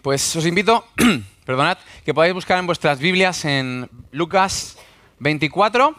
Pues 0.00 0.34
os 0.34 0.46
invito, 0.46 0.84
perdonad, 1.44 1.78
que 2.04 2.14
podáis 2.14 2.34
buscar 2.34 2.58
en 2.58 2.66
vuestras 2.66 2.98
Biblias 2.98 3.44
en 3.44 3.88
Lucas 4.10 4.78
24, 5.18 5.94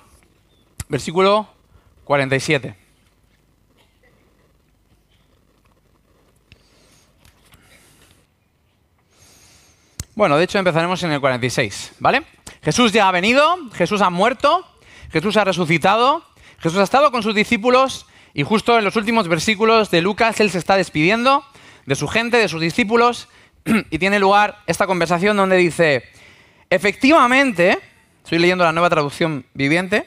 versículo 0.90 1.48
47. 2.04 2.76
Bueno, 10.16 10.38
de 10.38 10.44
hecho 10.44 10.60
empezaremos 10.60 11.02
en 11.04 11.12
el 11.12 11.22
46, 11.22 11.94
¿vale? 12.00 12.24
Jesús 12.62 12.92
ya 12.92 13.08
ha 13.08 13.12
venido, 13.12 13.58
Jesús 13.74 14.02
ha 14.02 14.10
muerto, 14.10 14.68
Jesús 15.12 15.38
ha 15.38 15.44
resucitado, 15.44 16.26
Jesús 16.60 16.80
ha 16.80 16.84
estado 16.84 17.12
con 17.12 17.24
sus 17.24 17.34
discípulos 17.34 18.06
y 18.34 18.44
justo 18.44 18.78
en 18.78 18.84
los 18.84 18.96
últimos 18.96 19.28
versículos 19.28 19.92
de 19.92 20.02
Lucas 20.02 20.40
él 20.40 20.52
se 20.52 20.58
está 20.58 20.76
despidiendo 20.76 21.46
de 21.86 21.96
su 21.96 22.08
gente, 22.08 22.38
de 22.38 22.48
sus 22.48 22.62
discípulos, 22.62 23.28
y 23.90 24.00
tiene 24.00 24.20
lugar 24.20 24.60
esta 24.68 24.88
conversación 24.88 25.38
donde 25.38 25.58
dice, 25.58 26.04
efectivamente, 26.70 27.80
estoy 28.24 28.40
leyendo 28.40 28.64
la 28.64 28.72
nueva 28.72 28.90
traducción 28.90 29.46
viviente, 29.54 30.06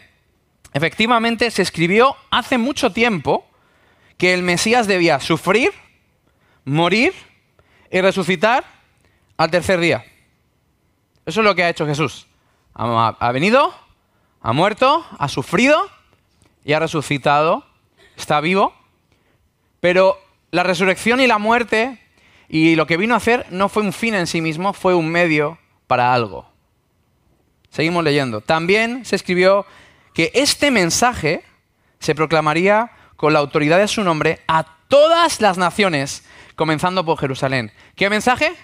efectivamente 0.72 1.50
se 1.50 1.62
escribió 1.62 2.16
hace 2.30 2.58
mucho 2.58 2.92
tiempo 2.92 3.46
que 4.18 4.34
el 4.34 4.42
Mesías 4.42 4.86
debía 4.86 5.20
sufrir, 5.20 5.72
morir 6.64 7.12
y 7.90 8.00
resucitar 8.00 8.64
al 9.36 9.50
tercer 9.50 9.80
día. 9.80 10.04
Eso 11.24 11.40
es 11.40 11.44
lo 11.44 11.54
que 11.54 11.64
ha 11.64 11.68
hecho 11.68 11.86
Jesús. 11.86 12.26
Ha, 12.74 13.32
venido, 13.32 13.74
ha 14.40 14.52
muerto, 14.52 15.04
ha 15.18 15.28
sufrido 15.28 15.90
y 16.64 16.72
ha 16.72 16.78
resucitado, 16.78 17.66
está 18.16 18.40
vivo, 18.40 18.74
pero 19.80 20.18
la 20.50 20.62
resurrección 20.62 21.20
y 21.20 21.26
la 21.26 21.38
muerte 21.38 22.05
y 22.48 22.76
lo 22.76 22.86
que 22.86 22.96
vino 22.96 23.14
a 23.14 23.18
hacer 23.18 23.46
no 23.50 23.68
fue 23.68 23.82
un 23.82 23.92
fin 23.92 24.14
en 24.14 24.26
sí 24.26 24.40
mismo, 24.40 24.72
fue 24.72 24.94
un 24.94 25.08
medio 25.08 25.58
para 25.86 26.14
algo. 26.14 26.48
Seguimos 27.70 28.04
leyendo. 28.04 28.40
También 28.40 29.04
se 29.04 29.16
escribió 29.16 29.66
que 30.14 30.30
este 30.34 30.70
mensaje 30.70 31.44
se 31.98 32.14
proclamaría 32.14 32.90
con 33.16 33.32
la 33.32 33.38
autoridad 33.38 33.78
de 33.78 33.88
su 33.88 34.02
nombre 34.02 34.40
a 34.46 34.64
todas 34.88 35.40
las 35.40 35.58
naciones, 35.58 36.24
comenzando 36.54 37.04
por 37.04 37.18
Jerusalén. 37.18 37.72
¿Qué 37.96 38.08
mensaje? 38.08 38.54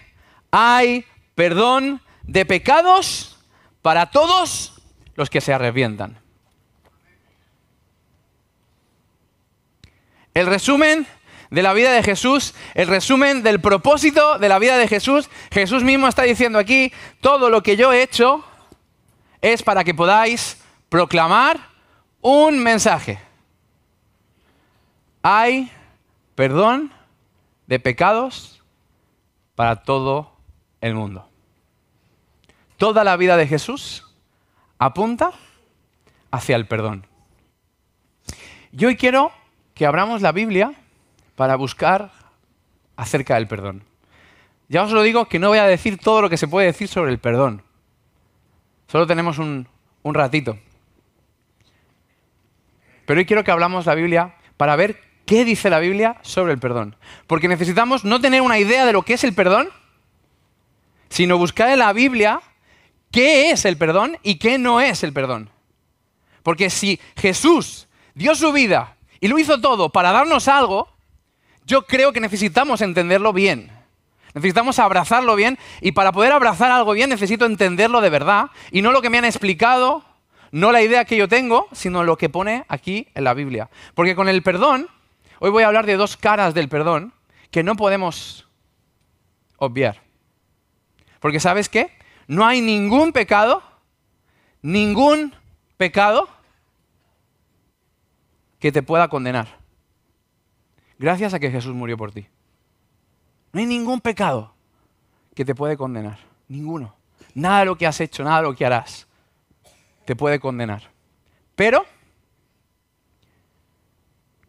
Hay 0.51 1.05
perdón 1.35 2.01
de 2.23 2.47
pecados 2.47 3.39
para 3.83 4.07
todos 4.11 4.81
los 5.15 5.29
que 5.29 5.41
se 5.41 5.53
arrepientan. 5.53 6.19
El 10.35 10.47
resumen 10.47 11.07
de 11.53 11.63
la 11.63 11.75
vida 11.75 11.93
de 11.93 12.03
Jesús, 12.03 12.55
el 12.73 12.89
resumen 12.89 13.43
del 13.43 13.61
propósito 13.61 14.39
de 14.39 14.49
la 14.49 14.59
vida 14.59 14.79
de 14.79 14.89
Jesús. 14.89 15.29
Jesús 15.51 15.85
mismo 15.85 16.09
está 16.09 16.23
diciendo 16.23 16.59
aquí, 16.59 16.91
todo 17.21 17.51
lo 17.51 17.63
que 17.63 17.77
yo 17.77 17.93
he 17.93 18.03
hecho 18.03 18.43
es 19.43 19.63
para 19.63 19.85
que 19.85 19.93
podáis 19.93 20.63
proclamar 20.89 21.61
un 22.23 22.59
mensaje. 22.59 23.19
Hay 25.23 25.71
perdón 26.35 26.91
de 27.67 27.79
pecados 27.79 28.63
para 29.55 29.83
todo 29.83 30.33
el 30.81 30.95
mundo. 30.95 31.29
Toda 32.79 33.05
la 33.05 33.19
vida 33.19 33.37
de 33.37 33.47
Jesús 33.47 34.07
apunta 34.79 35.33
hacia 36.31 36.57
el 36.57 36.67
perdón. 36.67 37.07
Y 38.73 38.87
hoy 38.87 38.97
quiero 38.97 39.33
que 39.75 39.85
abramos 39.85 40.23
la 40.23 40.33
Biblia 40.33 40.73
para 41.35 41.57
buscar 41.57 42.11
acerca 42.97 43.35
del 43.35 43.49
perdón. 43.49 43.85
Ya 44.69 44.83
os 44.83 44.93
lo 44.93 45.03
digo 45.03 45.27
que 45.27 45.39
no 45.39 45.49
voy 45.49 45.59
a 45.59 45.67
decir 45.67 45.99
todo 45.99 46.23
lo 46.23 46.31
que 46.31 46.37
se 46.37 46.49
puede 46.49 46.67
decir 46.67 46.89
sobre 46.89 47.11
el 47.13 47.19
perdón. 47.19 47.63
Solo 48.87 49.07
tenemos 49.07 49.39
un, 49.39 49.67
ratito. 50.05 50.59
Pero 53.07 53.19
hoy 53.19 53.27
quiero 53.27 53.45
que 53.45 53.51
hablamos 53.51 53.87
la 53.87 53.95
Biblia 53.95 54.35
para 54.57 54.77
ver 54.77 55.01
qué 55.27 55.45
dice 55.45 55.71
la 55.71 55.79
Biblia 55.79 56.17
sobre 56.23 56.53
el 56.53 56.59
perdón. 56.59 56.97
Porque 57.27 57.49
necesitamos 57.49 58.05
no 58.05 58.21
tener 58.21 58.43
una 58.43 58.59
idea 58.59 58.85
de 58.85 58.93
lo 58.93 59.03
que 59.03 59.15
es 59.15 59.25
el 59.25 59.35
perdón, 59.35 59.69
sino 61.09 61.39
buscar 61.39 61.71
en 61.71 61.79
la 61.79 61.93
Biblia 61.93 62.41
qué 63.11 63.51
es 63.51 63.65
el 63.65 63.77
perdón 63.77 64.19
y 64.23 64.37
qué 64.37 64.59
no 64.59 64.81
es 64.81 65.03
el 65.03 65.13
perdón. 65.13 65.51
Porque 66.43 66.71
si 66.71 67.01
Jesús 67.17 67.89
dio 68.15 68.35
su 68.35 68.53
vida 68.53 68.97
y 69.21 69.29
lo 69.29 69.39
hizo 69.39 69.61
todo 69.61 69.91
para 69.91 70.13
darnos 70.13 70.49
algo, 70.49 70.89
yo 71.67 71.87
creo 71.87 72.13
que 72.13 72.21
necesitamos 72.21 72.81
entenderlo 72.81 73.33
bien. 73.33 73.71
Necesitamos 74.35 74.79
abrazarlo 74.79 75.37
bien 75.37 75.59
y 75.81 75.93
para 75.93 76.13
poder 76.13 76.33
abrazar 76.33 76.71
algo 76.71 76.93
bien 76.93 77.11
necesito 77.11 77.45
entenderlo 77.45 78.01
de 78.01 78.09
verdad 78.09 78.47
y 78.71 78.81
no 78.81 78.93
lo 78.93 79.03
que 79.03 79.11
me 79.11 79.19
han 79.19 79.27
explicado, 79.27 80.05
no 80.51 80.73
la 80.73 80.83
idea 80.83 81.05
que 81.05 81.17
yo 81.17 81.29
tengo, 81.29 81.69
sino 81.73 82.03
lo 82.03 82.17
que 82.17 82.31
pone 82.31 82.65
aquí 82.69 83.09
en 83.15 83.25
la 83.25 83.35
Biblia. 83.35 83.69
Porque 83.95 84.17
con 84.17 84.29
el 84.29 84.43
perdón, 84.43 84.89
hoy 85.39 85.51
voy 85.51 85.65
a 85.65 85.67
hablar 85.67 85.85
de 85.85 85.97
dos 85.97 86.17
caras 86.17 86.55
del 86.55 86.69
perdón 86.71 87.13
que 87.51 87.63
no 87.63 87.77
podemos 87.77 88.49
obviar. 89.57 90.01
Porque 91.21 91.39
sabes 91.39 91.69
qué? 91.69 91.95
No 92.27 92.47
hay 92.47 92.63
ningún 92.63 93.13
pecado, 93.13 93.63
ningún 94.63 95.35
pecado 95.77 96.29
que 98.59 98.73
te 98.73 98.83
pueda 98.83 99.09
condenar 99.09 99.62
gracias 101.03 101.35
a 101.35 101.41
que 101.41 101.51
Jesús 101.51 101.75
murió 101.75 101.97
por 101.97 102.13
ti. 102.13 102.27
No 103.53 103.59
hay 103.61 103.67
ningún 103.67 104.01
pecado 104.01 104.55
que 105.35 105.45
te 105.45 105.55
puede 105.55 105.77
condenar. 105.77 106.19
Ninguno. 106.47 106.95
Nada 107.35 107.61
de 107.61 107.65
lo 107.67 107.77
que 107.77 107.87
has 107.87 108.01
hecho, 108.01 108.23
nada 108.23 108.37
de 108.39 108.43
lo 108.45 108.55
que 108.55 108.65
harás 108.65 109.09
te 110.05 110.15
puede 110.15 110.39
condenar. 110.39 110.91
Pero 111.57 111.85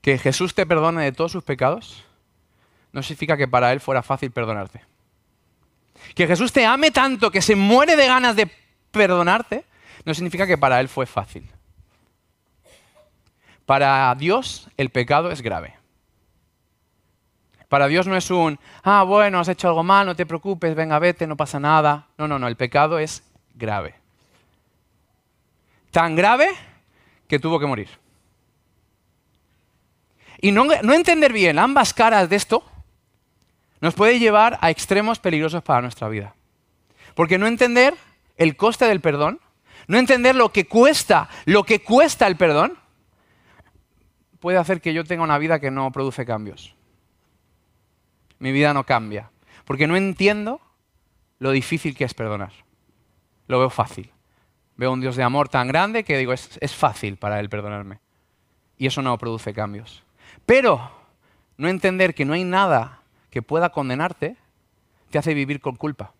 que 0.02 0.18
Jesús 0.20 0.54
te 0.54 0.66
perdone 0.66 1.04
de 1.04 1.12
todos 1.12 1.32
sus 1.32 1.44
pecados 1.44 2.04
no 2.92 3.02
significa 3.02 3.36
que 3.36 3.48
para 3.48 3.72
Él 3.74 3.80
fuera 3.80 4.04
fácil 4.04 4.30
perdonarte. 4.30 4.82
Que 6.14 6.28
Jesús 6.28 6.54
te 6.54 6.66
ame 6.66 6.92
tanto 6.92 7.32
que 7.32 7.42
se 7.42 7.56
muere 7.56 7.96
de 7.96 8.06
ganas 8.06 8.36
de 8.36 8.52
perdonarte 8.92 9.66
no 10.06 10.14
significa 10.14 10.46
que 10.46 10.58
para 10.58 10.80
Él 10.80 10.88
fue 10.88 11.08
fácil. 11.08 11.50
Para 13.66 14.14
Dios 14.16 14.70
el 14.78 14.92
pecado 14.92 15.32
es 15.32 15.42
grave. 15.42 15.83
Para 17.74 17.88
Dios 17.88 18.06
no 18.06 18.16
es 18.16 18.30
un, 18.30 18.60
ah, 18.84 19.02
bueno, 19.02 19.40
has 19.40 19.48
hecho 19.48 19.68
algo 19.68 19.82
mal, 19.82 20.06
no 20.06 20.16
te 20.16 20.28
preocupes, 20.28 20.76
venga, 20.76 21.00
vete, 21.00 21.26
no 21.26 21.36
pasa 21.36 21.60
nada. 21.60 22.06
No, 22.20 22.28
no, 22.28 22.38
no, 22.38 22.48
el 22.48 22.56
pecado 22.56 23.00
es 23.00 23.24
grave. 23.56 23.96
Tan 25.90 26.16
grave 26.16 26.50
que 27.28 27.40
tuvo 27.40 27.60
que 27.60 27.66
morir. 27.66 27.90
Y 30.40 30.52
no, 30.52 30.66
no 30.66 30.94
entender 30.94 31.34
bien 31.34 31.58
ambas 31.58 31.96
caras 31.96 32.30
de 32.30 32.36
esto 32.36 32.64
nos 33.82 33.96
puede 33.96 34.20
llevar 34.20 34.60
a 34.62 34.70
extremos 34.70 35.18
peligrosos 35.18 35.64
para 35.64 35.82
nuestra 35.82 36.08
vida. 36.10 36.36
Porque 37.16 37.40
no 37.40 37.48
entender 37.48 37.96
el 38.38 38.56
coste 38.56 38.86
del 38.86 39.02
perdón, 39.02 39.40
no 39.88 39.98
entender 39.98 40.36
lo 40.36 40.52
que 40.52 40.68
cuesta, 40.68 41.28
lo 41.46 41.64
que 41.64 41.82
cuesta 41.82 42.28
el 42.28 42.36
perdón, 42.36 42.78
puede 44.40 44.60
hacer 44.60 44.80
que 44.80 44.94
yo 44.94 45.04
tenga 45.04 45.24
una 45.24 45.40
vida 45.40 45.60
que 45.60 45.72
no 45.72 45.92
produce 45.92 46.24
cambios 46.24 46.76
mi 48.44 48.52
vida 48.52 48.74
no 48.74 48.86
cambia. 48.86 49.32
Porque 49.64 49.88
no 49.88 49.96
entiendo 49.96 50.60
lo 51.40 51.52
difícil 51.52 51.96
que 51.96 52.04
es 52.04 52.14
perdonar. 52.14 52.52
Lo 53.48 53.58
veo 53.58 53.70
fácil. 53.70 54.12
Veo 54.76 54.92
un 54.92 55.00
Dios 55.00 55.16
de 55.16 55.24
amor 55.24 55.48
tan 55.48 55.70
grande 55.70 56.04
que 56.04 56.18
digo, 56.18 56.34
es, 56.34 56.58
es 56.60 56.76
fácil 56.76 57.16
para 57.16 57.40
Él 57.40 57.48
perdonarme. 57.48 58.02
Y 58.78 58.88
eso 58.88 59.02
no 59.02 59.18
produce 59.18 59.54
cambios. 59.54 60.04
Pero 60.46 60.92
no 61.56 61.70
entender 61.70 62.14
que 62.14 62.26
no 62.26 62.34
hay 62.34 62.44
nada 62.44 63.00
que 63.30 63.42
pueda 63.42 63.70
condenarte 63.70 64.36
te 65.10 65.18
hace 65.18 65.34
vivir 65.34 65.62
con 65.62 65.78
culpa. 65.78 66.14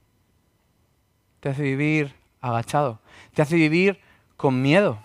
Te 1.42 1.50
hace 1.50 1.64
vivir 1.64 2.16
agachado. 2.40 3.02
Te 3.34 3.42
hace 3.42 3.58
vivir 3.58 4.00
con 4.38 4.62
miedo. 4.62 5.04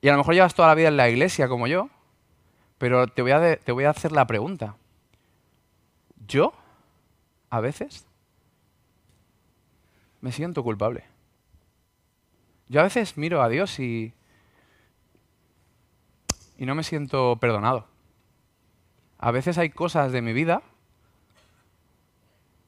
Y 0.00 0.08
a 0.08 0.12
lo 0.12 0.18
mejor 0.18 0.32
llevas 0.32 0.54
toda 0.54 0.68
la 0.68 0.74
vida 0.74 0.88
en 0.88 0.96
la 0.96 1.10
iglesia 1.10 1.48
como 1.48 1.66
yo, 1.66 1.90
pero 2.78 3.06
te 3.08 3.22
voy, 3.22 3.32
a 3.32 3.56
te 3.56 3.72
voy 3.72 3.84
a 3.84 3.90
hacer 3.90 4.12
la 4.12 4.26
pregunta. 4.26 4.76
Yo, 6.26 6.52
a 7.50 7.60
veces, 7.60 8.06
me 10.20 10.32
siento 10.32 10.62
culpable. 10.62 11.04
Yo 12.68 12.80
a 12.80 12.84
veces 12.84 13.16
miro 13.16 13.42
a 13.42 13.48
Dios 13.48 13.78
y, 13.80 14.12
y 16.56 16.66
no 16.66 16.74
me 16.74 16.84
siento 16.84 17.36
perdonado. 17.40 17.86
A 19.18 19.30
veces 19.30 19.58
hay 19.58 19.70
cosas 19.70 20.12
de 20.12 20.22
mi 20.22 20.32
vida 20.32 20.62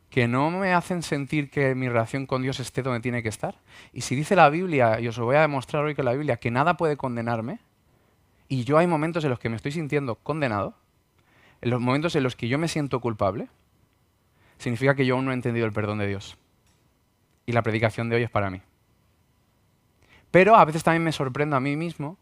que 0.08 0.26
no 0.26 0.50
me 0.50 0.74
hacen 0.74 1.02
sentir 1.02 1.50
que 1.50 1.76
mi 1.76 1.88
relación 1.88 2.26
con 2.26 2.42
Dios 2.42 2.58
esté 2.58 2.82
donde 2.82 3.00
tiene 3.00 3.22
que 3.22 3.28
estar. 3.28 3.54
Y 3.92 4.00
si 4.00 4.16
dice 4.16 4.34
la 4.34 4.50
Biblia, 4.50 4.98
y 4.98 5.06
os 5.06 5.16
lo 5.16 5.26
voy 5.26 5.36
a 5.36 5.42
demostrar 5.42 5.84
hoy 5.84 5.94
con 5.94 6.04
la 6.04 6.12
Biblia, 6.14 6.38
que 6.38 6.50
nada 6.50 6.76
puede 6.76 6.96
condenarme, 6.96 7.60
y 8.50 8.64
yo 8.64 8.78
hay 8.78 8.88
momentos 8.88 9.22
en 9.22 9.30
los 9.30 9.38
que 9.38 9.48
me 9.48 9.54
estoy 9.54 9.70
sintiendo 9.70 10.16
condenado, 10.16 10.74
en 11.60 11.70
los 11.70 11.80
momentos 11.80 12.16
en 12.16 12.24
los 12.24 12.34
que 12.34 12.48
yo 12.48 12.58
me 12.58 12.66
siento 12.66 12.98
culpable, 13.00 13.48
significa 14.58 14.96
que 14.96 15.06
yo 15.06 15.14
aún 15.14 15.24
no 15.24 15.30
he 15.30 15.34
entendido 15.34 15.66
el 15.66 15.72
perdón 15.72 15.98
de 15.98 16.08
Dios. 16.08 16.36
Y 17.46 17.52
la 17.52 17.62
predicación 17.62 18.08
de 18.08 18.16
hoy 18.16 18.24
es 18.24 18.30
para 18.30 18.50
mí. 18.50 18.60
Pero 20.32 20.56
a 20.56 20.64
veces 20.64 20.82
también 20.82 21.04
me 21.04 21.12
sorprendo 21.12 21.54
a 21.54 21.60
mí 21.60 21.76
mismo 21.76 22.18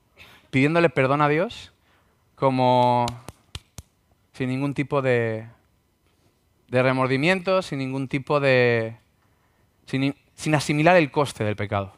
pidiéndole 0.50 0.90
perdón 0.90 1.22
a 1.22 1.28
Dios 1.28 1.72
como 2.34 3.06
sin 4.34 4.50
ningún 4.50 4.74
tipo 4.74 5.00
de, 5.00 5.48
de 6.68 6.82
remordimiento, 6.82 7.62
sin 7.62 7.78
ningún 7.78 8.06
tipo 8.06 8.38
de... 8.38 8.98
Sin, 9.86 10.14
sin 10.34 10.54
asimilar 10.54 10.94
el 10.96 11.10
coste 11.10 11.42
del 11.42 11.56
pecado. 11.56 11.94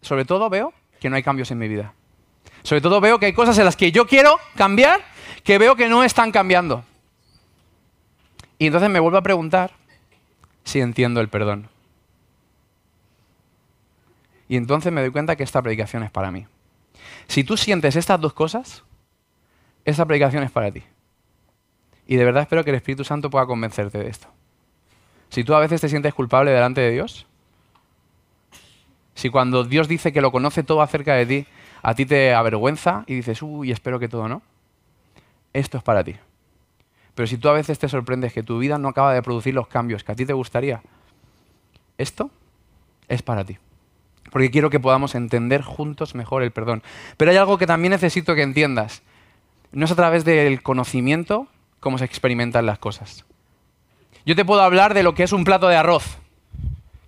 Sobre 0.00 0.24
todo 0.24 0.48
veo 0.48 0.72
que 0.98 1.10
no 1.10 1.16
hay 1.16 1.22
cambios 1.22 1.50
en 1.50 1.58
mi 1.58 1.68
vida. 1.68 1.92
Sobre 2.66 2.80
todo 2.80 3.00
veo 3.00 3.20
que 3.20 3.26
hay 3.26 3.32
cosas 3.32 3.56
en 3.58 3.64
las 3.64 3.76
que 3.76 3.92
yo 3.92 4.08
quiero 4.08 4.40
cambiar 4.56 5.00
que 5.44 5.56
veo 5.56 5.76
que 5.76 5.88
no 5.88 6.02
están 6.02 6.32
cambiando. 6.32 6.84
Y 8.58 8.66
entonces 8.66 8.90
me 8.90 8.98
vuelvo 8.98 9.18
a 9.18 9.22
preguntar 9.22 9.70
si 10.64 10.80
entiendo 10.80 11.20
el 11.20 11.28
perdón. 11.28 11.68
Y 14.48 14.56
entonces 14.56 14.92
me 14.92 15.00
doy 15.00 15.12
cuenta 15.12 15.36
que 15.36 15.44
esta 15.44 15.62
predicación 15.62 16.02
es 16.02 16.10
para 16.10 16.32
mí. 16.32 16.44
Si 17.28 17.44
tú 17.44 17.56
sientes 17.56 17.94
estas 17.94 18.20
dos 18.20 18.32
cosas, 18.32 18.82
esta 19.84 20.04
predicación 20.04 20.42
es 20.42 20.50
para 20.50 20.72
ti. 20.72 20.82
Y 22.08 22.16
de 22.16 22.24
verdad 22.24 22.42
espero 22.42 22.64
que 22.64 22.70
el 22.70 22.76
Espíritu 22.76 23.04
Santo 23.04 23.30
pueda 23.30 23.46
convencerte 23.46 23.98
de 23.98 24.08
esto. 24.08 24.26
Si 25.28 25.44
tú 25.44 25.54
a 25.54 25.60
veces 25.60 25.80
te 25.80 25.88
sientes 25.88 26.12
culpable 26.14 26.50
delante 26.50 26.80
de 26.80 26.90
Dios, 26.90 27.26
si 29.14 29.30
cuando 29.30 29.62
Dios 29.62 29.86
dice 29.86 30.12
que 30.12 30.20
lo 30.20 30.32
conoce 30.32 30.64
todo 30.64 30.82
acerca 30.82 31.14
de 31.14 31.26
ti, 31.26 31.46
a 31.86 31.94
ti 31.94 32.04
te 32.04 32.34
avergüenza 32.34 33.04
y 33.06 33.14
dices, 33.14 33.40
uy, 33.42 33.70
espero 33.70 34.00
que 34.00 34.08
todo 34.08 34.26
no, 34.26 34.42
esto 35.52 35.78
es 35.78 35.84
para 35.84 36.02
ti. 36.02 36.16
Pero 37.14 37.28
si 37.28 37.38
tú 37.38 37.48
a 37.48 37.52
veces 37.52 37.78
te 37.78 37.88
sorprendes 37.88 38.32
que 38.32 38.42
tu 38.42 38.58
vida 38.58 38.76
no 38.76 38.88
acaba 38.88 39.14
de 39.14 39.22
producir 39.22 39.54
los 39.54 39.68
cambios 39.68 40.02
que 40.02 40.10
a 40.10 40.16
ti 40.16 40.26
te 40.26 40.32
gustaría, 40.32 40.82
esto 41.96 42.32
es 43.06 43.22
para 43.22 43.44
ti. 43.44 43.58
Porque 44.32 44.50
quiero 44.50 44.68
que 44.68 44.80
podamos 44.80 45.14
entender 45.14 45.62
juntos 45.62 46.16
mejor 46.16 46.42
el 46.42 46.50
perdón. 46.50 46.82
Pero 47.16 47.30
hay 47.30 47.36
algo 47.36 47.56
que 47.56 47.68
también 47.68 47.92
necesito 47.92 48.34
que 48.34 48.42
entiendas. 48.42 49.02
No 49.70 49.84
es 49.84 49.92
a 49.92 49.96
través 49.96 50.24
del 50.24 50.64
conocimiento 50.64 51.46
cómo 51.78 51.98
se 51.98 52.04
experimentan 52.04 52.66
las 52.66 52.80
cosas. 52.80 53.24
Yo 54.24 54.34
te 54.34 54.44
puedo 54.44 54.62
hablar 54.62 54.92
de 54.92 55.04
lo 55.04 55.14
que 55.14 55.22
es 55.22 55.30
un 55.30 55.44
plato 55.44 55.68
de 55.68 55.76
arroz. 55.76 56.18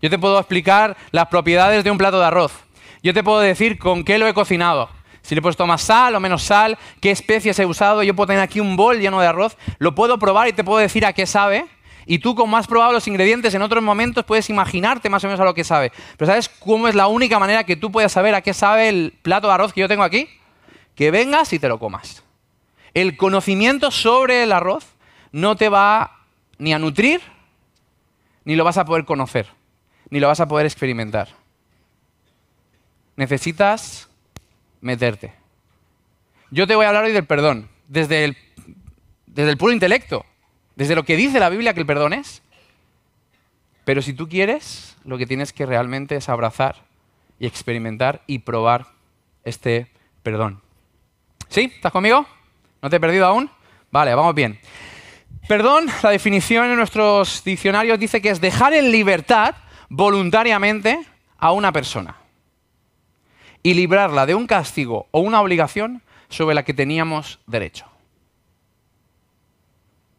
Yo 0.00 0.08
te 0.08 0.20
puedo 0.20 0.38
explicar 0.38 0.96
las 1.10 1.26
propiedades 1.26 1.82
de 1.82 1.90
un 1.90 1.98
plato 1.98 2.20
de 2.20 2.26
arroz. 2.26 2.67
Yo 3.02 3.14
te 3.14 3.22
puedo 3.22 3.40
decir 3.40 3.78
con 3.78 4.04
qué 4.04 4.18
lo 4.18 4.26
he 4.26 4.34
cocinado. 4.34 4.88
Si 5.22 5.34
le 5.34 5.40
he 5.40 5.42
puesto 5.42 5.66
más 5.66 5.82
sal 5.82 6.14
o 6.14 6.20
menos 6.20 6.42
sal, 6.42 6.78
qué 7.00 7.10
especias 7.10 7.58
he 7.58 7.66
usado. 7.66 8.02
Yo 8.02 8.14
puedo 8.14 8.28
tener 8.28 8.42
aquí 8.42 8.60
un 8.60 8.76
bol 8.76 8.98
lleno 8.98 9.20
de 9.20 9.26
arroz. 9.26 9.56
Lo 9.78 9.94
puedo 9.94 10.18
probar 10.18 10.48
y 10.48 10.52
te 10.52 10.64
puedo 10.64 10.78
decir 10.78 11.04
a 11.04 11.12
qué 11.12 11.26
sabe. 11.26 11.66
Y 12.06 12.20
tú, 12.20 12.34
como 12.34 12.56
has 12.56 12.66
probado 12.66 12.92
los 12.92 13.06
ingredientes 13.06 13.52
en 13.54 13.60
otros 13.60 13.82
momentos, 13.82 14.24
puedes 14.24 14.48
imaginarte 14.48 15.10
más 15.10 15.22
o 15.24 15.26
menos 15.26 15.40
a 15.40 15.44
lo 15.44 15.54
que 15.54 15.64
sabe. 15.64 15.92
Pero 16.16 16.30
¿sabes 16.30 16.48
cómo 16.48 16.88
es 16.88 16.94
la 16.94 17.06
única 17.06 17.38
manera 17.38 17.64
que 17.64 17.76
tú 17.76 17.92
puedas 17.92 18.12
saber 18.12 18.34
a 18.34 18.40
qué 18.40 18.54
sabe 18.54 18.88
el 18.88 19.14
plato 19.20 19.46
de 19.48 19.54
arroz 19.54 19.72
que 19.72 19.82
yo 19.82 19.88
tengo 19.88 20.02
aquí? 20.02 20.28
Que 20.94 21.10
vengas 21.10 21.52
y 21.52 21.58
te 21.58 21.68
lo 21.68 21.78
comas. 21.78 22.22
El 22.94 23.16
conocimiento 23.16 23.90
sobre 23.90 24.44
el 24.44 24.52
arroz 24.52 24.86
no 25.32 25.56
te 25.56 25.68
va 25.68 26.22
ni 26.56 26.72
a 26.72 26.78
nutrir, 26.78 27.20
ni 28.44 28.56
lo 28.56 28.64
vas 28.64 28.78
a 28.78 28.86
poder 28.86 29.04
conocer 29.04 29.58
ni 30.10 30.20
lo 30.20 30.28
vas 30.28 30.40
a 30.40 30.48
poder 30.48 30.66
experimentar. 30.66 31.28
Necesitas 33.18 34.08
meterte. 34.80 35.34
Yo 36.52 36.68
te 36.68 36.76
voy 36.76 36.84
a 36.84 36.88
hablar 36.90 37.02
hoy 37.02 37.10
del 37.10 37.26
perdón, 37.26 37.68
desde 37.88 38.22
el, 38.22 38.36
desde 39.26 39.50
el 39.50 39.56
puro 39.56 39.72
intelecto, 39.72 40.24
desde 40.76 40.94
lo 40.94 41.02
que 41.02 41.16
dice 41.16 41.40
la 41.40 41.48
Biblia 41.48 41.74
que 41.74 41.80
el 41.80 41.86
perdón 41.86 42.12
es. 42.12 42.42
Pero 43.84 44.02
si 44.02 44.12
tú 44.12 44.28
quieres, 44.28 44.96
lo 45.04 45.18
que 45.18 45.26
tienes 45.26 45.52
que 45.52 45.66
realmente 45.66 46.14
es 46.14 46.28
abrazar 46.28 46.76
y 47.40 47.48
experimentar 47.48 48.22
y 48.28 48.38
probar 48.38 48.86
este 49.42 49.88
perdón. 50.22 50.62
¿Sí? 51.48 51.72
¿Estás 51.74 51.90
conmigo? 51.90 52.24
¿No 52.80 52.88
te 52.88 52.96
he 52.98 53.00
perdido 53.00 53.26
aún? 53.26 53.50
Vale, 53.90 54.14
vamos 54.14 54.36
bien. 54.36 54.60
Perdón, 55.48 55.86
la 56.04 56.10
definición 56.10 56.70
en 56.70 56.76
nuestros 56.76 57.42
diccionarios 57.42 57.98
dice 57.98 58.22
que 58.22 58.30
es 58.30 58.40
dejar 58.40 58.74
en 58.74 58.92
libertad 58.92 59.56
voluntariamente 59.88 61.04
a 61.36 61.50
una 61.50 61.72
persona 61.72 62.14
y 63.62 63.74
librarla 63.74 64.26
de 64.26 64.34
un 64.34 64.46
castigo 64.46 65.08
o 65.10 65.20
una 65.20 65.40
obligación 65.40 66.02
sobre 66.28 66.54
la 66.54 66.64
que 66.64 66.74
teníamos 66.74 67.40
derecho. 67.46 67.86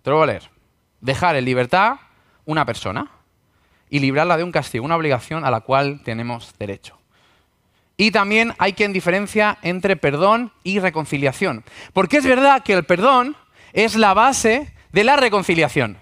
Te 0.01 0.09
lo 0.09 0.17
voy 0.17 0.23
a 0.23 0.27
leer. 0.27 0.49
Dejar 1.01 1.35
en 1.35 1.45
libertad 1.45 1.95
una 2.45 2.65
persona 2.65 3.09
y 3.89 3.99
librarla 3.99 4.37
de 4.37 4.43
un 4.43 4.51
castigo, 4.51 4.85
una 4.85 4.95
obligación 4.95 5.45
a 5.45 5.51
la 5.51 5.61
cual 5.61 6.01
tenemos 6.03 6.53
derecho. 6.57 6.97
Y 7.97 8.11
también 8.11 8.53
hay 8.59 8.73
quien 8.73 8.93
diferencia 8.93 9.57
entre 9.61 9.97
perdón 9.97 10.53
y 10.63 10.79
reconciliación. 10.79 11.65
Porque 11.91 12.17
es 12.17 12.25
verdad 12.25 12.63
que 12.63 12.73
el 12.73 12.85
perdón 12.85 13.35
es 13.73 13.95
la 13.95 14.13
base 14.13 14.73
de 14.91 15.03
la 15.03 15.17
reconciliación. 15.17 15.97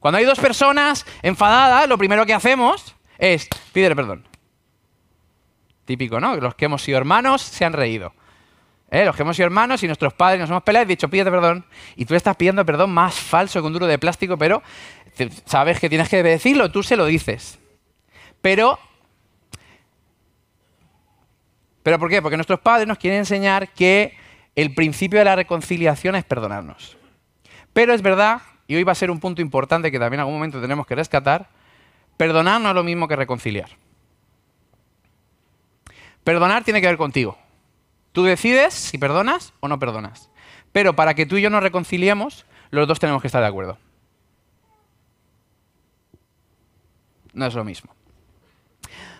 Cuando 0.00 0.18
hay 0.18 0.24
dos 0.24 0.40
personas 0.40 1.06
enfadadas, 1.22 1.88
lo 1.88 1.98
primero 1.98 2.26
que 2.26 2.34
hacemos 2.34 2.96
es 3.18 3.48
pídele 3.72 3.94
perdón. 3.94 4.31
Típico, 5.84 6.20
¿no? 6.20 6.36
Los 6.36 6.54
que 6.54 6.66
hemos 6.66 6.82
sido 6.82 6.98
hermanos 6.98 7.42
se 7.42 7.64
han 7.64 7.72
reído. 7.72 8.14
¿Eh? 8.90 9.04
Los 9.04 9.16
que 9.16 9.22
hemos 9.22 9.36
sido 9.36 9.46
hermanos 9.46 9.82
y 9.82 9.86
nuestros 9.86 10.12
padres 10.12 10.40
nos 10.40 10.50
hemos 10.50 10.62
peleado 10.62 10.84
y 10.84 10.88
dicho, 10.88 11.08
pídete 11.08 11.30
perdón. 11.30 11.64
Y 11.96 12.04
tú 12.04 12.14
estás 12.14 12.36
pidiendo 12.36 12.64
perdón 12.64 12.90
más 12.92 13.14
falso 13.14 13.60
que 13.60 13.66
un 13.66 13.72
duro 13.72 13.86
de 13.86 13.98
plástico, 13.98 14.36
pero 14.36 14.62
sabes 15.46 15.80
que 15.80 15.88
tienes 15.88 16.08
que 16.08 16.22
decirlo, 16.22 16.70
tú 16.70 16.82
se 16.82 16.96
lo 16.96 17.06
dices. 17.06 17.58
Pero 18.40 18.78
¿Pero 21.82 21.98
por 21.98 22.08
qué? 22.08 22.22
Porque 22.22 22.36
nuestros 22.36 22.60
padres 22.60 22.86
nos 22.86 22.98
quieren 22.98 23.20
enseñar 23.20 23.68
que 23.70 24.16
el 24.54 24.72
principio 24.72 25.18
de 25.18 25.24
la 25.24 25.34
reconciliación 25.34 26.14
es 26.14 26.24
perdonarnos. 26.24 26.96
Pero 27.72 27.92
es 27.92 28.02
verdad, 28.02 28.42
y 28.68 28.76
hoy 28.76 28.84
va 28.84 28.92
a 28.92 28.94
ser 28.94 29.10
un 29.10 29.18
punto 29.18 29.42
importante 29.42 29.90
que 29.90 29.98
también 29.98 30.18
en 30.18 30.20
algún 30.20 30.34
momento 30.34 30.60
tenemos 30.60 30.86
que 30.86 30.94
rescatar, 30.94 31.48
Perdonar 32.16 32.60
no 32.60 32.68
es 32.68 32.74
lo 32.74 32.84
mismo 32.84 33.08
que 33.08 33.16
reconciliar. 33.16 33.70
Perdonar 36.24 36.64
tiene 36.64 36.80
que 36.80 36.86
ver 36.86 36.96
contigo. 36.96 37.38
Tú 38.12 38.24
decides 38.24 38.74
si 38.74 38.98
perdonas 38.98 39.52
o 39.60 39.68
no 39.68 39.78
perdonas. 39.78 40.30
Pero 40.72 40.94
para 40.94 41.14
que 41.14 41.26
tú 41.26 41.36
y 41.36 41.42
yo 41.42 41.50
nos 41.50 41.62
reconciliemos, 41.62 42.46
los 42.70 42.88
dos 42.88 42.98
tenemos 42.98 43.20
que 43.20 43.28
estar 43.28 43.42
de 43.42 43.48
acuerdo. 43.48 43.78
No 47.32 47.46
es 47.46 47.54
lo 47.54 47.64
mismo. 47.64 47.94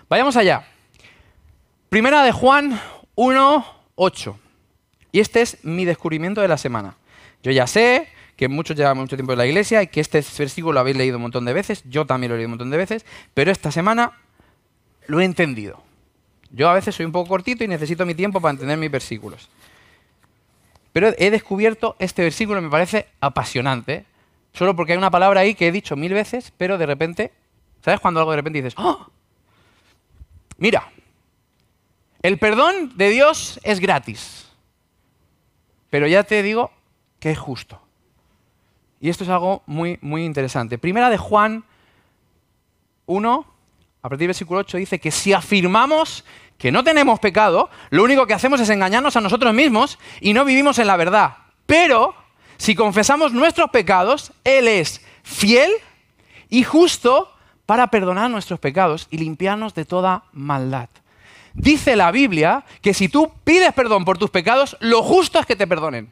Vayamos 0.08 0.36
allá. 0.36 0.66
Primera 1.88 2.22
de 2.22 2.32
Juan 2.32 2.78
1, 3.14 3.66
8. 3.94 4.38
Y 5.12 5.20
este 5.20 5.42
es 5.42 5.64
mi 5.64 5.84
descubrimiento 5.84 6.40
de 6.40 6.48
la 6.48 6.58
semana. 6.58 6.96
Yo 7.42 7.50
ya 7.50 7.66
sé 7.66 8.08
que 8.36 8.48
muchos 8.48 8.76
llevan 8.76 8.96
mucho 8.96 9.16
tiempo 9.16 9.32
en 9.32 9.38
la 9.38 9.46
iglesia 9.46 9.82
y 9.82 9.86
que 9.88 10.00
este 10.00 10.24
versículo 10.38 10.74
lo 10.74 10.80
habéis 10.80 10.96
leído 10.96 11.16
un 11.16 11.22
montón 11.22 11.44
de 11.44 11.52
veces, 11.52 11.82
yo 11.88 12.06
también 12.06 12.30
lo 12.30 12.34
he 12.34 12.38
leído 12.38 12.48
un 12.48 12.52
montón 12.52 12.70
de 12.70 12.76
veces, 12.76 13.04
pero 13.34 13.50
esta 13.50 13.70
semana 13.70 14.12
lo 15.06 15.20
he 15.20 15.24
entendido. 15.24 15.82
Yo 16.52 16.68
a 16.68 16.74
veces 16.74 16.94
soy 16.94 17.06
un 17.06 17.12
poco 17.12 17.28
cortito 17.28 17.64
y 17.64 17.68
necesito 17.68 18.06
mi 18.06 18.14
tiempo 18.14 18.40
para 18.40 18.52
entender 18.52 18.76
mis 18.78 18.90
versículos. 18.90 19.48
Pero 20.92 21.12
he 21.16 21.30
descubierto 21.30 21.96
este 21.98 22.22
versículo 22.22 22.60
me 22.60 22.68
parece 22.68 23.08
apasionante, 23.20 24.04
solo 24.52 24.76
porque 24.76 24.92
hay 24.92 24.98
una 24.98 25.10
palabra 25.10 25.40
ahí 25.40 25.54
que 25.54 25.68
he 25.68 25.72
dicho 25.72 25.96
mil 25.96 26.12
veces, 26.12 26.52
pero 26.56 26.76
de 26.76 26.84
repente, 26.84 27.32
¿sabes 27.82 28.00
cuando 28.00 28.20
algo 28.20 28.32
de 28.32 28.36
repente 28.36 28.62
dices, 28.62 28.74
¡oh! 28.76 29.06
Mira, 30.58 30.92
el 32.20 32.38
perdón 32.38 32.96
de 32.96 33.08
Dios 33.08 33.58
es 33.64 33.80
gratis, 33.80 34.46
pero 35.88 36.06
ya 36.06 36.22
te 36.22 36.42
digo 36.42 36.70
que 37.18 37.30
es 37.30 37.38
justo. 37.38 37.80
Y 39.00 39.08
esto 39.08 39.24
es 39.24 39.30
algo 39.30 39.62
muy, 39.66 39.98
muy 40.02 40.24
interesante. 40.24 40.78
Primera 40.78 41.10
de 41.10 41.16
Juan 41.16 41.64
1, 43.06 43.51
a 44.02 44.08
partir 44.08 44.20
del 44.20 44.28
versículo 44.28 44.60
8, 44.60 44.78
dice 44.78 44.98
que 44.98 45.10
si 45.10 45.32
afirmamos 45.32 46.24
que 46.58 46.72
no 46.72 46.84
tenemos 46.84 47.20
pecado, 47.20 47.70
lo 47.90 48.02
único 48.02 48.26
que 48.26 48.34
hacemos 48.34 48.60
es 48.60 48.68
engañarnos 48.68 49.16
a 49.16 49.20
nosotros 49.20 49.54
mismos 49.54 49.98
y 50.20 50.32
no 50.32 50.44
vivimos 50.44 50.78
en 50.78 50.88
la 50.88 50.96
verdad. 50.96 51.36
Pero 51.66 52.14
si 52.56 52.74
confesamos 52.74 53.32
nuestros 53.32 53.70
pecados, 53.70 54.32
Él 54.44 54.68
es 54.68 55.00
fiel 55.22 55.70
y 56.48 56.64
justo 56.64 57.32
para 57.64 57.88
perdonar 57.88 58.30
nuestros 58.30 58.58
pecados 58.58 59.06
y 59.10 59.18
limpiarnos 59.18 59.74
de 59.74 59.84
toda 59.84 60.24
maldad. 60.32 60.88
Dice 61.54 61.96
la 61.96 62.10
Biblia 62.10 62.64
que 62.80 62.94
si 62.94 63.08
tú 63.08 63.32
pides 63.44 63.72
perdón 63.72 64.04
por 64.04 64.18
tus 64.18 64.30
pecados, 64.30 64.76
lo 64.80 65.02
justo 65.02 65.38
es 65.38 65.46
que 65.46 65.56
te 65.56 65.66
perdonen. 65.66 66.10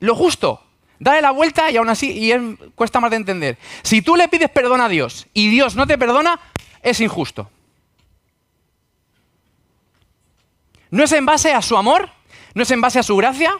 lo 0.00 0.14
justo. 0.14 0.62
Dale 0.98 1.20
la 1.20 1.30
vuelta 1.30 1.70
y 1.70 1.76
aún 1.76 1.88
así 1.88 2.10
y 2.10 2.56
cuesta 2.74 3.00
más 3.00 3.10
de 3.10 3.16
entender. 3.16 3.58
Si 3.82 4.02
tú 4.02 4.16
le 4.16 4.28
pides 4.28 4.50
perdón 4.50 4.80
a 4.80 4.88
Dios 4.88 5.26
y 5.34 5.48
Dios 5.48 5.76
no 5.76 5.86
te 5.86 5.98
perdona, 5.98 6.40
es 6.82 7.00
injusto. 7.00 7.50
No 10.90 11.04
es 11.04 11.12
en 11.12 11.26
base 11.26 11.52
a 11.52 11.60
su 11.60 11.76
amor, 11.76 12.10
¿No 12.56 12.62
es 12.62 12.70
en 12.70 12.80
base 12.80 12.98
a 12.98 13.02
su 13.02 13.14
gracia? 13.18 13.52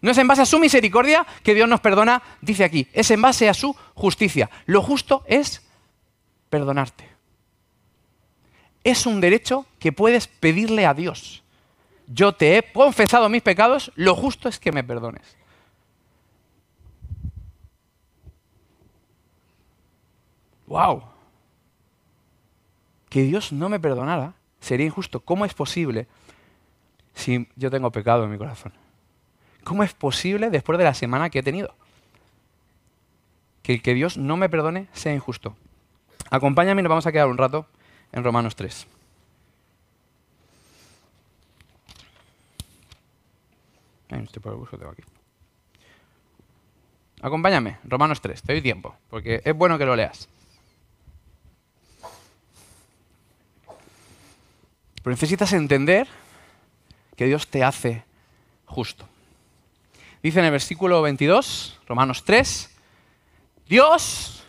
¿No 0.00 0.10
es 0.10 0.18
en 0.18 0.26
base 0.26 0.42
a 0.42 0.46
su 0.46 0.58
misericordia 0.58 1.24
que 1.44 1.54
Dios 1.54 1.68
nos 1.68 1.78
perdona? 1.78 2.24
Dice 2.40 2.64
aquí, 2.64 2.88
es 2.92 3.08
en 3.12 3.22
base 3.22 3.48
a 3.48 3.54
su 3.54 3.72
justicia. 3.94 4.50
Lo 4.66 4.82
justo 4.82 5.22
es 5.28 5.62
perdonarte. 6.50 7.08
Es 8.82 9.06
un 9.06 9.20
derecho 9.20 9.64
que 9.78 9.92
puedes 9.92 10.26
pedirle 10.26 10.86
a 10.86 10.92
Dios. 10.92 11.44
Yo 12.08 12.32
te 12.32 12.58
he 12.58 12.72
confesado 12.72 13.28
mis 13.28 13.42
pecados, 13.42 13.92
lo 13.94 14.16
justo 14.16 14.48
es 14.48 14.58
que 14.58 14.72
me 14.72 14.82
perdones. 14.82 15.36
¡Wow! 20.72 21.02
Que 23.10 23.24
Dios 23.24 23.52
no 23.52 23.68
me 23.68 23.78
perdonara 23.78 24.32
sería 24.58 24.86
injusto. 24.86 25.20
¿Cómo 25.20 25.44
es 25.44 25.52
posible 25.52 26.06
si 27.12 27.46
yo 27.56 27.70
tengo 27.70 27.92
pecado 27.92 28.24
en 28.24 28.30
mi 28.30 28.38
corazón? 28.38 28.72
¿Cómo 29.64 29.82
es 29.82 29.92
posible 29.92 30.48
después 30.48 30.78
de 30.78 30.84
la 30.84 30.94
semana 30.94 31.28
que 31.28 31.40
he 31.40 31.42
tenido? 31.42 31.74
Que 33.62 33.74
el 33.74 33.82
que 33.82 33.92
Dios 33.92 34.16
no 34.16 34.38
me 34.38 34.48
perdone 34.48 34.88
sea 34.94 35.12
injusto. 35.12 35.54
Acompáñame 36.30 36.80
y 36.80 36.84
nos 36.84 36.88
vamos 36.88 37.06
a 37.06 37.12
quedar 37.12 37.28
un 37.28 37.36
rato 37.36 37.66
en 38.10 38.24
Romanos 38.24 38.56
3. 38.56 38.86
Acompáñame, 47.20 47.76
Romanos 47.84 48.22
3, 48.22 48.40
te 48.40 48.54
doy 48.54 48.62
tiempo, 48.62 48.96
porque 49.10 49.42
es 49.44 49.54
bueno 49.54 49.76
que 49.76 49.84
lo 49.84 49.94
leas. 49.94 50.30
Pero 55.02 55.12
necesitas 55.12 55.52
entender 55.52 56.06
que 57.16 57.26
Dios 57.26 57.48
te 57.48 57.64
hace 57.64 58.04
justo. 58.66 59.06
Dice 60.22 60.38
en 60.38 60.44
el 60.46 60.52
versículo 60.52 61.02
22, 61.02 61.80
Romanos 61.88 62.24
3, 62.24 62.70
Dios 63.68 64.44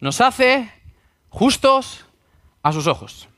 nos 0.00 0.20
hace 0.20 0.72
justos 1.28 2.04
a 2.62 2.72
sus 2.72 2.86
ojos. 2.86 3.28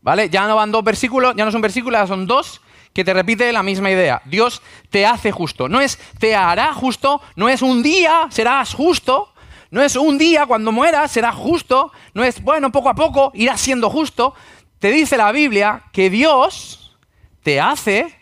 ¿Vale? 0.00 0.28
Ya 0.30 0.46
no 0.46 0.56
van 0.56 0.72
dos 0.72 0.84
versículos, 0.84 1.34
ya 1.36 1.44
no 1.44 1.52
son 1.52 1.60
versículos, 1.60 2.00
ya 2.00 2.06
son 2.06 2.26
dos 2.26 2.60
que 2.92 3.04
te 3.04 3.14
repite 3.14 3.52
la 3.52 3.62
misma 3.62 3.90
idea. 3.90 4.20
Dios 4.24 4.62
te 4.90 5.06
hace 5.06 5.32
justo. 5.32 5.68
No 5.68 5.80
es 5.80 5.98
te 6.18 6.34
hará 6.34 6.74
justo, 6.74 7.20
no 7.36 7.48
es 7.48 7.62
un 7.62 7.82
día 7.82 8.26
serás 8.30 8.74
justo, 8.74 9.32
no 9.70 9.82
es 9.82 9.96
un 9.96 10.18
día 10.18 10.46
cuando 10.46 10.70
mueras 10.70 11.10
será 11.10 11.32
justo, 11.32 11.92
no 12.14 12.22
es, 12.22 12.42
bueno, 12.42 12.70
poco 12.70 12.90
a 12.90 12.94
poco 12.94 13.32
irás 13.34 13.60
siendo 13.60 13.88
justo. 13.88 14.34
Te 14.82 14.90
dice 14.90 15.16
la 15.16 15.30
Biblia 15.30 15.84
que 15.92 16.10
Dios 16.10 16.98
te 17.44 17.60
hace 17.60 18.18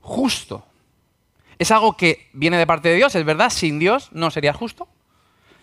justo. 0.00 0.64
Es 1.58 1.72
algo 1.72 1.96
que 1.96 2.30
viene 2.32 2.56
de 2.56 2.68
parte 2.68 2.88
de 2.88 2.94
Dios, 2.94 3.16
es 3.16 3.24
verdad, 3.24 3.50
sin 3.50 3.80
Dios 3.80 4.12
no 4.12 4.30
serías 4.30 4.54
justo. 4.54 4.86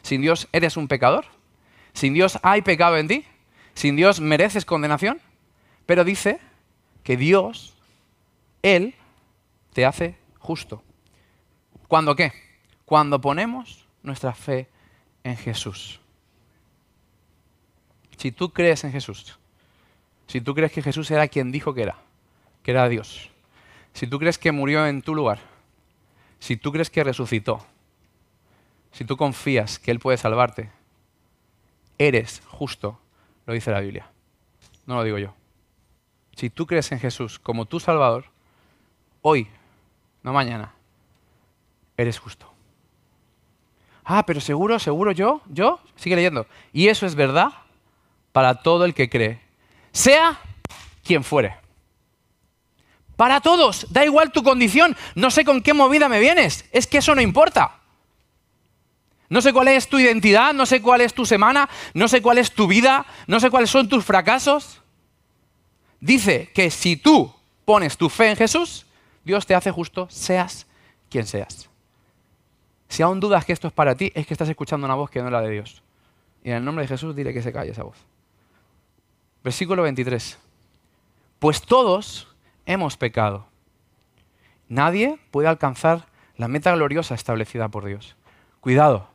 Sin 0.02 0.22
Dios 0.22 0.50
eres 0.52 0.76
un 0.76 0.90
pecador. 0.90 1.24
Sin 1.94 2.14
Dios 2.14 2.38
hay 2.44 2.64
pecado 2.64 2.98
en 2.98 3.08
ti. 3.08 3.26
Sin 3.76 3.96
Dios 3.96 4.20
mereces 4.20 4.66
condenación. 4.66 5.22
Pero 5.86 6.04
dice 6.04 6.42
que 7.06 7.16
Dios, 7.16 7.74
Él, 8.62 8.94
te 9.72 9.86
hace 9.86 10.18
justo. 10.38 10.84
¿Cuándo 11.88 12.14
qué? 12.18 12.34
Cuando 12.84 13.22
ponemos 13.22 13.88
nuestra 14.04 14.34
fe 14.34 14.68
en 15.24 15.38
Jesús. 15.38 16.02
Si 18.18 18.34
tú 18.34 18.52
crees 18.52 18.84
en 18.84 18.92
Jesús, 18.92 19.40
si 20.32 20.40
tú 20.40 20.56
crees 20.56 20.72
que 20.72 20.82
Jesús 20.82 21.12
era 21.12 21.28
quien 21.28 21.52
dijo 21.52 21.74
que 21.74 21.82
era, 21.82 21.98
que 22.64 22.72
era 22.72 22.88
Dios, 22.88 23.30
si 23.92 24.08
tú 24.08 24.18
crees 24.18 24.38
que 24.38 24.54
murió 24.54 24.88
en 24.88 25.02
tu 25.02 25.14
lugar, 25.14 25.40
si 26.40 26.56
tú 26.56 26.72
crees 26.72 26.90
que 26.90 27.04
resucitó, 27.04 27.66
si 28.94 29.04
tú 29.04 29.18
confías 29.18 29.78
que 29.78 29.92
Él 29.92 30.00
puede 30.00 30.18
salvarte, 30.18 30.72
eres 31.98 32.42
justo, 32.48 32.98
lo 33.46 33.54
dice 33.54 33.72
la 33.72 33.82
Biblia. 33.82 34.10
No 34.86 34.96
lo 34.96 35.04
digo 35.04 35.18
yo. 35.18 35.34
Si 36.38 36.50
tú 36.50 36.66
crees 36.66 36.90
en 36.94 37.00
Jesús 37.00 37.38
como 37.38 37.66
tu 37.66 37.82
Salvador, 37.82 38.24
hoy, 39.22 39.50
no 40.24 40.32
mañana, 40.32 40.74
eres 41.98 42.18
justo. 42.20 42.50
Ah, 44.06 44.26
pero 44.26 44.40
seguro, 44.40 44.80
seguro 44.80 45.12
yo, 45.12 45.42
yo, 45.50 45.82
sigue 45.98 46.16
leyendo. 46.16 46.48
Y 46.72 46.88
eso 46.88 47.06
es 47.06 47.16
verdad 47.16 47.50
para 48.32 48.64
todo 48.64 48.86
el 48.86 48.94
que 48.94 49.10
cree, 49.10 49.51
sea 49.92 50.40
quien 51.04 51.24
fuere. 51.24 51.56
Para 53.16 53.42
todos, 53.42 53.86
da 53.92 54.04
igual 54.04 54.32
tu 54.32 54.42
condición, 54.44 54.98
no 55.16 55.30
sé 55.30 55.46
con 55.46 55.62
qué 55.62 55.74
movida 55.74 56.10
me 56.10 56.20
vienes, 56.20 56.66
es 56.72 56.88
que 56.88 56.98
eso 56.98 57.14
no 57.14 57.22
importa. 57.22 57.78
No 59.30 59.42
sé 59.42 59.54
cuál 59.54 59.70
es 59.70 59.88
tu 59.88 60.00
identidad, 60.00 60.54
no 60.54 60.66
sé 60.66 60.82
cuál 60.82 61.02
es 61.02 61.14
tu 61.14 61.26
semana, 61.26 61.70
no 61.94 62.08
sé 62.08 62.22
cuál 62.22 62.38
es 62.38 62.52
tu 62.52 62.68
vida, 62.68 63.06
no 63.28 63.40
sé 63.40 63.50
cuáles 63.50 63.70
son 63.70 63.88
tus 63.88 64.04
fracasos. 64.04 64.82
Dice 66.00 66.50
que 66.54 66.70
si 66.72 66.98
tú 66.98 67.34
pones 67.64 67.96
tu 67.96 68.10
fe 68.10 68.32
en 68.32 68.36
Jesús, 68.36 68.86
Dios 69.24 69.46
te 69.46 69.56
hace 69.56 69.72
justo, 69.72 70.08
seas 70.10 70.68
quien 71.10 71.28
seas. 71.28 71.70
Si 72.90 73.04
aún 73.04 73.20
dudas 73.22 73.46
que 73.46 73.54
esto 73.54 73.68
es 73.68 73.74
para 73.74 73.96
ti, 73.96 74.12
es 74.16 74.28
que 74.28 74.34
estás 74.34 74.50
escuchando 74.50 74.86
una 74.86 74.96
voz 74.96 75.10
que 75.10 75.22
no 75.22 75.28
es 75.28 75.32
la 75.32 75.42
de 75.42 75.52
Dios. 75.52 75.82
Y 76.44 76.50
en 76.50 76.58
el 76.58 76.66
nombre 76.66 76.84
de 76.84 76.90
Jesús 76.90 77.16
dile 77.16 77.34
que 77.34 77.42
se 77.42 77.54
calle 77.54 77.72
esa 77.72 77.84
voz. 77.84 77.98
Versículo 79.44 79.84
23. 79.84 80.38
Pues 81.40 81.62
todos 81.62 82.28
hemos 82.66 82.98
pecado. 82.98 83.48
Nadie 84.68 85.20
puede 85.32 85.48
alcanzar 85.48 86.06
la 86.38 86.48
meta 86.48 86.74
gloriosa 86.74 87.16
establecida 87.16 87.68
por 87.70 87.86
Dios. 87.86 88.16
Cuidado. 88.60 89.10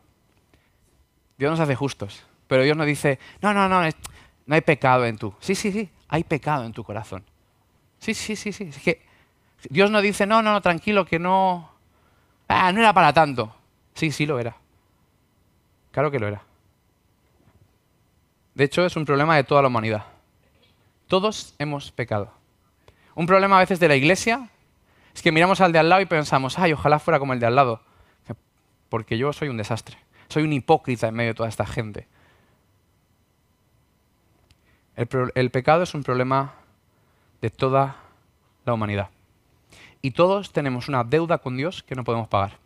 Dios 1.37 1.51
nos 1.51 1.59
hace 1.59 1.75
justos, 1.75 2.25
pero 2.47 2.63
Dios 2.63 2.75
no 2.75 2.85
dice, 2.85 3.19
no, 3.41 3.53
no, 3.53 3.69
no, 3.69 3.81
no 3.81 4.55
hay 4.55 4.61
pecado 4.61 5.05
en 5.05 5.17
tú. 5.17 5.33
Sí, 5.39 5.55
sí, 5.55 5.71
sí, 5.71 5.89
hay 6.07 6.23
pecado 6.23 6.65
en 6.65 6.73
tu 6.73 6.83
corazón. 6.83 7.23
Sí, 7.99 8.13
sí, 8.13 8.35
sí, 8.35 8.51
sí. 8.51 8.65
Es 8.65 8.79
que 8.79 9.05
Dios 9.69 9.91
no 9.91 10.01
dice, 10.01 10.25
no, 10.25 10.41
no, 10.41 10.51
no, 10.51 10.61
tranquilo, 10.61 11.05
que 11.05 11.19
no... 11.19 11.71
Ah, 12.47 12.71
no 12.71 12.79
era 12.79 12.93
para 12.93 13.13
tanto. 13.13 13.53
Sí, 13.93 14.11
sí 14.11 14.25
lo 14.25 14.39
era. 14.39 14.55
Claro 15.91 16.11
que 16.11 16.19
lo 16.19 16.27
era. 16.27 16.41
De 18.53 18.63
hecho, 18.63 18.85
es 18.85 18.95
un 18.95 19.05
problema 19.05 19.35
de 19.35 19.43
toda 19.43 19.61
la 19.61 19.67
humanidad. 19.67 20.05
Todos 21.07 21.55
hemos 21.57 21.91
pecado. 21.91 22.31
Un 23.15 23.25
problema 23.25 23.57
a 23.57 23.61
veces 23.61 23.79
de 23.79 23.87
la 23.87 23.95
iglesia 23.95 24.49
es 25.13 25.21
que 25.21 25.31
miramos 25.31 25.61
al 25.61 25.71
de 25.71 25.79
al 25.79 25.89
lado 25.89 26.01
y 26.01 26.05
pensamos, 26.05 26.59
ay, 26.59 26.73
ojalá 26.73 26.99
fuera 26.99 27.17
como 27.17 27.33
el 27.33 27.39
de 27.39 27.47
al 27.47 27.55
lado, 27.55 27.81
porque 28.89 29.17
yo 29.17 29.33
soy 29.33 29.49
un 29.49 29.57
desastre, 29.57 29.97
soy 30.27 30.43
un 30.43 30.53
hipócrita 30.53 31.07
en 31.07 31.15
medio 31.15 31.31
de 31.31 31.35
toda 31.35 31.49
esta 31.49 31.65
gente. 31.65 32.07
El, 34.95 35.51
pecado 35.51 35.83
es 35.83 35.93
un 35.93 36.03
problema 36.03 36.53
de 37.41 37.49
toda 37.51 37.97
la 38.65 38.73
humanidad. 38.73 39.09
Y 40.01 40.11
todos 40.11 40.51
tenemos 40.51 40.87
una 40.87 41.03
deuda 41.03 41.37
con 41.37 41.55
Dios 41.55 41.83
que 41.83 41.95
no 41.95 42.03
podemos 42.03 42.27
pagar. 42.27 42.57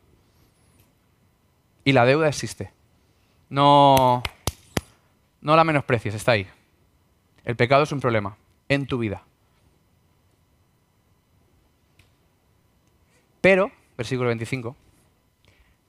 Y 1.84 1.92
la 1.92 2.06
deuda 2.06 2.30
existe. 2.30 2.72
No, 3.50 4.24
no 5.42 5.56
la 5.56 5.64
menosprecies, 5.66 6.16
está 6.16 6.34
ahí. 6.34 6.48
El 7.44 7.56
pecado 7.56 7.84
es 7.84 7.92
un 7.92 8.00
problema 8.00 8.38
en 8.70 8.86
tu 8.86 8.98
vida. 8.98 9.24
Pero, 13.42 13.72
versículo 13.98 14.28
25, 14.28 14.76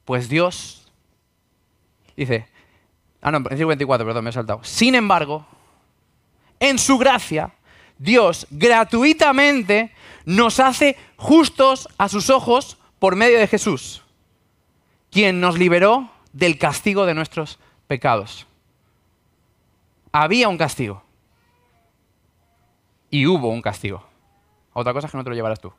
pues 0.04 0.28
Dios 0.28 0.90
dice, 2.16 2.46
ah 3.20 3.30
no, 3.30 3.40
versículo 3.40 3.68
24, 3.68 4.06
perdón, 4.06 4.24
me 4.24 4.30
he 4.30 4.32
saltado. 4.32 4.64
Sin 4.64 4.94
embargo, 4.94 5.46
en 6.58 6.78
su 6.78 6.96
gracia, 6.96 7.52
Dios 7.98 8.46
gratuitamente 8.50 9.92
nos 10.24 10.60
hace 10.60 10.96
justos 11.16 11.88
a 11.98 12.08
sus 12.08 12.30
ojos 12.30 12.78
por 12.98 13.16
medio 13.16 13.38
de 13.38 13.46
Jesús, 13.46 14.02
quien 15.10 15.40
nos 15.40 15.58
liberó 15.58 16.10
del 16.32 16.58
castigo 16.58 17.04
de 17.04 17.14
nuestros 17.14 17.58
pecados. 17.86 18.46
Había 20.10 20.48
un 20.48 20.58
castigo. 20.58 21.02
Y 23.12 23.26
hubo 23.26 23.50
un 23.50 23.60
castigo. 23.60 24.02
Otra 24.72 24.94
cosa 24.94 25.06
es 25.06 25.10
que 25.10 25.18
no 25.18 25.22
te 25.22 25.28
lo 25.28 25.36
llevarás 25.36 25.60
tú. 25.60 25.70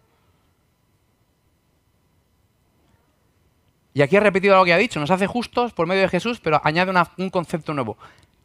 Y 3.95 4.03
aquí 4.03 4.15
ha 4.15 4.19
repetido 4.19 4.53
algo 4.53 4.65
que 4.65 4.73
ha 4.73 4.77
dicho, 4.77 4.99
nos 4.99 5.09
hace 5.09 5.25
justos 5.25 5.73
por 5.73 5.87
medio 5.87 6.03
de 6.03 6.09
Jesús, 6.09 6.39
pero 6.39 6.61
añade 6.63 6.93
un 7.17 7.29
concepto 7.31 7.73
nuevo, 7.73 7.97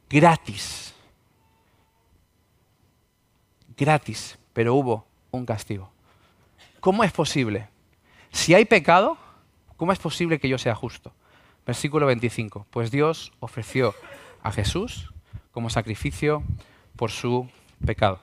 gratis. 0.08 0.94
Gratis, 3.76 4.38
pero 4.54 4.74
hubo 4.74 5.06
un 5.32 5.44
castigo. 5.44 5.90
¿Cómo 6.80 7.04
es 7.04 7.12
posible? 7.12 7.68
Si 8.30 8.54
hay 8.54 8.64
pecado, 8.64 9.18
¿cómo 9.76 9.92
es 9.92 9.98
posible 9.98 10.38
que 10.38 10.48
yo 10.48 10.56
sea 10.56 10.74
justo? 10.74 11.12
Versículo 11.66 12.06
25, 12.06 12.66
pues 12.70 12.90
Dios 12.90 13.34
ofreció 13.40 13.94
a 14.42 14.50
Jesús 14.50 15.12
como 15.52 15.68
sacrificio 15.68 16.42
por 16.96 17.10
su 17.10 17.48
pecado. 17.84 18.20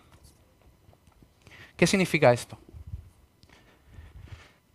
¿Qué 1.75 1.87
significa 1.87 2.31
esto? 2.31 2.57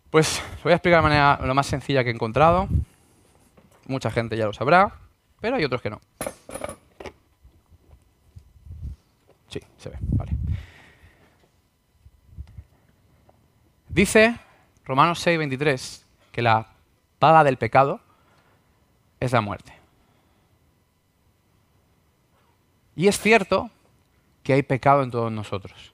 Pues 0.09 0.41
lo 0.57 0.63
voy 0.63 0.73
a 0.73 0.75
explicar 0.75 0.99
de 0.99 1.03
manera 1.03 1.39
lo 1.43 1.53
más 1.55 1.67
sencilla 1.67 2.03
que 2.03 2.09
he 2.09 2.13
encontrado. 2.13 2.67
Mucha 3.87 4.11
gente 4.11 4.37
ya 4.37 4.45
lo 4.45 4.53
sabrá, 4.53 4.93
pero 5.39 5.55
hay 5.55 5.63
otros 5.63 5.81
que 5.81 5.89
no. 5.89 6.01
Sí, 9.47 9.59
se 9.77 9.89
ve, 9.89 9.97
vale. 10.01 10.33
Dice 13.89 14.37
Romanos 14.85 15.19
6, 15.19 15.37
23 15.37 16.05
que 16.31 16.41
la 16.41 16.67
paga 17.19 17.43
del 17.43 17.57
pecado 17.57 17.99
es 19.19 19.31
la 19.31 19.41
muerte. 19.41 19.73
Y 22.95 23.07
es 23.07 23.19
cierto 23.19 23.69
que 24.43 24.53
hay 24.53 24.63
pecado 24.63 25.03
en 25.03 25.11
todos 25.11 25.31
nosotros. 25.31 25.90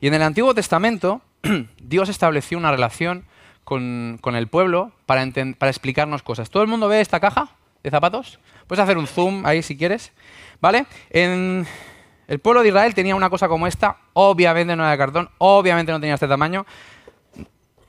Y 0.00 0.08
en 0.08 0.14
el 0.14 0.22
Antiguo 0.22 0.54
Testamento, 0.54 1.20
Dios 1.82 2.08
estableció 2.08 2.58
una 2.58 2.70
relación 2.70 3.24
con, 3.64 4.20
el 4.22 4.48
pueblo 4.48 4.92
para, 5.06 5.26
para, 5.58 5.70
explicarnos 5.70 6.22
cosas. 6.22 6.50
¿Todo 6.50 6.62
el 6.62 6.68
mundo 6.68 6.88
ve 6.88 7.00
esta 7.00 7.20
caja 7.20 7.48
de 7.82 7.90
zapatos? 7.90 8.38
Puedes 8.66 8.82
hacer 8.82 8.98
un 8.98 9.06
zoom 9.06 9.44
ahí 9.44 9.62
si 9.62 9.76
quieres. 9.76 10.12
¿Vale? 10.60 10.86
El 11.10 12.40
pueblo 12.42 12.62
de 12.62 12.68
Israel 12.68 12.94
tenía 12.94 13.14
una 13.14 13.30
cosa 13.30 13.48
como 13.48 13.66
esta, 13.66 13.98
obviamente 14.12 14.74
no 14.74 14.82
era 14.82 14.92
de 14.92 14.98
cartón, 14.98 15.30
obviamente 15.38 15.92
no 15.92 16.00
tenía 16.00 16.14
este 16.14 16.28
tamaño, 16.28 16.66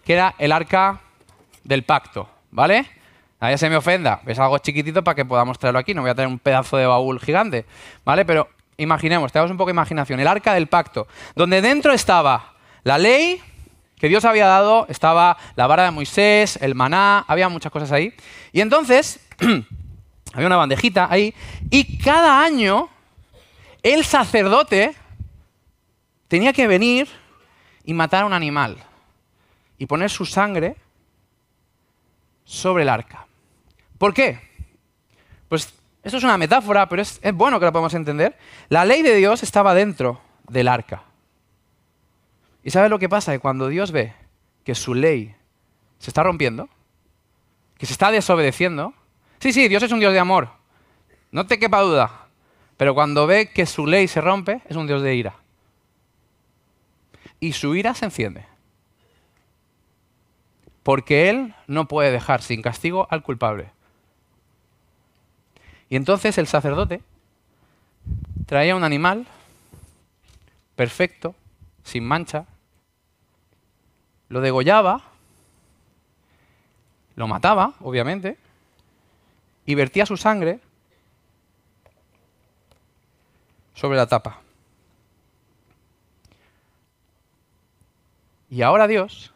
que 0.04 0.14
era 0.14 0.36
el 0.38 0.52
arca 0.52 1.02
del 1.64 1.84
pacto. 1.84 2.30
¿Vale? 2.52 2.86
Nadie 3.40 3.58
se 3.58 3.70
me 3.70 3.76
ofenda, 3.76 4.22
es 4.26 4.40
algo 4.40 4.58
chiquitito 4.58 5.04
para 5.04 5.14
que 5.14 5.26
podamos 5.26 5.60
traerlo 5.60 5.80
aquí, 5.80 5.94
no 5.94 6.02
voy 6.02 6.10
a 6.10 6.16
tener 6.16 6.28
un 6.28 6.40
pedazo 6.40 6.78
de 6.78 6.88
baúl 6.88 7.20
gigante, 7.20 7.66
¿vale? 8.04 8.26
Pero 8.26 8.50
imaginemos, 8.78 9.32
tenemos 9.32 9.52
un 9.52 9.58
poco 9.58 9.70
de 9.70 9.74
imaginación, 9.74 10.20
el 10.20 10.28
arca 10.28 10.54
del 10.54 10.68
pacto, 10.68 11.08
donde 11.36 11.62
dentro 11.62 11.92
estaba 11.92 12.54
la 12.84 12.98
ley 12.98 13.42
que 13.98 14.08
Dios 14.08 14.26
había 14.26 14.46
dado, 14.46 14.86
estaba 14.90 15.38
la 15.56 15.68
vara 15.68 15.84
de 15.84 15.92
Moisés, 15.92 16.60
el 16.62 16.76
maná, 16.76 17.26
había 17.28 17.50
muchas 17.50 17.72
cosas 17.72 17.92
ahí. 17.92 18.14
Y 18.52 18.62
entonces, 18.62 19.20
había 20.34 20.48
una 20.48 20.56
bandejita 20.56 21.08
ahí, 21.10 21.34
y 21.72 21.98
cada 21.98 22.44
año 22.44 22.90
el 23.82 24.06
sacerdote 24.06 24.94
tenía 26.28 26.54
que 26.54 26.68
venir 26.68 27.08
y 27.84 27.94
matar 27.94 28.24
a 28.24 28.26
un 28.28 28.34
animal 28.34 28.78
y 29.78 29.86
poner 29.86 30.10
su 30.10 30.26
sangre 30.26 30.76
sobre 32.44 32.84
el 32.84 32.90
arca. 32.90 33.26
¿Por 33.98 34.14
qué? 34.14 34.40
Pues 35.50 35.74
eso 36.08 36.18
es 36.18 36.24
una 36.24 36.38
metáfora, 36.38 36.88
pero 36.88 37.02
es, 37.02 37.20
bueno 37.34 37.60
que 37.60 37.66
la 37.66 37.72
podamos 37.72 37.94
entender. 37.94 38.38
La 38.70 38.86
ley 38.86 39.02
de 39.02 39.16
Dios 39.16 39.44
estaba 39.44 39.74
dentro 39.74 40.22
del 40.50 40.68
arca. 40.68 41.04
¿Y 42.64 42.72
sabes 42.72 42.90
lo 42.90 43.00
que 43.00 43.10
pasa? 43.10 43.34
Que 43.34 43.40
cuando 43.40 43.68
Dios 43.68 43.92
ve 43.92 44.14
que 44.64 44.76
su 44.76 44.94
ley 44.94 45.36
se 46.00 46.10
está 46.10 46.24
rompiendo, 46.24 46.70
que 47.78 47.86
se 47.86 47.94
está 47.94 48.12
desobedeciendo, 48.12 48.94
sí, 49.40 49.54
sí, 49.54 49.68
Dios 49.68 49.84
es 49.84 49.92
un 49.92 50.00
Dios 50.00 50.14
de 50.14 50.20
amor, 50.20 50.50
no 51.32 51.46
te 51.46 51.60
quepa 51.60 51.82
duda, 51.82 52.28
pero 52.78 52.94
cuando 52.94 53.28
ve 53.28 53.50
que 53.50 53.66
su 53.66 53.86
ley 53.86 54.08
se 54.08 54.22
rompe, 54.22 54.62
es 54.68 54.76
un 54.76 54.88
Dios 54.88 55.02
de 55.02 55.16
ira. 55.16 55.36
Y 57.40 57.54
su 57.54 57.76
ira 57.76 57.94
se 57.94 58.06
enciende. 58.06 58.46
Porque 60.84 61.30
Él 61.30 61.54
no 61.68 61.88
puede 61.88 62.12
dejar 62.12 62.42
sin 62.42 62.62
castigo 62.62 63.08
al 63.10 63.24
culpable. 63.24 63.72
Y 65.90 65.96
entonces 65.96 66.38
el 66.38 66.48
sacerdote 66.48 67.02
traía 68.46 68.76
un 68.76 68.84
animal 68.84 69.26
perfecto, 70.76 71.34
sin 71.84 72.06
mancha, 72.06 72.46
lo 74.30 74.42
degollaba, 74.42 75.02
lo 77.16 77.28
mataba, 77.28 77.74
obviamente, 77.80 78.38
y 79.66 79.76
vertía 79.76 80.06
su 80.06 80.18
sangre 80.18 80.60
sobre 83.74 83.98
la 83.98 84.08
tapa. 84.08 84.42
Y 88.50 88.62
ahora 88.62 88.88
Dios, 88.88 89.34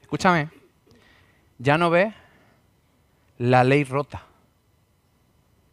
escúchame, 0.00 0.50
ya 1.58 1.78
no 1.78 1.90
ve 1.90 2.12
la 3.38 3.64
ley 3.64 3.84
rota 3.84 4.26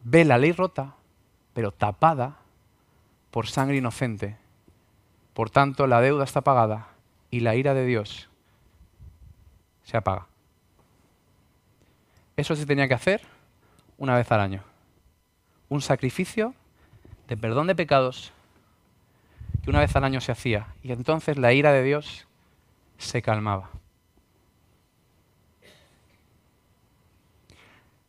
ve 0.02 0.24
la 0.24 0.38
ley 0.38 0.52
rota, 0.52 0.94
pero 1.52 1.72
tapada 1.72 2.38
por 3.30 3.46
sangre 3.46 3.76
inocente. 3.76 4.36
Por 5.34 5.50
tanto, 5.50 5.86
la 5.86 6.00
deuda 6.00 6.24
está 6.24 6.40
pagada 6.40 6.88
y 7.30 7.40
la 7.40 7.54
ira 7.54 7.74
de 7.74 7.86
Dios 7.86 8.28
se 9.84 9.96
apaga. 9.96 10.26
Eso 12.36 12.56
se 12.56 12.66
tenía 12.66 12.88
que 12.88 12.94
hacer 12.94 13.22
una 13.98 14.16
vez 14.16 14.30
al 14.32 14.40
año. 14.40 14.62
Un 15.68 15.82
sacrificio 15.82 16.54
de 17.28 17.36
perdón 17.36 17.66
de 17.66 17.74
pecados 17.74 18.32
que 19.62 19.70
una 19.70 19.80
vez 19.80 19.94
al 19.94 20.04
año 20.04 20.20
se 20.20 20.32
hacía. 20.32 20.68
Y 20.82 20.92
entonces 20.92 21.36
la 21.36 21.52
ira 21.52 21.72
de 21.72 21.82
Dios 21.82 22.26
se 22.98 23.22
calmaba. 23.22 23.70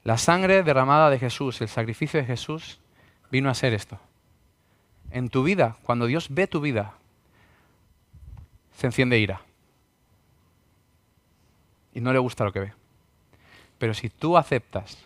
La 0.04 0.18
sangre 0.18 0.64
derramada 0.64 1.10
de 1.10 1.20
Jesús, 1.20 1.62
el 1.62 1.68
sacrificio 1.68 2.20
de 2.20 2.26
Jesús, 2.26 2.80
vino 3.30 3.50
a 3.50 3.54
ser 3.54 3.74
esto. 3.74 4.00
En 5.12 5.30
tu 5.30 5.44
vida, 5.44 5.78
cuando 5.84 6.06
Dios 6.06 6.28
ve 6.30 6.48
tu 6.48 6.62
vida, 6.62 6.96
se 8.78 8.88
enciende 8.88 9.20
ira. 9.20 9.42
Y 11.94 12.02
no 12.02 12.14
le 12.14 12.20
gusta 12.20 12.44
lo 12.44 12.52
que 12.52 12.62
ve. 12.62 12.74
Pero 13.78 13.94
si 13.94 14.10
tú 14.10 14.38
aceptas 14.38 15.06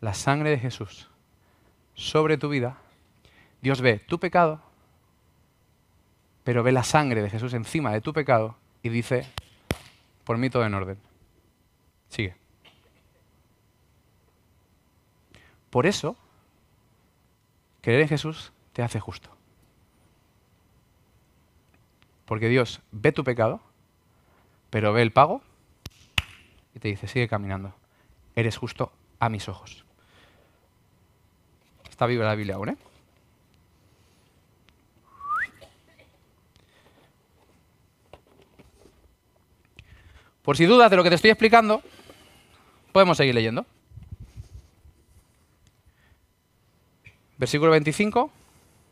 la 0.00 0.14
sangre 0.14 0.50
de 0.50 0.58
Jesús 0.58 1.08
sobre 1.94 2.38
tu 2.38 2.48
vida, 2.48 2.76
Dios 3.62 3.80
ve 3.80 3.98
tu 3.98 4.20
pecado, 4.20 4.60
pero 6.44 6.62
ve 6.62 6.70
la 6.70 6.84
sangre 6.84 7.22
de 7.22 7.30
Jesús 7.30 7.54
encima 7.54 7.90
de 7.92 8.00
tu 8.00 8.12
pecado 8.12 8.56
y 8.82 8.90
dice, 8.90 9.26
por 10.24 10.38
mí 10.38 10.50
todo 10.50 10.64
en 10.64 10.74
orden. 10.74 10.98
Sigue. 12.08 12.36
Por 15.76 15.86
eso, 15.86 16.16
creer 17.82 18.00
en 18.00 18.08
Jesús 18.08 18.50
te 18.72 18.82
hace 18.82 18.98
justo. 18.98 19.28
Porque 22.24 22.48
Dios 22.48 22.80
ve 22.92 23.12
tu 23.12 23.24
pecado, 23.24 23.60
pero 24.70 24.94
ve 24.94 25.02
el 25.02 25.12
pago 25.12 25.42
y 26.74 26.78
te 26.78 26.88
dice, 26.88 27.08
sigue 27.08 27.28
caminando. 27.28 27.74
Eres 28.34 28.56
justo 28.56 28.90
a 29.20 29.28
mis 29.28 29.50
ojos. 29.50 29.84
Está 31.90 32.06
viva 32.06 32.24
la 32.24 32.36
Biblia 32.36 32.54
aún, 32.54 32.70
¿eh? 32.70 32.76
Por 40.40 40.56
si 40.56 40.64
dudas 40.64 40.90
de 40.90 40.96
lo 40.96 41.02
que 41.02 41.10
te 41.10 41.16
estoy 41.16 41.32
explicando, 41.32 41.82
podemos 42.94 43.18
seguir 43.18 43.34
leyendo. 43.34 43.66
Versículo 47.38 47.70
25, 47.72 48.30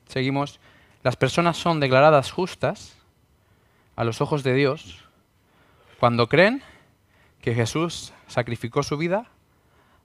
seguimos, 0.09 0.61
las 1.03 1.17
personas 1.17 1.57
son 1.57 1.81
declaradas 1.81 2.31
justas 2.31 2.97
a 3.97 4.05
los 4.05 4.21
ojos 4.21 4.43
de 4.43 4.55
Dios 4.55 5.05
cuando 5.99 6.29
creen 6.29 6.63
que 7.41 7.55
Jesús 7.55 8.13
sacrificó 8.27 8.83
su 8.83 8.97
vida 8.97 9.27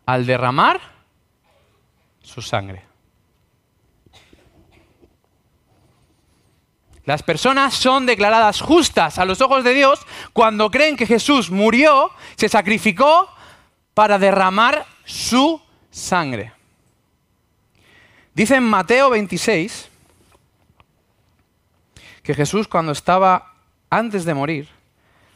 al 0.06 0.25
derramar 0.25 0.80
su 2.21 2.41
sangre. 2.41 2.86
Las 7.06 7.23
personas 7.23 7.73
son 7.73 8.06
declaradas 8.06 8.62
justas 8.62 9.17
a 9.17 9.25
los 9.25 9.41
ojos 9.41 9.63
de 9.63 9.73
Dios 9.73 10.06
cuando 10.32 10.69
creen 10.69 10.95
que 10.95 11.08
Jesús 11.08 11.49
murió, 11.49 12.12
se 12.36 12.49
sacrificó 12.49 13.28
para 13.95 14.19
derramar 14.19 14.86
su 15.06 15.60
sangre. 15.89 16.59
Dice 18.39 18.56
en 18.56 18.63
Mateo 18.63 19.10
26 19.10 19.89
que 22.23 22.34
Jesús 22.34 22.69
cuando 22.69 22.93
estaba 22.93 23.54
antes 23.89 24.23
de 24.23 24.34
morir 24.34 24.69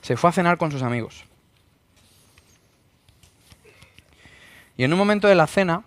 se 0.02 0.16
fue 0.16 0.30
a 0.30 0.34
cenar 0.34 0.58
con 0.58 0.72
sus 0.72 0.82
amigos. 0.82 1.26
Y 4.78 4.86
en 4.86 4.94
un 4.94 5.00
momento 5.00 5.28
de 5.28 5.36
la 5.36 5.48
cena 5.48 5.84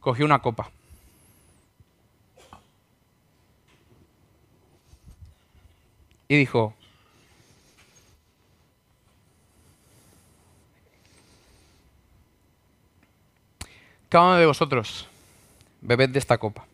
cogió 0.00 0.24
una 0.24 0.42
copa. 0.42 0.72
Y 6.26 6.36
dijo, 6.36 6.74
Cada 14.10 14.24
uno 14.24 14.36
de 14.38 14.46
vosotros, 14.46 15.06
bebed 15.82 16.10
de 16.10 16.18
esta 16.18 16.36
copa, 16.38 16.66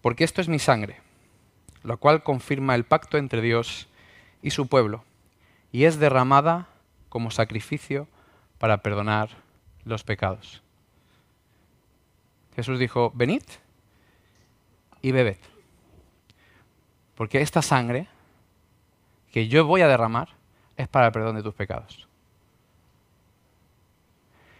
porque 0.00 0.24
esto 0.24 0.40
es 0.40 0.48
mi 0.48 0.58
sangre, 0.58 0.96
la 1.82 1.98
cual 1.98 2.22
confirma 2.22 2.74
el 2.74 2.84
pacto 2.84 3.18
entre 3.18 3.42
Dios 3.42 3.86
y 4.40 4.52
su 4.52 4.66
pueblo, 4.66 5.04
y 5.72 5.84
es 5.84 5.98
derramada 5.98 6.68
como 7.10 7.30
sacrificio 7.30 8.08
para 8.56 8.78
perdonar 8.78 9.28
los 9.84 10.04
pecados. 10.04 10.62
Jesús 12.56 12.78
dijo, 12.78 13.12
venid 13.14 13.42
y 15.02 15.12
bebed, 15.12 15.36
porque 17.14 17.42
esta 17.42 17.60
sangre 17.60 18.08
que 19.32 19.48
yo 19.48 19.66
voy 19.66 19.82
a 19.82 19.88
derramar 19.88 20.30
es 20.78 20.88
para 20.88 21.08
el 21.08 21.12
perdón 21.12 21.36
de 21.36 21.42
tus 21.42 21.52
pecados. 21.52 22.08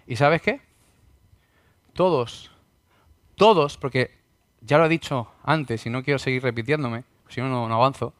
¿Y 0.06 0.16
sabes 0.16 0.42
qué? 0.42 0.60
Todos, 1.94 2.50
todos, 3.37 3.78
porque 3.78 4.18
ya 4.61 4.78
lo 4.78 4.87
he 4.87 4.88
dicho 4.88 5.28
antes 5.42 5.87
y 5.87 5.90
no 5.90 6.02
quiero 6.02 6.18
seguir 6.18 6.42
repitiéndome, 6.42 7.04
si 7.28 7.40
no, 7.40 7.68
no 7.68 7.74
avanzo, 7.74 8.12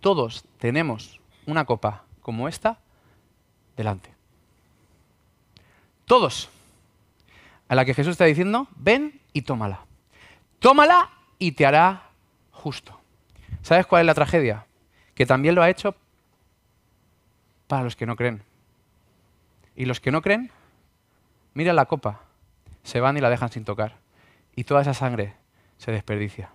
todos 0.00 0.44
tenemos 0.58 1.20
una 1.46 1.64
copa 1.64 2.04
como 2.22 2.48
esta 2.48 2.78
delante. 3.76 4.12
Todos. 6.06 6.50
A 7.68 7.74
la 7.74 7.84
que 7.84 7.94
Jesús 7.94 8.12
está 8.12 8.24
diciendo, 8.24 8.68
ven 8.76 9.20
y 9.32 9.42
tómala. 9.42 9.86
Tómala 10.58 11.10
y 11.38 11.52
te 11.52 11.66
hará 11.66 12.10
justo. 12.50 12.98
¿Sabes 13.62 13.86
cuál 13.86 14.02
es 14.02 14.06
la 14.06 14.14
tragedia? 14.14 14.66
Que 15.14 15.26
también 15.26 15.54
lo 15.54 15.62
ha 15.62 15.70
hecho 15.70 15.94
para 17.66 17.84
los 17.84 17.96
que 17.96 18.06
no 18.06 18.16
creen. 18.16 18.42
Y 19.74 19.86
los 19.86 20.00
que 20.00 20.10
no 20.10 20.20
creen, 20.20 20.50
mira 21.54 21.72
la 21.72 21.86
copa, 21.86 22.20
se 22.82 23.00
van 23.00 23.16
y 23.16 23.20
la 23.20 23.30
dejan 23.30 23.50
sin 23.50 23.64
tocar. 23.64 23.96
Y 24.54 24.64
toda 24.64 24.82
esa 24.82 24.94
sangre 24.94 25.34
se 25.78 25.92
desperdicia. 25.92 26.50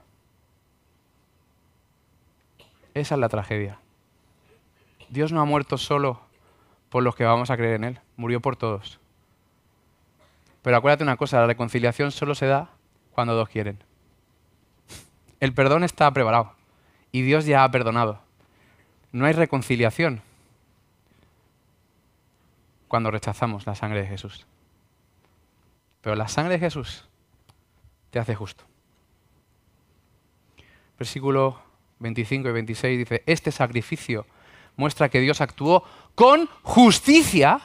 Esa 2.93 3.15
es 3.15 3.21
la 3.21 3.29
tragedia. 3.29 3.79
Dios 5.09 5.31
no 5.31 5.41
ha 5.41 5.45
muerto 5.45 5.77
solo 5.77 6.21
por 6.89 7.03
los 7.03 7.15
que 7.15 7.25
vamos 7.25 7.49
a 7.49 7.57
creer 7.57 7.75
en 7.75 7.83
Él, 7.83 7.99
murió 8.15 8.41
por 8.41 8.55
todos. 8.55 8.99
Pero 10.61 10.77
acuérdate 10.77 11.03
una 11.03 11.17
cosa, 11.17 11.39
la 11.39 11.47
reconciliación 11.47 12.11
solo 12.11 12.35
se 12.35 12.47
da 12.47 12.69
cuando 13.11 13.35
dos 13.35 13.49
quieren. 13.49 13.83
El 15.39 15.53
perdón 15.53 15.83
está 15.83 16.11
preparado 16.11 16.53
y 17.11 17.21
Dios 17.21 17.45
ya 17.45 17.63
ha 17.63 17.71
perdonado. 17.71 18.19
No 19.11 19.25
hay 19.25 19.33
reconciliación 19.33 20.21
cuando 22.87 23.11
rechazamos 23.11 23.65
la 23.65 23.75
sangre 23.75 24.01
de 24.01 24.07
Jesús. 24.07 24.45
Pero 26.01 26.15
la 26.15 26.27
sangre 26.27 26.53
de 26.53 26.59
Jesús 26.59 27.05
te 28.09 28.19
hace 28.19 28.35
justo. 28.35 28.63
Versículo 30.97 31.61
25 31.99 32.49
y 32.49 32.51
26 32.51 32.97
dice, 32.97 33.23
este 33.25 33.51
sacrificio 33.51 34.25
muestra 34.75 35.09
que 35.09 35.19
Dios 35.19 35.41
actuó 35.41 35.83
con 36.15 36.49
justicia 36.63 37.59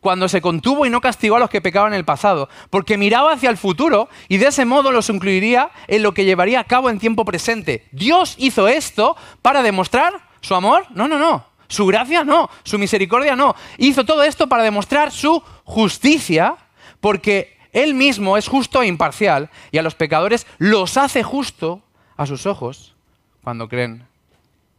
cuando 0.00 0.28
se 0.28 0.40
contuvo 0.40 0.86
y 0.86 0.90
no 0.90 1.00
castigó 1.00 1.36
a 1.36 1.40
los 1.40 1.50
que 1.50 1.60
pecaban 1.60 1.92
en 1.92 1.98
el 1.98 2.04
pasado, 2.04 2.48
porque 2.70 2.96
miraba 2.96 3.32
hacia 3.32 3.50
el 3.50 3.56
futuro 3.56 4.08
y 4.28 4.36
de 4.36 4.46
ese 4.46 4.64
modo 4.64 4.92
los 4.92 5.08
incluiría 5.10 5.70
en 5.88 6.02
lo 6.02 6.14
que 6.14 6.24
llevaría 6.24 6.60
a 6.60 6.64
cabo 6.64 6.88
en 6.88 6.98
tiempo 6.98 7.24
presente. 7.24 7.86
Dios 7.90 8.36
hizo 8.38 8.68
esto 8.68 9.16
para 9.42 9.62
demostrar 9.62 10.14
su 10.40 10.54
amor. 10.54 10.86
No, 10.90 11.08
no, 11.08 11.18
no. 11.18 11.46
Su 11.68 11.86
gracia 11.86 12.24
no. 12.24 12.48
Su 12.62 12.78
misericordia 12.78 13.34
no. 13.34 13.54
Hizo 13.76 14.04
todo 14.04 14.22
esto 14.22 14.48
para 14.48 14.62
demostrar 14.62 15.10
su 15.10 15.42
justicia, 15.64 16.56
porque 17.00 17.57
Él 17.78 17.94
mismo 17.94 18.36
es 18.36 18.48
justo 18.48 18.82
e 18.82 18.88
imparcial 18.88 19.50
y 19.70 19.78
a 19.78 19.82
los 19.82 19.94
pecadores 19.94 20.48
los 20.58 20.96
hace 20.96 21.22
justo 21.22 21.80
a 22.16 22.26
sus 22.26 22.44
ojos 22.44 22.96
cuando 23.44 23.68
creen 23.68 24.04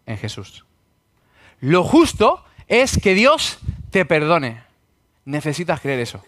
en 0.05 0.17
Jesús. 0.17 0.65
Lo 1.61 1.85
justo 1.85 2.43
es 2.67 2.99
que 3.01 3.13
Dios 3.13 3.59
te 3.89 4.03
perdone. 4.03 4.63
Necesitas 5.23 5.79
creer 5.79 6.01
eso. 6.01 6.21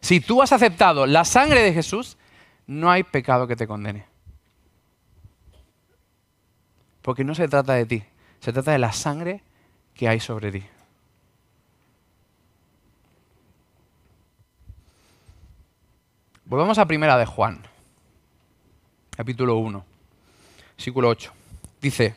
Si 0.00 0.18
tú 0.18 0.42
has 0.42 0.52
aceptado 0.52 1.06
la 1.06 1.24
sangre 1.24 1.62
de 1.62 1.72
Jesús, 1.72 2.16
no 2.66 2.90
hay 2.90 3.04
pecado 3.04 3.46
que 3.46 3.54
te 3.54 3.68
condene. 3.68 4.04
Porque 7.02 7.22
no 7.22 7.36
se 7.36 7.46
trata 7.46 7.74
de 7.74 7.86
ti, 7.86 8.02
se 8.40 8.52
trata 8.52 8.72
de 8.72 8.78
la 8.78 8.92
sangre 8.92 9.44
que 9.94 10.08
hay 10.08 10.18
sobre 10.18 10.50
ti. 10.50 10.64
Volvamos 16.48 16.78
a 16.78 16.86
primera 16.86 17.18
de 17.18 17.26
Juan, 17.26 17.60
capítulo 19.14 19.56
1, 19.56 19.84
versículo 20.78 21.10
8. 21.10 21.30
Dice, 21.82 22.16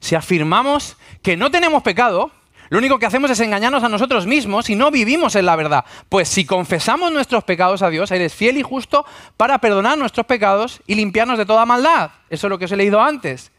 si 0.00 0.16
afirmamos 0.16 0.96
que 1.22 1.36
no 1.36 1.48
tenemos 1.48 1.84
pecado, 1.84 2.32
lo 2.70 2.78
único 2.78 2.98
que 2.98 3.06
hacemos 3.06 3.30
es 3.30 3.38
engañarnos 3.38 3.84
a 3.84 3.88
nosotros 3.88 4.26
mismos 4.26 4.68
y 4.68 4.74
no 4.74 4.90
vivimos 4.90 5.36
en 5.36 5.46
la 5.46 5.54
verdad. 5.54 5.84
Pues 6.08 6.28
si 6.28 6.44
confesamos 6.44 7.12
nuestros 7.12 7.44
pecados 7.44 7.82
a 7.82 7.90
Dios, 7.90 8.10
Él 8.10 8.22
es 8.22 8.34
fiel 8.34 8.58
y 8.58 8.62
justo 8.62 9.06
para 9.36 9.58
perdonar 9.58 9.96
nuestros 9.96 10.26
pecados 10.26 10.80
y 10.88 10.96
limpiarnos 10.96 11.38
de 11.38 11.46
toda 11.46 11.64
maldad. 11.64 12.10
Eso 12.30 12.48
es 12.48 12.50
lo 12.50 12.58
que 12.58 12.64
os 12.64 12.72
he 12.72 12.76
leído 12.76 13.00
antes. 13.00 13.52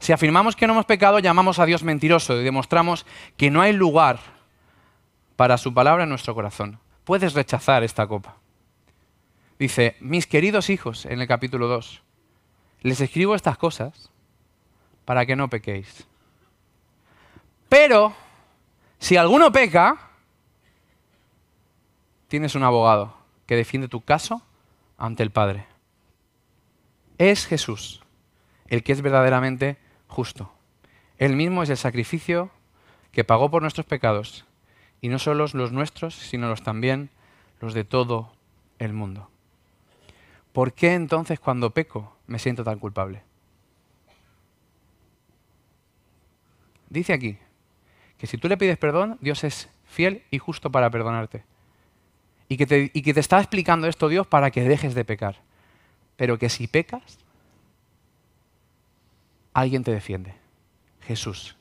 Si 0.00 0.12
afirmamos 0.12 0.56
que 0.56 0.66
no 0.66 0.72
hemos 0.72 0.86
pecado, 0.86 1.20
llamamos 1.20 1.60
a 1.60 1.64
Dios 1.64 1.84
mentiroso 1.84 2.40
y 2.40 2.42
demostramos 2.42 3.06
que 3.36 3.52
no 3.52 3.62
hay 3.62 3.72
lugar 3.72 4.18
para 5.36 5.58
su 5.58 5.72
palabra 5.72 6.02
en 6.02 6.08
nuestro 6.08 6.34
corazón. 6.34 6.80
Puedes 7.04 7.34
rechazar 7.34 7.84
esta 7.84 8.04
copa. 8.08 8.41
Dice, 9.62 9.94
mis 10.00 10.26
queridos 10.26 10.70
hijos, 10.70 11.06
en 11.06 11.20
el 11.20 11.28
capítulo 11.28 11.68
2, 11.68 12.02
les 12.80 13.00
escribo 13.00 13.36
estas 13.36 13.56
cosas 13.56 14.10
para 15.04 15.24
que 15.24 15.36
no 15.36 15.48
pequéis. 15.48 16.04
Pero, 17.68 18.12
si 18.98 19.16
alguno 19.16 19.52
peca, 19.52 20.10
tienes 22.26 22.56
un 22.56 22.64
abogado 22.64 23.16
que 23.46 23.54
defiende 23.54 23.86
tu 23.86 24.00
caso 24.00 24.42
ante 24.98 25.22
el 25.22 25.30
Padre. 25.30 25.68
Es 27.18 27.46
Jesús 27.46 28.02
el 28.66 28.82
que 28.82 28.90
es 28.90 29.00
verdaderamente 29.00 29.78
justo. 30.08 30.52
Él 31.18 31.36
mismo 31.36 31.62
es 31.62 31.70
el 31.70 31.76
sacrificio 31.76 32.50
que 33.12 33.22
pagó 33.22 33.48
por 33.48 33.62
nuestros 33.62 33.86
pecados, 33.86 34.44
y 35.00 35.08
no 35.08 35.20
solo 35.20 35.46
los 35.52 35.70
nuestros, 35.70 36.16
sino 36.16 36.48
los 36.48 36.64
también 36.64 37.10
los 37.60 37.74
de 37.74 37.84
todo 37.84 38.32
el 38.80 38.92
mundo. 38.92 39.28
¿Por 40.52 40.72
qué 40.74 40.94
entonces 40.94 41.40
cuando 41.40 41.70
peco 41.70 42.16
me 42.26 42.38
siento 42.38 42.62
tan 42.62 42.78
culpable? 42.78 43.22
Dice 46.90 47.14
aquí 47.14 47.38
que 48.18 48.26
si 48.26 48.36
tú 48.36 48.48
le 48.48 48.58
pides 48.58 48.76
perdón, 48.76 49.18
Dios 49.20 49.44
es 49.44 49.68
fiel 49.86 50.22
y 50.30 50.38
justo 50.38 50.70
para 50.70 50.90
perdonarte. 50.90 51.42
Y 52.48 52.58
que, 52.58 52.66
te, 52.66 53.20
está 53.20 53.38
explicando 53.38 53.86
esto 53.86 54.08
Dios 54.08 54.26
para 54.26 54.50
que 54.50 54.62
dejes 54.62 54.94
de 54.94 55.06
pecar. 55.06 55.36
Pero 56.16 56.38
que 56.38 56.50
si 56.50 56.66
pecas, 56.66 57.18
alguien 59.54 59.84
te 59.84 59.90
defiende. 59.90 60.34
Jesús. 61.00 61.56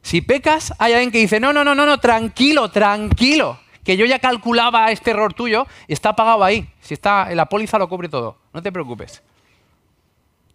Si 0.00 0.22
pecas, 0.22 0.72
hay 0.78 0.94
alguien 0.94 1.10
que 1.10 1.18
dice, 1.18 1.38
no, 1.38 1.52
no, 1.52 1.64
no, 1.64 1.74
no, 1.74 1.84
no, 1.84 2.00
tranquilo, 2.00 2.70
tranquilo, 2.70 3.60
que 3.88 3.96
yo 3.96 4.04
ya 4.04 4.18
calculaba 4.18 4.90
este 4.90 5.12
error 5.12 5.32
tuyo 5.32 5.66
está 5.86 6.14
pagado 6.14 6.44
ahí. 6.44 6.68
Si 6.78 6.92
está, 6.92 7.34
la 7.34 7.46
póliza 7.46 7.78
lo 7.78 7.88
cubre 7.88 8.10
todo, 8.10 8.36
no 8.52 8.60
te 8.60 8.70
preocupes. 8.70 9.22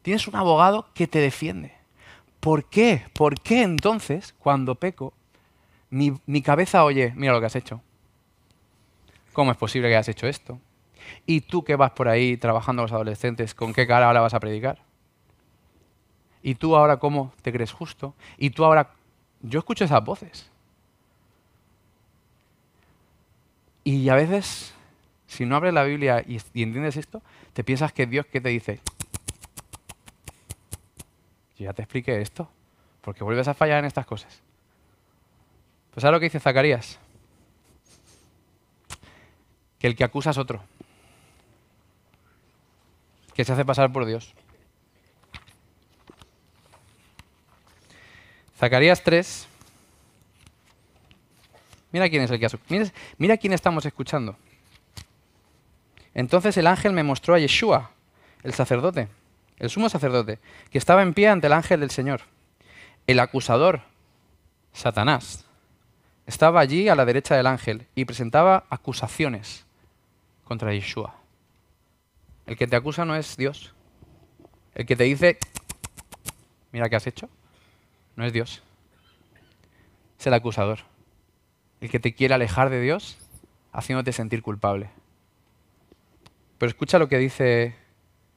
Tienes 0.04 0.28
un 0.28 0.36
abogado 0.36 0.86
que 0.94 1.08
te 1.08 1.18
defiende. 1.18 1.74
¿Por 2.40 2.66
qué? 2.66 3.08
¿Por 3.12 3.40
qué 3.40 3.64
entonces, 3.64 4.36
cuando 4.38 4.76
peco, 4.76 5.16
mi, 5.90 6.42
cabeza 6.44 6.84
oye, 6.84 7.12
mira 7.16 7.34
lo 7.34 7.40
que 7.40 7.48
has 7.48 7.56
hecho? 7.56 7.82
¿Cómo 9.32 9.50
es 9.50 9.58
posible 9.58 9.88
que 9.88 9.96
hayas 9.96 10.10
hecho 10.10 10.28
esto? 10.28 10.60
¿Y 11.26 11.42
tú 11.42 11.64
que 11.64 11.76
vas 11.76 11.90
por 11.90 12.10
ahí 12.10 12.38
trabajando 12.38 12.84
con 12.84 12.92
los 12.92 12.94
adolescentes, 12.94 13.56
con 13.56 13.74
qué 13.74 13.88
cara 13.88 14.06
ahora 14.06 14.22
vas 14.22 14.36
a 14.36 14.40
predicar? 14.40 14.84
¿Y 16.44 16.54
tú 16.54 16.76
ahora 16.76 16.98
cómo 16.98 17.34
te 17.42 17.52
crees 17.52 17.72
justo? 17.72 18.14
¿Y 18.38 18.52
tú 18.52 18.64
ahora... 18.64 18.92
Yo 19.42 19.58
escucho 19.58 19.86
esas 19.86 20.06
voces. 20.06 20.53
Y 23.84 24.10
a 24.10 24.16
veces, 24.16 24.74
si 25.28 25.46
no 25.46 25.56
abres 25.56 25.74
la 25.74 25.84
Biblia 25.84 26.24
y, 26.26 26.36
entiendes 26.36 26.98
esto, 26.98 27.22
te 27.54 27.64
piensas 27.64 27.92
que 27.92 28.06
Dios, 28.06 28.26
¿qué 28.26 28.40
te 28.42 28.50
dice? 28.50 28.80
ya 31.58 31.72
te 31.72 31.82
expliqué 31.82 32.22
esto. 32.22 32.50
Porque 33.02 33.24
vuelves 33.24 33.48
a 33.48 33.54
fallar 33.54 33.80
en 33.80 33.86
estas 33.86 34.06
cosas. 34.06 34.42
Pues 35.92 36.02
¿sabes 36.02 36.14
lo 36.14 36.20
que 36.20 36.26
dice 36.26 36.40
Zacarías? 36.40 37.00
Que 39.80 39.88
el 39.88 39.96
que 39.96 40.04
acusa 40.04 40.32
es 40.32 40.38
otro. 40.38 40.62
Que 43.34 43.44
se 43.44 43.54
hace 43.54 43.66
pasar 43.66 43.92
por 43.92 44.06
Dios. 44.06 44.34
Zacarías 48.58 49.04
3. 49.04 49.48
Mira 51.94 52.10
quién 52.10 52.24
es 52.24 52.32
el 52.32 52.40
que 52.40 52.48
mira, 52.70 52.92
mira 53.20 53.38
quién 53.38 53.54
estamos 53.54 53.86
escuchando. 53.86 54.36
Entonces 56.16 56.58
el 56.58 56.66
ángel 56.66 56.92
me 56.92 57.04
mostró 57.04 57.36
a 57.36 57.40
Yeshua, 57.40 57.92
el 58.42 58.54
sacerdote, 58.54 59.08
el 59.60 59.70
sumo 59.70 59.90
sacerdote, 59.90 60.40
que 60.72 60.80
estaba 60.80 61.04
en 61.04 61.14
pie 61.14 61.30
ante 61.30 61.48
el 61.48 61.54
ángel 61.54 61.80
del 61.80 61.92
Señor. 61.92 62.22
El 63.06 63.20
acusador, 63.20 63.82
Satanás, 64.74 65.46
estaba 66.26 66.62
allí 66.62 66.90
a 66.90 66.96
la 66.96 67.06
derecha 67.06 67.36
del 67.36 67.46
ángel 67.46 67.86
y 67.94 68.06
presentaba 68.06 68.66
acusaciones 68.72 69.66
contra 70.46 70.74
Yeshua. 70.74 71.16
El 72.48 72.58
que 72.58 72.66
te 72.66 72.76
acusa 72.76 73.06
no 73.06 73.16
es 73.16 73.38
Dios. 73.38 73.72
El 74.74 74.88
que 74.88 74.96
te 74.96 75.04
dice, 75.04 75.38
mira 76.72 76.90
qué 76.90 76.96
has 76.96 77.06
hecho, 77.06 77.30
no 78.16 78.26
es 78.26 78.34
Dios. 78.34 78.64
Es 80.20 80.26
el 80.26 80.34
acusador. 80.34 80.93
El 81.84 81.90
que 81.90 82.00
te 82.00 82.16
quiere 82.16 82.34
alejar 82.34 82.70
de 82.70 82.80
Dios 82.80 83.18
haciéndote 83.74 84.14
sentir 84.14 84.42
culpable. 84.42 84.90
Pero 86.58 86.70
escucha 86.70 86.98
lo 86.98 87.10
que 87.10 87.18
dice 87.18 87.76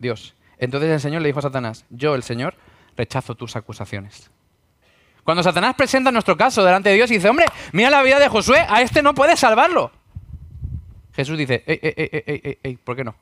Dios. 0.00 0.35
Entonces 0.59 0.90
el 0.90 0.98
Señor 0.98 1.22
le 1.22 1.28
dijo 1.28 1.38
a 1.38 1.42
Satanás, 1.42 1.85
yo, 1.88 2.16
el 2.16 2.24
Señor, 2.24 2.56
rechazo 2.96 3.37
tus 3.37 3.54
acusaciones. 3.54 4.32
Cuando 5.22 5.44
Satanás 5.44 5.76
presenta 5.76 6.11
nuestro 6.11 6.37
caso 6.37 6.64
delante 6.64 6.88
de 6.88 6.96
Dios 6.96 7.09
y 7.12 7.14
dice, 7.14 7.28
hombre, 7.28 7.46
mira 7.70 7.88
la 7.88 8.02
vida 8.02 8.18
de 8.18 8.26
Josué, 8.26 8.66
a 8.68 8.82
este 8.82 9.00
no 9.00 9.14
puedes 9.14 9.38
salvarlo. 9.38 9.92
Jesús 11.12 11.38
dice, 11.38 11.62
ey, 11.68 11.78
ey, 11.80 12.24
ey, 12.26 12.59
ey, 12.61 12.76
¿por 12.78 12.96
qué 12.96 13.04
no? 13.04 13.14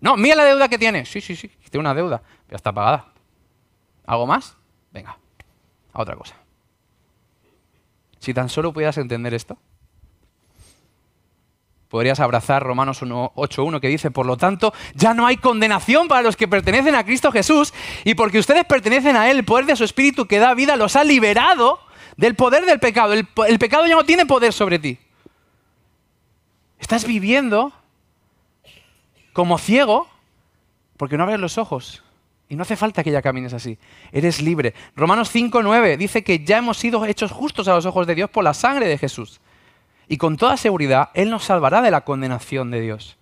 No, 0.00 0.16
mira 0.16 0.34
la 0.34 0.44
deuda 0.44 0.68
que 0.68 0.76
tiene. 0.76 1.04
Sí, 1.04 1.20
sí, 1.20 1.36
sí, 1.36 1.46
tiene 1.70 1.82
una 1.82 1.94
deuda, 1.94 2.20
pero 2.48 2.56
está 2.56 2.72
pagada. 2.72 3.12
¿Algo 4.06 4.26
más? 4.26 4.56
Venga, 4.90 5.16
a 5.92 6.02
otra 6.02 6.16
cosa. 6.16 6.41
Si 8.22 8.32
tan 8.32 8.48
solo 8.48 8.72
pudieras 8.72 8.98
entender 8.98 9.34
esto, 9.34 9.58
podrías 11.88 12.20
abrazar 12.20 12.62
Romanos 12.62 13.02
8.1 13.02 13.80
que 13.80 13.88
dice, 13.88 14.12
por 14.12 14.26
lo 14.26 14.36
tanto, 14.36 14.72
ya 14.94 15.12
no 15.12 15.26
hay 15.26 15.38
condenación 15.38 16.06
para 16.06 16.22
los 16.22 16.36
que 16.36 16.46
pertenecen 16.46 16.94
a 16.94 17.02
Cristo 17.02 17.32
Jesús 17.32 17.74
y 18.04 18.14
porque 18.14 18.38
ustedes 18.38 18.64
pertenecen 18.64 19.16
a 19.16 19.28
Él, 19.28 19.38
el 19.38 19.44
poder 19.44 19.66
de 19.66 19.74
su 19.74 19.82
Espíritu 19.82 20.26
que 20.26 20.38
da 20.38 20.54
vida 20.54 20.76
los 20.76 20.94
ha 20.94 21.02
liberado 21.02 21.80
del 22.16 22.36
poder 22.36 22.64
del 22.64 22.78
pecado. 22.78 23.12
El, 23.12 23.26
el 23.48 23.58
pecado 23.58 23.88
ya 23.88 23.96
no 23.96 24.04
tiene 24.04 24.24
poder 24.24 24.52
sobre 24.52 24.78
ti. 24.78 25.00
Estás 26.78 27.04
viviendo 27.04 27.72
como 29.32 29.58
ciego 29.58 30.08
porque 30.96 31.16
no 31.16 31.24
abres 31.24 31.40
los 31.40 31.58
ojos. 31.58 32.04
Y 32.52 32.54
no 32.54 32.64
hace 32.64 32.76
falta 32.76 33.02
que 33.02 33.10
ya 33.10 33.22
camines 33.22 33.54
así. 33.54 33.78
Eres 34.12 34.42
libre. 34.42 34.74
Romanos 34.94 35.34
5.9 35.34 35.96
dice 35.96 36.22
que 36.22 36.44
ya 36.44 36.58
hemos 36.58 36.76
sido 36.76 37.06
hechos 37.06 37.32
justos 37.32 37.66
a 37.66 37.74
los 37.74 37.86
ojos 37.86 38.06
de 38.06 38.14
Dios 38.14 38.28
por 38.28 38.44
la 38.44 38.52
sangre 38.52 38.88
de 38.88 38.98
Jesús. 38.98 39.40
Y 40.06 40.18
con 40.18 40.36
toda 40.36 40.58
seguridad, 40.58 41.08
Él 41.14 41.30
nos 41.30 41.44
salvará 41.44 41.80
de 41.80 41.90
la 41.90 42.02
condenación 42.02 42.70
de 42.70 42.82
Dios. 42.82 43.16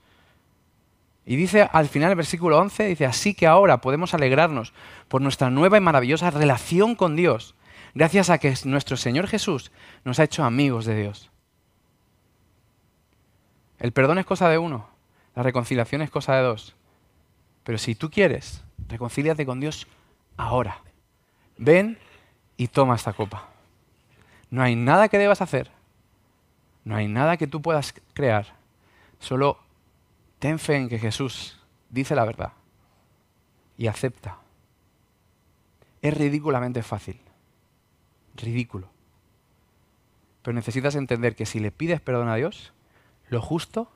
Y 1.24 1.36
dice 1.36 1.68
al 1.72 1.86
final 1.86 2.08
del 2.08 2.16
versículo 2.16 2.58
11, 2.58 2.86
dice, 2.86 3.06
así 3.06 3.34
que 3.34 3.46
ahora 3.46 3.80
podemos 3.80 4.14
alegrarnos 4.14 4.72
por 5.06 5.22
nuestra 5.22 5.48
nueva 5.48 5.76
y 5.76 5.80
maravillosa 5.80 6.30
relación 6.30 6.96
con 6.96 7.14
Dios, 7.14 7.54
gracias 7.94 8.30
a 8.30 8.38
que 8.38 8.52
nuestro 8.64 8.96
Señor 8.96 9.28
Jesús 9.28 9.70
nos 10.02 10.18
ha 10.18 10.24
hecho 10.24 10.42
amigos 10.42 10.86
de 10.86 11.02
Dios. 11.02 11.30
El 13.78 13.92
perdón 13.92 14.18
es 14.18 14.26
cosa 14.26 14.48
de 14.48 14.58
uno, 14.58 14.88
la 15.36 15.44
reconciliación 15.44 16.02
es 16.02 16.10
cosa 16.10 16.34
de 16.34 16.42
dos. 16.42 16.74
Pero 17.70 17.78
si 17.78 17.94
tú 17.94 18.10
quieres, 18.10 18.64
reconcíliate 18.88 19.46
con 19.46 19.60
Dios 19.60 19.86
ahora. 20.36 20.82
Ven 21.56 21.96
y 22.56 22.66
toma 22.66 22.96
esta 22.96 23.12
copa. 23.12 23.46
No 24.50 24.60
hay 24.60 24.74
nada 24.74 25.08
que 25.08 25.18
debas 25.18 25.40
hacer 25.40 25.70
no 26.84 26.96
hay 26.96 27.08
nada 27.08 27.36
que 27.36 27.46
tú 27.46 27.62
puedas 27.62 27.94
crear. 28.14 28.46
Solo 29.18 29.58
ten 30.38 30.58
fe 30.58 30.76
en 30.76 30.88
que 30.88 30.98
Jesús 30.98 31.58
dice 31.88 32.14
la 32.14 32.24
verdad 32.24 32.52
y 33.76 33.86
acepta. 33.86 34.38
Es 36.02 36.16
ridículamente 36.16 36.82
fácil. 36.82 37.20
Ridículo. 38.34 38.88
Pero 40.42 40.54
necesitas 40.54 40.94
entender 40.94 41.36
que 41.36 41.46
si 41.46 41.60
le 41.60 41.70
pides 41.70 42.00
perdón 42.00 42.28
a 42.28 42.36
Dios, 42.36 42.72
lo 43.28 43.42
justo 43.42 43.90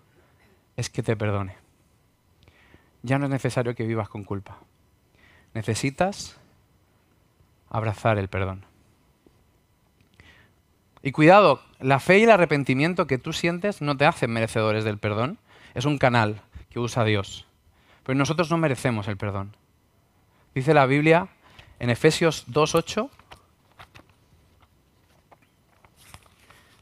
es 0.76 0.90
que 0.90 1.02
te 1.02 1.16
perdone. 1.16 1.56
Ya 3.04 3.18
no 3.18 3.26
es 3.26 3.30
necesario 3.30 3.74
que 3.74 3.86
vivas 3.86 4.08
con 4.08 4.24
culpa. 4.24 4.58
Necesitas 5.52 6.40
abrazar 7.68 8.16
el 8.18 8.28
perdón. 8.28 8.64
Y 11.02 11.12
cuidado, 11.12 11.60
la 11.80 12.00
fe 12.00 12.18
y 12.18 12.22
el 12.22 12.30
arrepentimiento 12.30 13.06
que 13.06 13.18
tú 13.18 13.34
sientes 13.34 13.82
no 13.82 13.94
te 13.94 14.06
hacen 14.06 14.30
merecedores 14.30 14.84
del 14.84 14.96
perdón. 14.96 15.38
Es 15.74 15.84
un 15.84 15.98
canal 15.98 16.40
que 16.70 16.80
usa 16.80 17.04
Dios. 17.04 17.46
Pero 18.04 18.18
nosotros 18.18 18.50
no 18.50 18.56
merecemos 18.56 19.06
el 19.06 19.18
perdón. 19.18 19.54
Dice 20.54 20.72
la 20.72 20.86
Biblia 20.86 21.28
en 21.80 21.90
Efesios 21.90 22.46
2.8. 22.48 23.10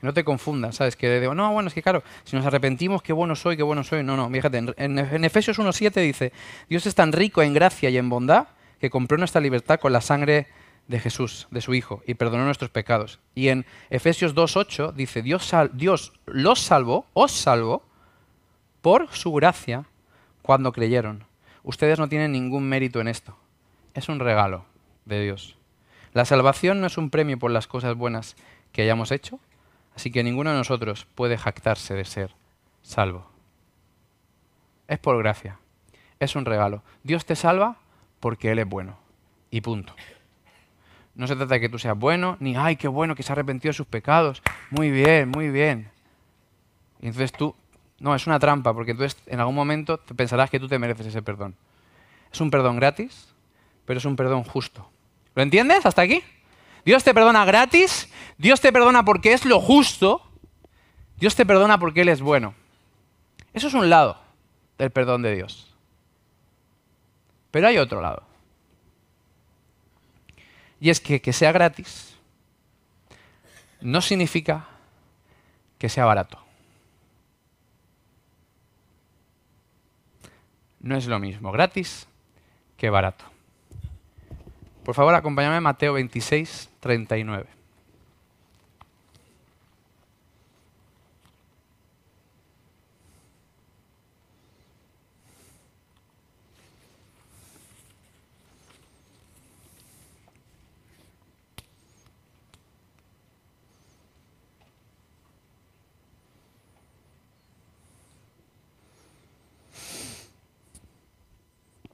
No 0.02 0.12
te 0.12 0.24
confundas, 0.24 0.76
¿sabes? 0.76 0.96
Que 0.96 1.20
digo, 1.20 1.34
no, 1.34 1.52
bueno, 1.52 1.68
es 1.68 1.74
que 1.74 1.82
claro, 1.82 2.02
si 2.24 2.36
nos 2.36 2.44
arrepentimos, 2.44 3.02
qué 3.02 3.12
bueno 3.12 3.34
soy, 3.34 3.56
qué 3.56 3.62
bueno 3.62 3.84
soy. 3.84 4.02
No, 4.02 4.16
no, 4.16 4.28
fíjate, 4.28 4.58
en, 4.58 4.98
en 4.98 5.24
Efesios 5.24 5.58
1.7 5.58 6.02
dice, 6.02 6.32
Dios 6.68 6.84
es 6.86 6.94
tan 6.94 7.12
rico 7.12 7.42
en 7.42 7.54
gracia 7.54 7.88
y 7.88 7.96
en 7.96 8.08
bondad 8.08 8.48
que 8.80 8.90
compró 8.90 9.16
nuestra 9.16 9.40
libertad 9.40 9.78
con 9.80 9.92
la 9.92 10.00
sangre 10.00 10.48
de 10.88 10.98
Jesús, 10.98 11.46
de 11.50 11.60
su 11.60 11.74
Hijo, 11.74 12.02
y 12.06 12.14
perdonó 12.14 12.44
nuestros 12.44 12.70
pecados. 12.70 13.20
Y 13.34 13.48
en 13.48 13.64
Efesios 13.90 14.34
2.8 14.34 14.92
dice, 14.92 15.22
Dios, 15.22 15.52
Dios 15.72 16.12
los 16.26 16.60
salvó, 16.60 17.06
os 17.14 17.32
salvó, 17.32 17.84
por 18.82 19.08
su 19.12 19.32
gracia 19.32 19.84
cuando 20.42 20.72
creyeron. 20.72 21.24
Ustedes 21.62 21.98
no 21.98 22.08
tienen 22.08 22.32
ningún 22.32 22.68
mérito 22.68 23.00
en 23.00 23.08
esto. 23.08 23.36
Es 23.94 24.08
un 24.08 24.18
regalo 24.18 24.64
de 25.04 25.22
Dios. 25.22 25.56
La 26.12 26.24
salvación 26.24 26.80
no 26.80 26.88
es 26.88 26.98
un 26.98 27.08
premio 27.08 27.38
por 27.38 27.50
las 27.50 27.66
cosas 27.66 27.94
buenas 27.94 28.36
que 28.72 28.82
hayamos 28.82 29.12
hecho, 29.12 29.38
así 29.96 30.10
que 30.10 30.22
ninguno 30.22 30.50
de 30.50 30.56
nosotros 30.56 31.06
puede 31.14 31.38
jactarse 31.38 31.94
de 31.94 32.04
ser 32.04 32.34
salvo. 32.82 33.30
Es 34.88 34.98
por 34.98 35.18
gracia. 35.18 35.58
Es 36.20 36.36
un 36.36 36.44
regalo. 36.44 36.82
Dios 37.02 37.24
te 37.24 37.36
salva 37.36 37.76
porque 38.20 38.52
Él 38.52 38.58
es 38.58 38.68
bueno. 38.68 38.98
Y 39.50 39.60
punto. 39.60 39.94
No 41.14 41.26
se 41.26 41.36
trata 41.36 41.54
de 41.54 41.60
que 41.60 41.68
tú 41.68 41.78
seas 41.78 41.98
bueno, 41.98 42.36
ni, 42.40 42.56
ay, 42.56 42.76
qué 42.76 42.88
bueno 42.88 43.14
que 43.14 43.22
se 43.22 43.32
ha 43.32 43.34
arrepentido 43.34 43.70
de 43.70 43.74
sus 43.74 43.86
pecados. 43.86 44.42
Muy 44.70 44.90
bien, 44.90 45.28
muy 45.28 45.50
bien. 45.50 45.90
Y 47.00 47.06
entonces 47.06 47.32
tú, 47.32 47.54
no, 47.98 48.14
es 48.14 48.26
una 48.26 48.38
trampa, 48.38 48.72
porque 48.72 48.92
entonces 48.92 49.20
en 49.26 49.40
algún 49.40 49.54
momento 49.54 49.98
pensarás 50.16 50.50
que 50.50 50.60
tú 50.60 50.68
te 50.68 50.78
mereces 50.78 51.06
ese 51.06 51.22
perdón. 51.22 51.56
Es 52.32 52.40
un 52.40 52.50
perdón 52.50 52.76
gratis, 52.76 53.28
pero 53.84 53.98
es 53.98 54.04
un 54.04 54.16
perdón 54.16 54.44
justo. 54.44 54.88
¿Lo 55.34 55.42
entiendes 55.42 55.84
hasta 55.84 56.02
aquí? 56.02 56.22
Dios 56.84 57.04
te 57.04 57.14
perdona 57.14 57.44
gratis, 57.44 58.11
Dios 58.38 58.60
te 58.60 58.72
perdona 58.72 59.04
porque 59.04 59.32
es 59.32 59.44
lo 59.44 59.60
justo, 59.60 60.22
Dios 61.16 61.34
te 61.34 61.46
perdona 61.46 61.78
porque 61.78 62.02
Él 62.02 62.08
es 62.08 62.20
bueno. 62.20 62.54
Eso 63.52 63.68
es 63.68 63.74
un 63.74 63.90
lado 63.90 64.18
del 64.78 64.90
perdón 64.90 65.22
de 65.22 65.34
Dios. 65.34 65.74
Pero 67.50 67.68
hay 67.68 67.78
otro 67.78 68.00
lado. 68.00 68.22
Y 70.80 70.90
es 70.90 71.00
que 71.00 71.20
que 71.20 71.32
sea 71.32 71.52
gratis 71.52 72.12
no 73.82 74.00
significa 74.00 74.66
que 75.78 75.88
sea 75.88 76.04
barato. 76.04 76.38
No 80.80 80.96
es 80.96 81.06
lo 81.06 81.18
mismo 81.18 81.52
gratis 81.52 82.06
que 82.76 82.90
barato. 82.90 83.24
Por 84.84 84.94
favor, 84.94 85.14
acompáñame 85.14 85.56
a 85.56 85.60
Mateo 85.60 85.92
26, 85.92 86.70
39. 86.80 87.46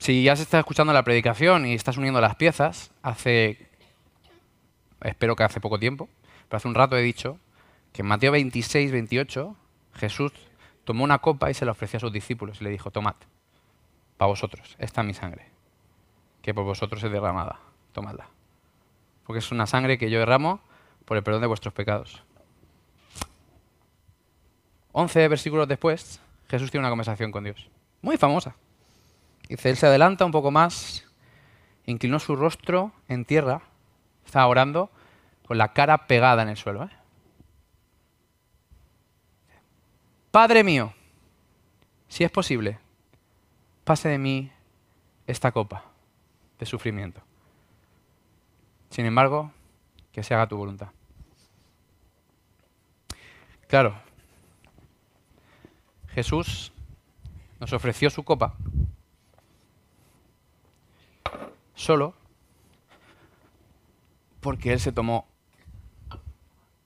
Si 0.09 0.23
ya 0.23 0.35
se 0.37 0.43
está 0.45 0.59
escuchando 0.59 0.95
la 0.95 1.03
predicación 1.03 1.67
y 1.67 1.75
estás 1.75 1.99
uniendo 1.99 2.19
las 2.23 2.35
piezas, 2.35 2.93
hace, 3.03 3.69
espero 5.03 5.37
que 5.37 5.43
hace 5.43 5.61
poco 5.61 5.79
tiempo, 5.79 6.09
pero 6.49 6.57
hace 6.57 6.67
un 6.67 6.75
rato 6.75 6.97
he 6.97 7.03
dicho 7.03 7.39
que 7.93 8.01
en 8.01 8.09
Mateo 8.09 8.33
26, 8.33 8.91
28, 8.91 9.55
Jesús 9.97 10.33
tomó 10.85 11.05
una 11.05 11.19
copa 11.19 11.51
y 11.51 11.55
se 11.55 11.67
la 11.67 11.73
ofreció 11.73 11.99
a 11.99 12.01
sus 12.01 12.11
discípulos 12.11 12.63
y 12.63 12.65
le 12.65 12.71
dijo, 12.71 12.91
tomad, 12.91 13.17
para 14.17 14.31
vosotros, 14.31 14.77
esta 14.79 15.03
es 15.03 15.07
mi 15.07 15.13
sangre, 15.13 15.51
que 16.41 16.55
por 16.55 16.65
vosotros 16.65 17.05
es 17.05 17.13
derramada, 17.13 17.61
tomadla. 17.93 18.31
Porque 19.27 19.41
es 19.41 19.53
una 19.53 19.67
sangre 19.67 19.99
que 19.99 20.09
yo 20.09 20.21
derramo 20.21 20.63
por 21.05 21.19
el 21.19 21.23
perdón 21.23 21.43
de 21.43 21.49
vuestros 21.49 21.75
pecados. 21.75 22.23
Once 24.93 25.29
versículos 25.29 25.69
después, 25.69 26.19
Jesús 26.49 26.71
tiene 26.71 26.87
una 26.87 26.91
conversación 26.93 27.31
con 27.31 27.45
Dios, 27.45 27.69
muy 28.01 28.17
famosa. 28.17 28.57
Dice, 29.49 29.71
él 29.71 29.77
se 29.77 29.87
adelanta 29.87 30.25
un 30.25 30.33
poco 30.33 30.51
más, 30.51 31.07
inclinó 31.87 32.19
su 32.19 32.37
rostro 32.37 32.93
en 33.09 33.25
tierra, 33.25 33.63
estaba 34.25 34.47
orando 34.47 34.91
con 35.47 35.57
la 35.57 35.73
cara 35.73 36.07
pegada 36.07 36.43
en 36.43 36.51
el 36.51 36.57
suelo. 36.57 36.85
¿eh? 36.85 36.91
Padre 40.31 40.63
mío, 40.63 40.93
si 42.09 42.25
es 42.25 42.31
posible, 42.31 42.79
pase 43.85 44.11
de 44.11 44.19
mí 44.19 44.53
esta 45.27 45.51
copa 45.53 45.85
de 46.59 46.67
sufrimiento. 46.67 47.23
Sin 48.91 49.07
embargo, 49.07 49.51
que 50.13 50.23
se 50.23 50.35
haga 50.35 50.47
tu 50.47 50.57
voluntad. 50.57 50.89
Claro, 53.67 53.95
Jesús 56.09 56.73
nos 57.61 57.73
ofreció 57.73 58.11
su 58.11 58.25
copa 58.25 58.55
solo 61.79 62.13
porque 64.41 64.73
Él 64.73 64.81
se 64.81 64.91
tomó 64.91 65.29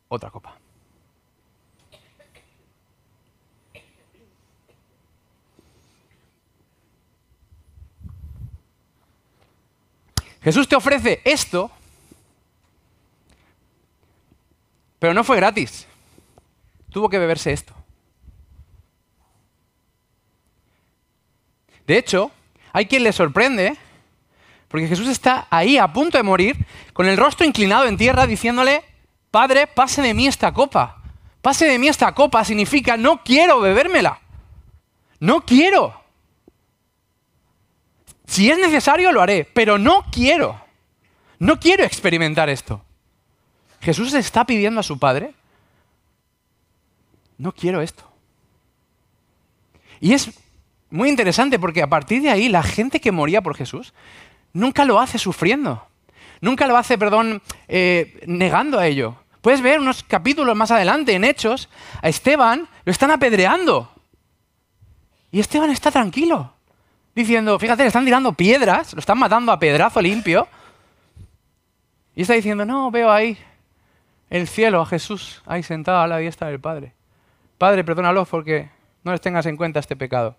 otra 0.09 0.31
copa. 0.31 0.59
Jesús 10.43 10.69
te 10.69 10.77
ofrece 10.77 11.23
esto, 11.25 11.71
pero 14.99 15.15
no 15.15 15.25
fue 15.25 15.37
gratis. 15.37 15.87
Tuvo 16.91 17.09
que 17.09 17.19
beberse 17.19 17.53
esto. 17.53 17.75
De 21.87 21.97
hecho, 21.97 22.31
hay 22.73 22.87
quien 22.87 23.05
le 23.05 23.13
sorprende, 23.13 23.79
porque 24.73 24.89
Jesús 24.89 25.07
está 25.07 25.47
ahí 25.51 25.77
a 25.77 25.93
punto 25.93 26.17
de 26.17 26.25
morir, 26.25 26.57
con 26.95 27.07
el 27.07 27.19
rostro 27.19 27.47
inclinado 27.47 27.85
en 27.85 27.99
tierra, 27.99 28.27
diciéndole, 28.27 28.83
Padre, 29.31 29.67
pase 29.67 30.01
de 30.01 30.15
mí 30.15 30.27
esta 30.27 30.55
copa. 30.55 31.03
Pase 31.43 31.67
de 31.67 31.79
mí 31.79 31.89
esta 31.89 32.15
copa 32.15 32.43
significa, 32.43 32.97
no 32.97 33.23
quiero 33.23 33.61
bebérmela. 33.61 34.19
No 35.21 35.43
quiero. 35.43 35.95
Si 38.25 38.51
es 38.51 38.59
necesario, 38.59 39.13
lo 39.13 39.21
haré, 39.21 39.47
pero 39.53 39.77
no 39.77 40.07
quiero. 40.11 40.59
No 41.39 41.61
quiero 41.61 41.85
experimentar 41.85 42.49
esto. 42.49 42.83
Jesús 43.83 44.15
está 44.15 44.47
pidiendo 44.47 44.81
a 44.81 44.85
su 44.85 44.99
Padre, 44.99 45.35
no 47.37 47.53
quiero 47.53 47.83
esto. 47.83 48.11
Y 50.01 50.15
es 50.15 50.31
muy 50.89 51.11
interesante 51.11 51.59
porque 51.59 51.83
a 51.83 51.91
partir 51.91 52.23
de 52.23 52.31
ahí 52.31 52.49
la 52.49 52.63
gente 52.63 53.01
que 53.03 53.13
moría 53.13 53.43
por 53.43 53.55
Jesús 53.55 53.93
nunca 54.53 54.85
lo 54.85 55.01
hace 55.01 55.19
sufriendo. 55.19 55.87
Nunca 56.41 56.67
lo 56.67 56.77
hace, 56.77 56.99
perdón, 56.99 57.41
eh, 57.69 58.21
negando 58.27 58.79
a 58.79 58.87
ello. 58.87 59.17
Puedes 59.41 59.61
ver 59.61 59.81
unos 59.81 60.03
capítulos 60.03 60.57
más 60.57 60.71
adelante 60.71 61.15
en 61.15 61.25
Hechos, 61.25 61.69
a 62.01 62.09
Esteban 62.09 62.69
lo 62.85 62.93
están 62.93 63.11
apedreando. 63.11 63.93
Y 65.31 65.41
Esteban 65.41 65.71
está 65.71 65.91
tranquilo 65.91 66.53
diciendo, 67.15 67.59
fíjate, 67.59 67.83
le 67.83 67.89
están 67.89 68.05
tirando 68.05 68.33
piedras, 68.33 68.93
lo 68.95 69.01
están 69.01 69.19
matando 69.19 69.53
a 69.53 69.59
pedrazo 69.59 70.01
limpio. 70.01 70.49
Y 72.15 72.23
está 72.23 72.35
diciendo, 72.35 72.65
no, 72.65 72.91
veo 72.91 73.11
ahí 73.11 73.39
el 74.31 74.47
cielo, 74.47 74.81
a 74.81 74.87
Jesús, 74.87 75.43
ahí 75.47 75.63
sentado 75.63 76.01
a 76.01 76.07
la 76.07 76.19
diestra 76.19 76.49
del 76.49 76.61
Padre. 76.61 76.95
Padre, 77.59 77.85
perdónalo 77.85 78.25
porque 78.25 78.71
no 79.05 79.13
les 79.13 79.21
tengas 79.21 79.47
en 79.47 79.57
cuenta 79.57 79.81
este 79.81 79.97
pecado. 79.97 80.37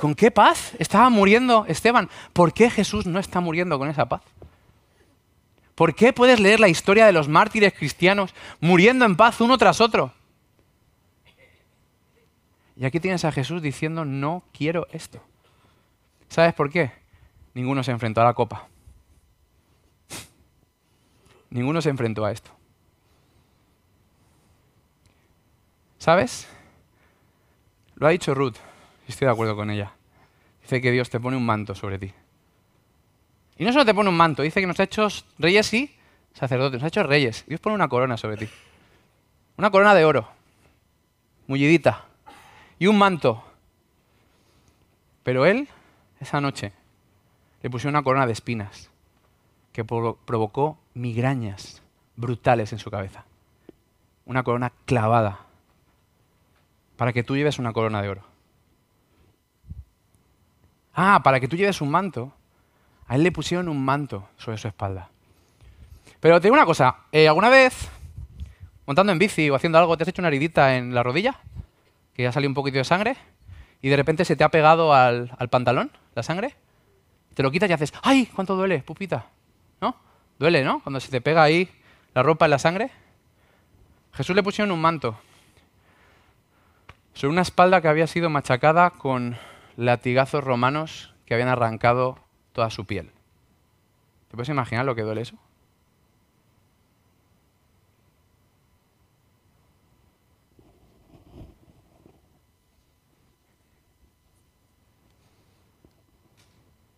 ¿Con 0.00 0.14
qué 0.14 0.30
paz 0.30 0.72
estaba 0.78 1.08
muriendo 1.10 1.64
Esteban? 1.66 2.08
¿Por 2.32 2.52
qué 2.52 2.70
Jesús 2.70 3.06
no 3.06 3.18
está 3.18 3.40
muriendo 3.40 3.78
con 3.78 3.88
esa 3.88 4.08
paz? 4.08 4.22
¿Por 5.74 5.94
qué 5.94 6.12
puedes 6.12 6.40
leer 6.40 6.60
la 6.60 6.68
historia 6.68 7.06
de 7.06 7.12
los 7.12 7.28
mártires 7.28 7.74
cristianos 7.74 8.34
muriendo 8.60 9.04
en 9.04 9.16
paz 9.16 9.40
uno 9.40 9.58
tras 9.58 9.80
otro? 9.80 10.12
Y 12.76 12.84
aquí 12.84 13.00
tienes 13.00 13.24
a 13.24 13.32
Jesús 13.32 13.62
diciendo, 13.62 14.04
no 14.04 14.44
quiero 14.52 14.86
esto. 14.90 15.20
¿Sabes 16.28 16.54
por 16.54 16.70
qué? 16.70 16.92
Ninguno 17.54 17.82
se 17.84 17.92
enfrentó 17.92 18.20
a 18.20 18.24
la 18.24 18.34
copa. 18.34 18.68
Ninguno 21.50 21.80
se 21.80 21.90
enfrentó 21.90 22.24
a 22.24 22.32
esto. 22.32 22.50
¿Sabes? 25.98 26.48
Lo 27.94 28.06
ha 28.06 28.10
dicho 28.10 28.34
Ruth, 28.34 28.56
estoy 29.08 29.26
de 29.26 29.32
acuerdo 29.32 29.56
con 29.56 29.70
ella. 29.70 29.92
Dice 30.62 30.80
que 30.80 30.90
Dios 30.90 31.10
te 31.10 31.20
pone 31.20 31.36
un 31.36 31.44
manto 31.44 31.74
sobre 31.74 31.98
ti. 31.98 32.12
Y 33.58 33.64
no 33.64 33.72
solo 33.72 33.84
te 33.84 33.94
pone 33.94 34.08
un 34.08 34.16
manto, 34.16 34.42
dice 34.42 34.60
que 34.60 34.66
nos 34.66 34.80
ha 34.80 34.84
hecho 34.84 35.08
reyes 35.38 35.72
y 35.74 35.94
sacerdotes, 36.32 36.80
nos 36.80 36.84
ha 36.84 36.88
hecho 36.88 37.02
reyes. 37.02 37.44
Dios 37.46 37.60
pone 37.60 37.74
una 37.74 37.88
corona 37.88 38.16
sobre 38.16 38.36
ti. 38.36 38.48
Una 39.56 39.70
corona 39.70 39.94
de 39.94 40.04
oro, 40.04 40.28
mullidita, 41.46 42.06
y 42.78 42.86
un 42.86 42.98
manto. 42.98 43.44
Pero 45.22 45.46
Él 45.46 45.68
esa 46.20 46.40
noche 46.40 46.72
le 47.62 47.70
pusieron 47.70 47.94
una 47.94 48.02
corona 48.02 48.26
de 48.26 48.32
espinas 48.32 48.90
que 49.72 49.84
provocó 49.84 50.78
migrañas 50.94 51.82
brutales 52.16 52.72
en 52.72 52.78
su 52.78 52.90
cabeza. 52.90 53.24
Una 54.26 54.42
corona 54.42 54.72
clavada 54.86 55.40
para 56.96 57.12
que 57.12 57.22
tú 57.22 57.36
lleves 57.36 57.58
una 57.58 57.72
corona 57.72 58.02
de 58.02 58.08
oro. 58.08 58.33
Ah, 60.94 61.20
para 61.22 61.40
que 61.40 61.48
tú 61.48 61.56
lleves 61.56 61.80
un 61.80 61.90
manto. 61.90 62.32
A 63.06 63.16
él 63.16 63.22
le 63.22 63.32
pusieron 63.32 63.68
un 63.68 63.84
manto 63.84 64.28
sobre 64.36 64.56
su 64.56 64.68
espalda. 64.68 65.10
Pero 66.20 66.40
te 66.40 66.46
digo 66.46 66.54
una 66.54 66.64
cosa, 66.64 66.96
eh, 67.12 67.28
¿alguna 67.28 67.50
vez 67.50 67.90
montando 68.86 69.12
en 69.12 69.18
bici 69.18 69.50
o 69.50 69.54
haciendo 69.54 69.78
algo 69.78 69.96
te 69.96 70.04
has 70.04 70.08
hecho 70.08 70.22
una 70.22 70.28
heridita 70.28 70.76
en 70.76 70.94
la 70.94 71.02
rodilla? 71.02 71.38
Que 72.14 72.26
ha 72.26 72.32
salido 72.32 72.48
un 72.50 72.54
poquito 72.54 72.78
de 72.78 72.84
sangre 72.84 73.16
y 73.82 73.88
de 73.88 73.96
repente 73.96 74.24
se 74.24 74.36
te 74.36 74.44
ha 74.44 74.48
pegado 74.48 74.94
al 74.94 75.48
pantalón 75.50 75.90
la 76.14 76.22
sangre, 76.22 76.54
te 77.34 77.42
lo 77.42 77.50
quitas 77.50 77.68
y 77.68 77.72
haces, 77.72 77.92
¡ay! 78.02 78.26
¿Cuánto 78.34 78.54
duele, 78.54 78.78
pupita? 78.82 79.26
¿No? 79.80 79.96
Duele, 80.38 80.64
¿no? 80.64 80.80
Cuando 80.80 81.00
se 81.00 81.10
te 81.10 81.20
pega 81.20 81.42
ahí 81.42 81.68
la 82.14 82.22
ropa 82.22 82.46
en 82.46 82.52
la 82.52 82.58
sangre. 82.58 82.90
Jesús 84.12 84.34
le 84.36 84.42
pusieron 84.42 84.70
un 84.70 84.80
manto 84.80 85.18
sobre 87.12 87.32
una 87.32 87.42
espalda 87.42 87.80
que 87.80 87.88
había 87.88 88.06
sido 88.06 88.30
machacada 88.30 88.90
con 88.90 89.36
latigazos 89.76 90.44
romanos 90.44 91.14
que 91.26 91.34
habían 91.34 91.48
arrancado 91.48 92.18
toda 92.52 92.70
su 92.70 92.84
piel. 92.84 93.10
¿Te 94.28 94.36
puedes 94.36 94.48
imaginar 94.48 94.84
lo 94.84 94.94
que 94.94 95.02
duele 95.02 95.22
eso? 95.22 95.36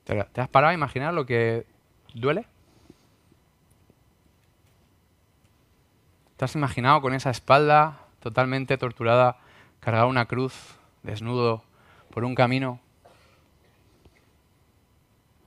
¿Te, 0.06 0.40
has 0.40 0.48
parado 0.48 0.70
a 0.70 0.74
imaginar 0.74 1.12
lo 1.12 1.26
que 1.26 1.66
duele? 2.14 2.46
¿Te 6.36 6.44
has 6.44 6.54
imaginado 6.54 7.00
con 7.00 7.12
esa 7.12 7.30
espalda 7.30 7.98
totalmente 8.20 8.78
torturada, 8.78 9.38
cargar 9.80 10.06
una 10.06 10.26
cruz, 10.26 10.78
desnudo, 11.02 11.64
por 12.16 12.24
un 12.24 12.35
camino 12.35 12.81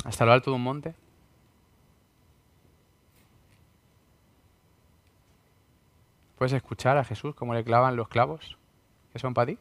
hasta 0.05 0.23
lo 0.23 0.33
alto 0.33 0.51
de 0.51 0.55
un 0.55 0.61
monte? 0.61 0.93
¿Puedes 6.37 6.53
escuchar 6.53 6.95
a 6.99 7.03
Jesús 7.03 7.33
cómo 7.33 7.55
le 7.55 7.63
clavan 7.63 7.95
los 7.95 8.07
clavos 8.07 8.59
que 9.11 9.17
son 9.17 9.33
para 9.33 9.47
ti? 9.47 9.57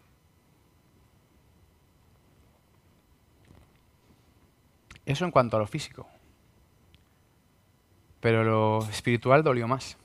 Eso 5.07 5.25
en 5.25 5.31
cuanto 5.31 5.57
a 5.57 5.61
lo 5.61 5.67
físico. 5.67 6.07
Pero 8.21 8.45
lo 8.45 8.87
espiritual 8.91 9.43
dolió 9.43 9.67
más. 9.67 9.97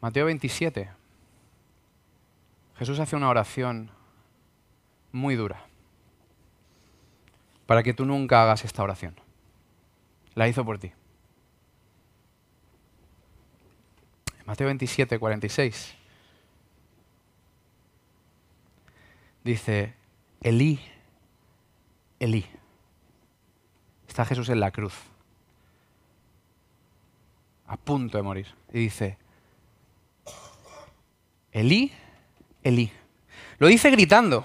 Mateo 0.00 0.26
27. 0.26 0.88
Jesús 2.76 3.00
hace 3.00 3.16
una 3.16 3.28
oración 3.28 3.97
muy 5.12 5.34
dura 5.36 5.64
para 7.66 7.82
que 7.82 7.94
tú 7.94 8.04
nunca 8.06 8.42
hagas 8.42 8.64
esta 8.64 8.82
oración. 8.82 9.14
La 10.34 10.48
hizo 10.48 10.64
por 10.64 10.78
ti. 10.78 10.92
Mateo 14.46 14.66
27, 14.66 15.18
46. 15.18 15.94
Dice, 19.44 19.94
Elí, 20.40 20.80
Elí 22.18 22.46
está 24.18 24.24
Jesús 24.24 24.48
en 24.48 24.58
la 24.58 24.72
cruz, 24.72 24.94
a 27.68 27.76
punto 27.76 28.16
de 28.18 28.22
morir. 28.24 28.52
Y 28.72 28.80
dice, 28.80 29.16
Elí, 31.52 31.92
Elí. 32.64 32.90
Lo 33.58 33.68
dice 33.68 33.90
gritando. 33.90 34.44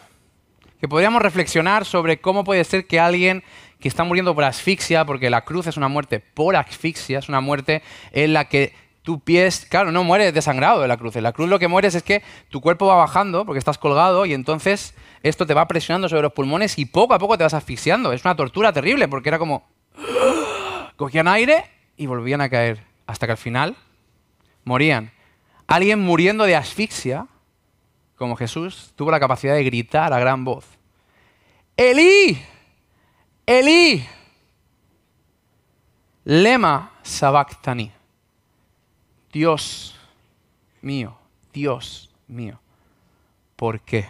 Que 0.83 0.89
podríamos 0.89 1.21
reflexionar 1.21 1.85
sobre 1.85 2.19
cómo 2.19 2.43
puede 2.43 2.61
ser 2.65 2.85
que 2.87 2.99
alguien 2.99 3.41
que 3.79 3.87
está 3.87 4.03
muriendo 4.03 4.35
por 4.35 4.43
asfixia, 4.43 5.05
porque 5.05 5.29
la 5.29 5.45
cruz 5.45 5.65
es 5.67 5.77
una 5.77 5.87
muerte 5.87 6.19
por 6.19 6.57
asfixia, 6.57 7.19
es 7.19 7.29
una 7.29 7.39
muerte 7.39 7.81
en 8.11 8.33
la 8.33 8.49
que 8.49 8.73
tu 9.01 9.21
pies, 9.21 9.65
claro, 9.69 9.93
no 9.93 10.03
mueres 10.03 10.33
desangrado 10.33 10.81
de 10.81 10.89
la 10.89 10.97
cruz. 10.97 11.15
En 11.15 11.23
la 11.23 11.31
cruz 11.31 11.47
lo 11.47 11.57
que 11.57 11.69
mueres 11.69 11.95
es 11.95 12.03
que 12.03 12.21
tu 12.49 12.59
cuerpo 12.59 12.85
va 12.85 12.95
bajando 12.95 13.45
porque 13.45 13.59
estás 13.59 13.77
colgado 13.77 14.25
y 14.25 14.33
entonces 14.33 14.93
esto 15.21 15.45
te 15.45 15.53
va 15.53 15.69
presionando 15.69 16.09
sobre 16.09 16.23
los 16.23 16.33
pulmones 16.33 16.77
y 16.77 16.83
poco 16.83 17.13
a 17.13 17.17
poco 17.17 17.37
te 17.37 17.45
vas 17.45 17.53
asfixiando. 17.53 18.11
Es 18.11 18.25
una 18.25 18.35
tortura 18.35 18.73
terrible 18.73 19.07
porque 19.07 19.29
era 19.29 19.39
como... 19.39 19.65
Cogían 20.97 21.29
aire 21.29 21.63
y 21.95 22.07
volvían 22.07 22.41
a 22.41 22.49
caer 22.49 22.83
hasta 23.07 23.25
que 23.25 23.31
al 23.31 23.37
final 23.37 23.77
morían. 24.65 25.13
Alguien 25.65 26.01
muriendo 26.01 26.43
de 26.43 26.57
asfixia, 26.57 27.27
como 28.17 28.35
Jesús, 28.35 28.91
tuvo 28.97 29.11
la 29.11 29.21
capacidad 29.21 29.53
de 29.53 29.63
gritar 29.63 30.11
a 30.11 30.19
gran 30.19 30.43
voz. 30.43 30.72
Elí, 31.75 32.39
Elí, 33.45 34.05
lema 36.23 36.91
sabactani. 37.01 37.91
Dios 39.31 39.99
mío, 40.81 41.17
Dios 41.51 42.11
mío, 42.27 42.59
¿por 43.55 43.81
qué 43.81 44.07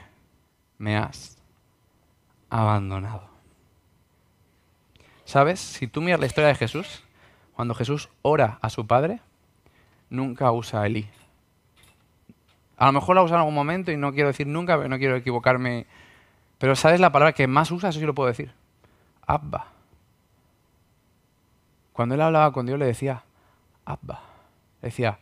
me 0.78 0.98
has 0.98 1.38
abandonado? 2.50 3.30
¿Sabes? 5.24 5.62
Si 5.62 5.88
tú 5.88 6.02
miras 6.02 6.20
la 6.20 6.26
historia 6.26 6.50
de 6.50 6.56
Jesús, 6.56 7.02
cuando 7.56 7.74
Jesús 7.76 8.10
ora 8.22 8.60
a 8.62 8.70
su 8.70 8.86
Padre, 8.86 9.22
nunca 10.10 10.52
usa 10.52 10.86
Elí. 10.86 11.08
A 12.76 12.88
lo 12.88 12.92
mejor 12.92 13.16
la 13.16 13.24
usa 13.24 13.36
en 13.36 13.40
algún 13.40 13.56
momento 13.56 13.92
y 13.92 13.98
no 13.98 14.12
quiero 14.14 14.28
decir 14.28 14.48
nunca, 14.48 14.76
no 14.76 14.98
quiero 14.98 15.16
equivocarme. 15.16 15.86
Pero 16.64 16.78
¿sabes 16.78 17.02
la 17.02 17.12
palabra 17.12 17.34
que 17.34 17.46
más 17.46 17.72
usa? 17.72 17.90
Eso 17.90 18.00
sí 18.00 18.06
lo 18.06 18.16
puedo 18.16 18.30
decir. 18.30 18.54
Abba. 19.28 19.68
Cuando 21.92 22.16
él 22.16 22.22
hablaba 22.22 22.54
con 22.54 22.66
Dios 22.66 22.80
le 22.80 22.86
decía, 22.86 23.26
Abba 23.84 24.22
decía, 24.82 25.20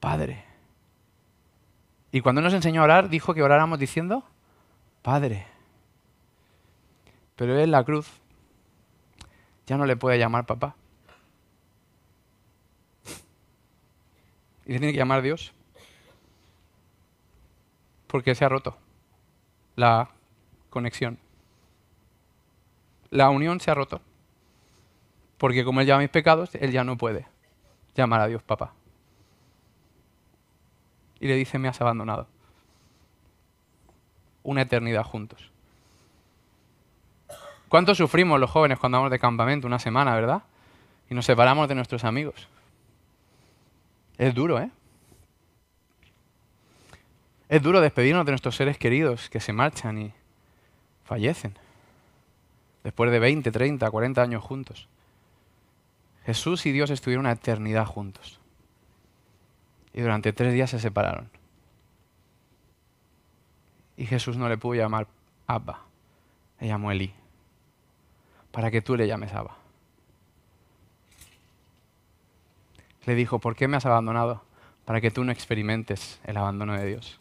Padre. 0.00 0.42
Y 2.12 2.22
cuando 2.22 2.40
nos 2.40 2.54
enseñó 2.54 2.80
a 2.80 2.84
orar, 2.84 3.10
dijo 3.10 3.34
que 3.34 3.42
oráramos 3.42 3.78
diciendo, 3.78 4.24
Padre. 5.02 5.46
Pero 7.36 7.52
él 7.52 7.60
en 7.60 7.72
la 7.72 7.84
cruz 7.84 8.10
ya 9.66 9.76
no 9.76 9.84
le 9.84 9.96
puede 9.96 10.18
llamar 10.18 10.46
papá. 10.46 10.76
Y 14.64 14.72
le 14.72 14.78
tiene 14.78 14.92
que 14.92 14.98
llamar 14.98 15.20
Dios. 15.20 15.52
Porque 18.06 18.34
se 18.34 18.46
ha 18.46 18.48
roto 18.48 18.78
la 19.76 20.08
conexión. 20.70 21.18
La 23.10 23.30
unión 23.30 23.60
se 23.60 23.70
ha 23.70 23.74
roto. 23.74 24.00
Porque 25.36 25.64
como 25.64 25.80
él 25.80 25.86
llama 25.86 26.00
mis 26.00 26.10
pecados, 26.10 26.54
él 26.54 26.70
ya 26.70 26.84
no 26.84 26.96
puede 26.96 27.26
llamar 27.94 28.20
a 28.20 28.26
Dios 28.26 28.42
papá 28.42 28.72
y 31.20 31.28
le 31.28 31.36
dice, 31.36 31.58
me 31.58 31.68
has 31.68 31.80
abandonado. 31.80 32.26
Una 34.42 34.62
eternidad 34.62 35.04
juntos. 35.04 35.50
¿Cuánto 37.68 37.94
sufrimos 37.94 38.40
los 38.40 38.50
jóvenes 38.50 38.78
cuando 38.78 38.98
vamos 38.98 39.12
de 39.12 39.18
campamento 39.18 39.66
una 39.66 39.78
semana, 39.78 40.14
verdad? 40.14 40.42
Y 41.10 41.14
nos 41.14 41.26
separamos 41.26 41.68
de 41.68 41.74
nuestros 41.74 42.04
amigos. 42.04 42.48
Es 44.16 44.34
duro, 44.34 44.58
¿eh? 44.58 44.70
Es 47.48 47.62
duro 47.62 47.80
despedirnos 47.80 48.24
de 48.24 48.32
nuestros 48.32 48.56
seres 48.56 48.78
queridos 48.78 49.28
que 49.28 49.40
se 49.40 49.52
marchan 49.52 49.98
y 49.98 50.14
fallecen. 51.10 51.58
Después 52.84 53.10
de 53.10 53.18
20, 53.18 53.50
30, 53.50 53.90
40 53.90 54.22
años 54.22 54.44
juntos. 54.44 54.88
Jesús 56.24 56.66
y 56.66 56.70
Dios 56.70 56.88
estuvieron 56.90 57.26
una 57.26 57.32
eternidad 57.32 57.84
juntos 57.84 58.38
y 59.92 60.02
durante 60.02 60.32
tres 60.32 60.52
días 60.52 60.70
se 60.70 60.78
separaron. 60.78 61.28
Y 63.96 64.06
Jesús 64.06 64.36
no 64.36 64.48
le 64.48 64.56
pudo 64.56 64.76
llamar 64.76 65.08
Abba, 65.48 65.80
le 66.60 66.68
llamó 66.68 66.92
Elí, 66.92 67.12
para 68.52 68.70
que 68.70 68.80
tú 68.80 68.96
le 68.96 69.08
llames 69.08 69.34
Abba. 69.34 69.56
Le 73.04 73.16
dijo, 73.16 73.40
¿por 73.40 73.56
qué 73.56 73.66
me 73.66 73.76
has 73.76 73.86
abandonado? 73.86 74.44
Para 74.84 75.00
que 75.00 75.10
tú 75.10 75.24
no 75.24 75.32
experimentes 75.32 76.20
el 76.22 76.36
abandono 76.36 76.74
de 76.74 76.86
Dios. 76.86 77.18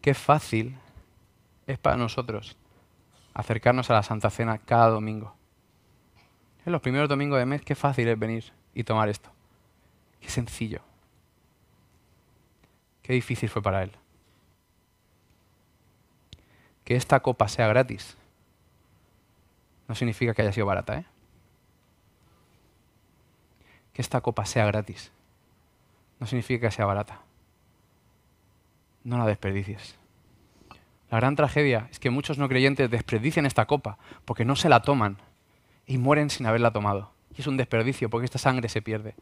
Qué 0.00 0.14
fácil 0.14 0.76
es 1.72 1.78
para 1.78 1.96
nosotros 1.96 2.56
acercarnos 3.34 3.90
a 3.90 3.94
la 3.94 4.02
Santa 4.02 4.30
Cena 4.30 4.58
cada 4.58 4.88
domingo. 4.88 5.34
En 6.66 6.72
los 6.72 6.82
primeros 6.82 7.08
domingos 7.08 7.38
de 7.38 7.46
mes, 7.46 7.62
qué 7.62 7.74
fácil 7.74 8.08
es 8.08 8.18
venir 8.18 8.52
y 8.74 8.84
tomar 8.84 9.08
esto. 9.08 9.30
Qué 10.20 10.28
sencillo. 10.28 10.80
Qué 13.02 13.12
difícil 13.14 13.48
fue 13.48 13.62
para 13.62 13.82
él. 13.82 13.92
Que 16.84 16.96
esta 16.96 17.20
copa 17.20 17.48
sea 17.48 17.68
gratis 17.68 18.16
no 19.88 19.94
significa 19.94 20.34
que 20.34 20.42
haya 20.42 20.52
sido 20.52 20.66
barata, 20.66 20.98
¿eh? 20.98 21.06
Que 23.92 24.02
esta 24.02 24.20
copa 24.20 24.44
sea 24.44 24.66
gratis 24.66 25.10
no 26.18 26.26
significa 26.26 26.68
que 26.68 26.72
sea 26.72 26.84
barata. 26.84 27.22
No 29.02 29.18
la 29.18 29.26
desperdicies. 29.26 29.99
La 31.10 31.18
gran 31.18 31.34
tragedia 31.34 31.88
es 31.90 31.98
que 31.98 32.10
muchos 32.10 32.38
no 32.38 32.48
creyentes 32.48 32.88
desperdician 32.90 33.44
esta 33.44 33.66
copa 33.66 33.98
porque 34.24 34.44
no 34.44 34.54
se 34.54 34.68
la 34.68 34.82
toman 34.82 35.18
y 35.86 35.98
mueren 35.98 36.30
sin 36.30 36.46
haberla 36.46 36.70
tomado. 36.70 37.12
Y 37.36 37.40
es 37.40 37.46
un 37.48 37.56
desperdicio 37.56 38.08
porque 38.08 38.26
esta 38.26 38.38
sangre 38.38 38.68
se 38.68 38.80
pierde. 38.80 39.14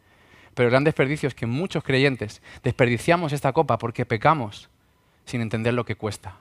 Pero 0.55 0.67
el 0.67 0.71
gran 0.71 0.85
desperdicio 0.85 1.27
es 1.29 1.35
que 1.35 1.47
muchos 1.47 1.83
creyentes 1.83 2.43
desperdiciamos 2.63 3.33
esta 3.33 3.53
copa 3.53 3.79
porque 3.79 4.05
pecamos 4.05 4.69
sin 5.25 5.41
entender 5.41 5.73
lo 5.73 5.85
que 5.85 5.97
cuesta. 5.97 6.37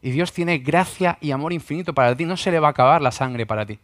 Y 0.00 0.10
Dios 0.10 0.32
tiene 0.32 0.58
gracia 0.58 1.18
y 1.20 1.32
amor 1.32 1.52
infinito 1.52 1.94
para 1.94 2.16
ti. 2.16 2.24
No 2.24 2.36
se 2.36 2.50
le 2.50 2.60
va 2.60 2.68
a 2.68 2.70
acabar 2.70 3.02
la 3.02 3.10
sangre 3.10 3.46
para 3.46 3.66
ti. 3.66 3.78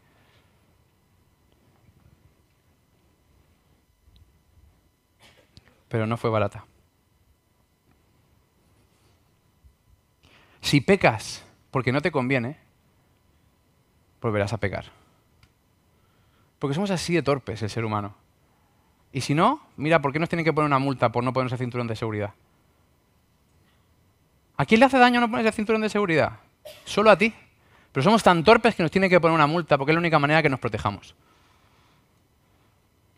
Pero 5.89 6.07
no 6.07 6.17
fue 6.17 6.31
barata. 6.31 6.65
Si 10.71 10.81
pecas 10.81 11.45
porque 11.73 11.91
no 11.91 12.01
te 12.01 12.13
conviene, 12.13 12.57
volverás 14.23 14.53
a 14.53 14.59
pecar. 14.59 14.85
Porque 16.61 16.75
somos 16.75 16.93
así 16.93 17.13
de 17.13 17.25
torpes 17.25 17.61
el 17.63 17.71
ser 17.71 17.85
humano. 17.85 18.15
Y 19.13 19.23
si 19.23 19.35
no, 19.35 19.63
mira, 19.77 20.01
¿por 20.01 20.13
qué 20.13 20.21
nos 20.21 20.29
tienen 20.29 20.45
que 20.45 20.53
poner 20.53 20.67
una 20.67 20.79
multa 20.79 21.11
por 21.11 21.25
no 21.25 21.33
ponerse 21.33 21.57
cinturón 21.57 21.89
de 21.89 21.97
seguridad? 21.97 22.35
¿A 24.59 24.65
quién 24.65 24.79
le 24.79 24.87
hace 24.87 24.99
daño 24.99 25.19
no 25.19 25.29
ponerse 25.29 25.51
cinturón 25.51 25.81
de 25.81 25.89
seguridad? 25.89 26.39
Solo 26.85 27.11
a 27.11 27.19
ti. 27.19 27.35
Pero 27.91 28.05
somos 28.05 28.23
tan 28.23 28.45
torpes 28.45 28.77
que 28.77 28.85
nos 28.85 28.93
tienen 28.93 29.11
que 29.11 29.21
poner 29.21 29.35
una 29.35 29.49
multa 29.49 29.77
porque 29.77 29.91
es 29.91 29.95
la 29.95 30.01
única 30.01 30.21
manera 30.21 30.41
que 30.41 30.51
nos 30.51 30.61
protejamos. 30.61 31.17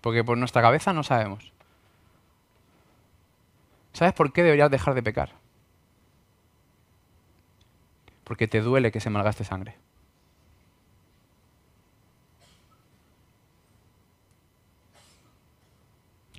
Porque 0.01 0.25
por 0.25 0.39
nuestra 0.39 0.63
cabeza 0.63 0.95
no 0.95 1.03
sabemos. 1.03 1.53
¿Sabes 3.93 4.15
por 4.15 4.33
qué 4.33 4.43
deberías 4.43 4.71
dejar 4.71 4.95
de 4.95 5.03
pecar? 5.03 5.41
Porque 8.25 8.49
te 8.49 8.61
duele 8.61 8.93
que 8.93 9.01
se 9.01 9.11
malgaste 9.11 9.45
sangre. 9.45 9.77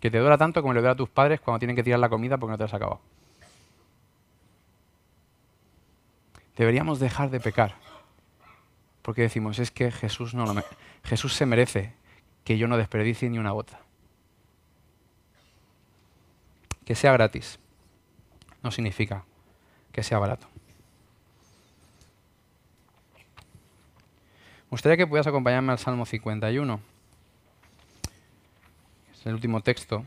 que 0.04 0.12
te 0.12 0.20
dura 0.20 0.38
tanto 0.38 0.62
como 0.62 0.74
le 0.74 0.82
dura 0.82 0.92
a 0.92 0.96
tus 0.98 1.08
padres 1.08 1.40
cuando 1.40 1.60
tienen 1.60 1.78
que 1.78 1.84
tirar 1.84 1.98
la 1.98 2.10
comida 2.10 2.38
porque 2.38 2.52
no 2.52 2.58
te 2.58 2.66
has 2.66 2.74
acabado. 2.74 3.00
Deberíamos 6.58 7.00
dejar 7.00 7.30
de 7.30 7.40
pecar. 7.40 7.76
Porque 9.02 9.22
decimos, 9.22 9.60
es 9.60 9.72
que 9.72 9.92
Jesús, 9.92 10.34
no 10.34 10.46
lo 10.46 10.62
Jesús 11.06 11.34
se 11.34 11.46
merece 11.46 11.94
que 12.44 12.58
yo 12.58 12.68
no 12.68 12.76
desperdicie 12.76 13.30
ni 13.30 13.40
una 13.40 13.52
gota. 13.52 13.80
Que 16.84 16.96
sea 16.96 17.14
gratis 17.14 17.58
no 18.62 18.72
significa 18.72 19.24
que 19.94 20.04
sea 20.04 20.20
barato. 20.20 20.53
Me 24.74 24.76
gustaría 24.76 24.98
que 24.98 25.06
pudieras 25.06 25.28
acompañarme 25.28 25.72
al 25.72 25.78
Salmo 25.78 26.04
51 26.04 26.80
el 29.26 29.34
último 29.36 29.62
texto, 29.62 30.04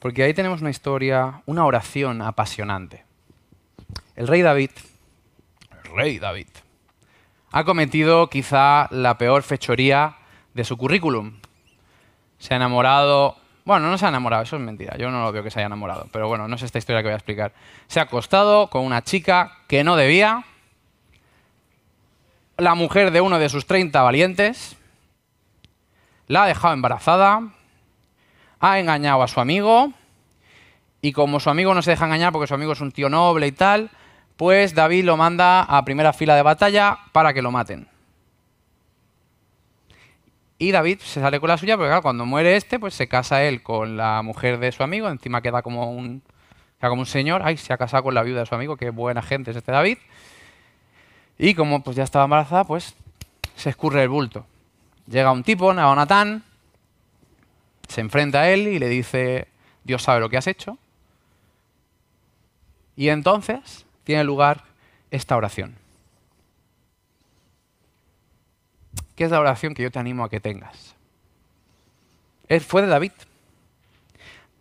porque 0.00 0.24
ahí 0.24 0.34
tenemos 0.34 0.60
una 0.60 0.70
historia, 0.70 1.44
una 1.46 1.66
oración 1.66 2.20
apasionante. 2.20 3.04
El 4.16 4.26
rey 4.26 4.42
David, 4.42 4.70
el 5.84 5.94
rey 5.94 6.18
David, 6.18 6.48
ha 7.52 7.62
cometido 7.62 8.28
quizá 8.28 8.88
la 8.90 9.18
peor 9.18 9.44
fechoría 9.44 10.16
de 10.52 10.64
su 10.64 10.76
currículum. 10.76 11.36
Se 12.40 12.54
ha 12.54 12.56
enamorado 12.56 13.36
Bueno, 13.64 13.88
no 13.88 13.96
se 13.98 14.06
ha 14.06 14.08
enamorado, 14.08 14.42
eso 14.42 14.56
es 14.56 14.62
mentira. 14.62 14.96
Yo 14.96 15.12
no 15.12 15.22
lo 15.22 15.30
veo 15.30 15.44
que 15.44 15.52
se 15.52 15.60
haya 15.60 15.66
enamorado. 15.66 16.08
Pero 16.10 16.26
bueno, 16.26 16.48
no 16.48 16.56
es 16.56 16.62
esta 16.62 16.78
historia 16.78 17.02
que 17.02 17.06
voy 17.06 17.12
a 17.14 17.18
explicar. 17.18 17.52
Se 17.86 18.00
ha 18.00 18.02
acostado 18.02 18.68
con 18.68 18.82
una 18.82 19.02
chica 19.02 19.58
que 19.68 19.84
no 19.84 19.94
debía. 19.94 20.44
La 22.56 22.74
mujer 22.74 23.10
de 23.10 23.20
uno 23.20 23.38
de 23.38 23.48
sus 23.48 23.66
30 23.66 24.00
valientes. 24.02 24.76
La 26.28 26.44
ha 26.44 26.46
dejado 26.46 26.74
embarazada. 26.74 27.42
Ha 28.60 28.78
engañado 28.78 29.22
a 29.22 29.28
su 29.28 29.40
amigo. 29.40 29.92
Y 31.00 31.12
como 31.12 31.40
su 31.40 31.50
amigo 31.50 31.74
no 31.74 31.82
se 31.82 31.90
deja 31.90 32.06
engañar 32.06 32.32
porque 32.32 32.46
su 32.46 32.54
amigo 32.54 32.72
es 32.72 32.80
un 32.80 32.90
tío 32.90 33.10
noble 33.10 33.46
y 33.46 33.52
tal, 33.52 33.90
pues 34.36 34.74
David 34.74 35.04
lo 35.04 35.18
manda 35.18 35.62
a 35.62 35.84
primera 35.84 36.14
fila 36.14 36.34
de 36.34 36.40
batalla 36.40 36.98
para 37.12 37.34
que 37.34 37.42
lo 37.42 37.50
maten. 37.50 37.88
Y 40.56 40.70
David 40.70 41.00
se 41.00 41.20
sale 41.20 41.40
con 41.40 41.48
la 41.48 41.58
suya, 41.58 41.76
porque 41.76 41.88
claro, 41.88 42.00
cuando 42.00 42.24
muere 42.24 42.56
este, 42.56 42.78
pues 42.78 42.94
se 42.94 43.06
casa 43.06 43.44
él 43.44 43.62
con 43.62 43.98
la 43.98 44.22
mujer 44.22 44.58
de 44.58 44.72
su 44.72 44.82
amigo, 44.82 45.08
encima 45.08 45.42
queda 45.42 45.60
como 45.60 45.90
un, 45.90 46.22
queda 46.80 46.88
como 46.88 47.02
un 47.02 47.06
señor, 47.06 47.42
ay, 47.44 47.58
se 47.58 47.74
ha 47.74 47.76
casado 47.76 48.04
con 48.04 48.14
la 48.14 48.22
viuda 48.22 48.40
de 48.40 48.46
su 48.46 48.54
amigo, 48.54 48.78
qué 48.78 48.88
buena 48.88 49.20
gente 49.20 49.50
es 49.50 49.58
este 49.58 49.72
David. 49.72 49.98
Y 51.38 51.54
como 51.54 51.82
pues 51.82 51.96
ya 51.96 52.04
estaba 52.04 52.24
embarazada, 52.24 52.64
pues 52.64 52.94
se 53.56 53.70
escurre 53.70 54.02
el 54.02 54.08
bulto. 54.08 54.46
Llega 55.06 55.32
un 55.32 55.42
tipo, 55.42 55.72
Natán, 55.72 56.42
se 57.88 58.00
enfrenta 58.00 58.40
a 58.40 58.50
él 58.50 58.68
y 58.68 58.78
le 58.78 58.88
dice, 58.88 59.48
Dios 59.82 60.02
sabe 60.02 60.20
lo 60.20 60.30
que 60.30 60.36
has 60.36 60.46
hecho. 60.46 60.78
Y 62.96 63.08
entonces 63.08 63.84
tiene 64.04 64.24
lugar 64.24 64.64
esta 65.10 65.36
oración. 65.36 65.76
¿Qué 69.14 69.24
es 69.24 69.30
la 69.30 69.40
oración 69.40 69.74
que 69.74 69.82
yo 69.82 69.90
te 69.90 69.98
animo 69.98 70.24
a 70.24 70.30
que 70.30 70.40
tengas? 70.40 70.94
fue 72.60 72.82
de 72.82 72.88
David, 72.88 73.12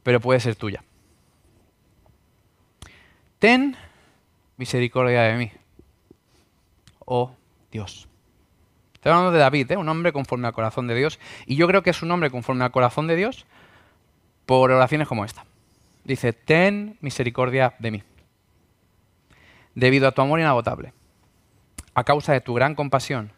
pero 0.02 0.20
puede 0.20 0.40
ser 0.40 0.56
tuya. 0.56 0.84
Ten 3.38 3.76
misericordia 4.58 5.24
de 5.24 5.38
mí, 5.38 5.52
oh 7.06 7.32
Dios. 7.72 8.08
Estoy 8.94 9.12
hablando 9.12 9.32
de 9.32 9.40
David, 9.40 9.72
¿eh? 9.72 9.78
un 9.78 9.90
hombre 9.90 10.14
conforme 10.14 10.48
al 10.48 10.54
corazón 10.54 10.88
de 10.88 10.96
Dios. 10.96 11.20
Y 11.46 11.56
yo 11.56 11.68
creo 11.68 11.84
que 11.84 11.90
es 11.90 12.02
un 12.02 12.12
hombre 12.12 12.32
conforme 12.32 12.64
al 12.64 12.72
corazón 12.72 13.08
de 13.08 13.16
Dios 13.16 13.46
por 14.46 14.72
oraciones 14.72 15.08
como 15.08 15.26
esta. 15.26 15.46
Dice, 16.04 16.34
ten 16.34 16.98
misericordia 17.02 17.76
de 17.80 17.92
mí 17.92 18.04
debido 19.76 20.08
a 20.08 20.12
tu 20.12 20.22
amor 20.22 20.40
inagotable. 20.40 20.94
A 21.94 22.04
causa 22.04 22.34
de 22.34 22.42
tu 22.42 22.54
gran 22.54 22.76
compasión, 22.76 23.32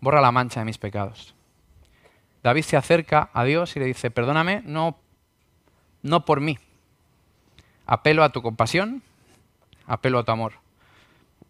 borra 0.00 0.20
la 0.20 0.32
mancha 0.32 0.60
de 0.60 0.66
mis 0.66 0.78
pecados. 0.78 1.34
David 2.42 2.62
se 2.62 2.76
acerca 2.76 3.30
a 3.32 3.44
Dios 3.44 3.76
y 3.76 3.80
le 3.80 3.86
dice, 3.86 4.10
perdóname, 4.10 4.62
no, 4.64 4.98
no 6.02 6.24
por 6.24 6.40
mí. 6.40 6.58
Apelo 7.86 8.24
a 8.24 8.30
tu 8.30 8.42
compasión, 8.42 9.02
apelo 9.86 10.18
a 10.18 10.24
tu 10.24 10.32
amor. 10.32 10.54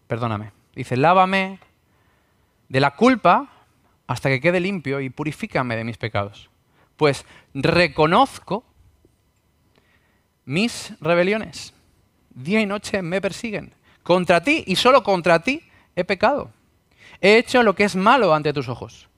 Perdóname. 0.06 0.52
Dice, 0.74 0.96
lávame 0.96 1.58
de 2.68 2.80
la 2.80 2.92
culpa 2.92 3.48
hasta 4.06 4.28
que 4.28 4.40
quede 4.40 4.60
limpio 4.60 5.00
y 5.00 5.10
purifícame 5.10 5.76
de 5.76 5.84
mis 5.84 5.98
pecados. 5.98 6.50
Pues 6.96 7.24
reconozco 7.54 8.64
mis 10.44 10.94
rebeliones. 11.00 11.74
Día 12.30 12.60
y 12.60 12.66
noche 12.66 13.02
me 13.02 13.20
persiguen. 13.20 13.74
Contra 14.02 14.42
ti 14.42 14.64
y 14.66 14.76
solo 14.76 15.02
contra 15.02 15.42
ti 15.42 15.62
he 15.94 16.04
pecado. 16.04 16.50
He 17.20 17.36
hecho 17.36 17.62
lo 17.62 17.74
que 17.74 17.84
es 17.84 17.94
malo 17.94 18.34
ante 18.34 18.52
tus 18.52 18.68
ojos. 18.68 19.08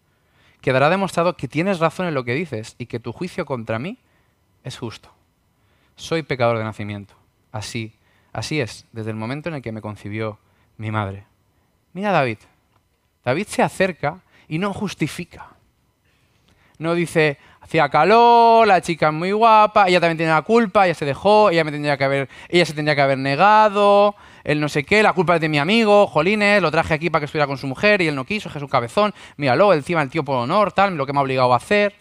Quedará 0.61 0.91
demostrado 0.91 1.37
que 1.37 1.49
tienes 1.49 1.79
razón 1.79 2.07
en 2.07 2.15
lo 2.15 2.25
que 2.25 2.35
dices 2.35 2.75
y 2.79 2.87
que 2.87 3.01
tu 3.01 3.13
juicio 3.13 3.47
contra 3.47 3.79
mí 3.79 3.99
es 4.63 4.79
justo. 4.79 5.11
Soy 5.97 6.23
pecador 6.23 6.59
de 6.59 6.65
nacimiento. 6.65 7.15
Así, 7.53 7.95
así 8.33 8.61
es, 8.61 8.87
desde 8.93 9.11
el 9.11 9.17
momento 9.17 9.49
en 9.49 9.57
el 9.57 9.63
que 9.63 9.73
me 9.73 9.81
concibió 9.81 10.39
mi 10.77 10.91
madre. 10.91 11.27
Mira 11.95 12.11
David. 12.11 12.39
David 13.25 13.47
se 13.47 13.63
acerca 13.63 14.21
y 14.49 14.59
no 14.59 14.75
justifica. 14.75 15.49
No 16.77 16.95
dice, 16.95 17.39
hacía 17.61 17.89
calor, 17.89 18.67
la 18.67 18.83
chica 18.83 19.09
es 19.09 19.15
muy 19.15 19.31
guapa, 19.31 19.89
ella 19.89 20.01
también 20.01 20.19
tiene 20.19 20.33
la 20.33 20.43
culpa, 20.43 20.85
ella 20.85 20.95
se 20.95 21.05
dejó, 21.05 21.51
ella, 21.51 21.63
me 21.63 21.97
que 21.97 22.05
haber, 22.05 22.29
se 22.51 22.75
tendría 22.75 22.97
que 22.97 23.01
haber 23.01 23.19
negado, 23.19 24.17
él 24.43 24.61
no 24.61 24.69
sé 24.69 24.85
qué, 24.85 25.05
la 25.05 25.13
culpa 25.13 25.37
es 25.37 25.41
de 25.41 25.49
mi 25.49 25.59
amigo, 25.59 26.09
Jolines, 26.09 26.61
lo 26.61 26.73
traje 26.73 26.95
aquí 26.95 27.11
para 27.11 27.21
que 27.21 27.27
estuviera 27.27 27.47
con 27.47 27.59
su 27.59 27.69
mujer 27.69 28.03
y 28.03 28.09
él 28.09 28.17
no 28.17 28.25
quiso, 28.25 28.49
es 28.49 28.57
un 28.57 28.69
cabezón, 28.69 29.15
míralo, 29.37 29.73
encima 29.73 30.03
el 30.03 30.11
tío 30.11 30.25
por 30.25 30.37
honor, 30.37 30.73
tal, 30.73 30.97
lo 30.97 31.07
que 31.07 31.13
me 31.13 31.21
ha 31.21 31.23
obligado 31.23 31.55
a 31.55 31.57
hacer. 31.57 31.95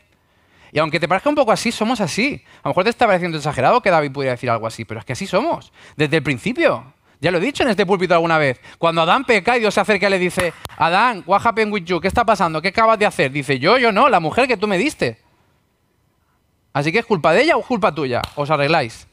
Y 0.72 0.80
aunque 0.80 1.00
te 1.00 1.08
parezca 1.08 1.30
un 1.30 1.36
poco 1.36 1.52
así, 1.52 1.72
somos 1.72 2.02
así. 2.02 2.44
A 2.64 2.68
lo 2.68 2.72
mejor 2.72 2.84
te 2.84 2.90
está 2.90 3.06
pareciendo 3.06 3.38
exagerado 3.38 3.80
que 3.80 3.92
David 3.92 4.12
pudiera 4.12 4.32
decir 4.32 4.50
algo 4.50 4.66
así, 4.66 4.86
pero 4.86 5.00
es 5.00 5.06
que 5.06 5.14
así 5.14 5.28
somos, 5.28 5.72
desde 5.96 6.18
el 6.18 6.24
principio. 6.24 6.94
Ya 7.24 7.32
lo 7.32 7.38
he 7.38 7.42
dicho 7.42 7.64
en 7.64 7.70
este 7.70 7.86
púlpito 7.86 8.14
alguna 8.14 8.38
vez. 8.38 8.60
Cuando 8.78 9.02
Adán 9.02 9.24
peca 9.24 9.56
y 9.56 9.62
Dios 9.62 9.74
se 9.74 9.80
acerca 9.80 10.08
y 10.08 10.10
le 10.10 10.20
dice, 10.20 10.54
Adán, 10.76 11.24
what 11.26 11.40
happened 11.42 11.72
with 11.72 11.86
you? 11.86 12.02
¿Qué 12.02 12.10
está 12.10 12.26
pasando? 12.26 12.62
¿Qué 12.62 12.68
acabas 12.68 13.00
de 13.00 13.06
hacer? 13.06 13.32
Dice, 13.32 13.58
yo, 13.60 13.78
yo 13.78 13.94
no, 13.94 14.10
la 14.10 14.20
mujer 14.20 14.46
que 14.46 14.58
tú 14.58 14.68
me 14.68 14.78
diste. 14.78 15.22
Así 16.74 16.92
que 16.92 17.00
es 17.00 17.06
culpa 17.06 17.32
de 17.32 17.44
ella 17.44 17.56
o 17.56 17.62
culpa 17.62 17.96
tuya. 17.96 18.22
Os 18.36 18.50
arregláis. 18.50 19.08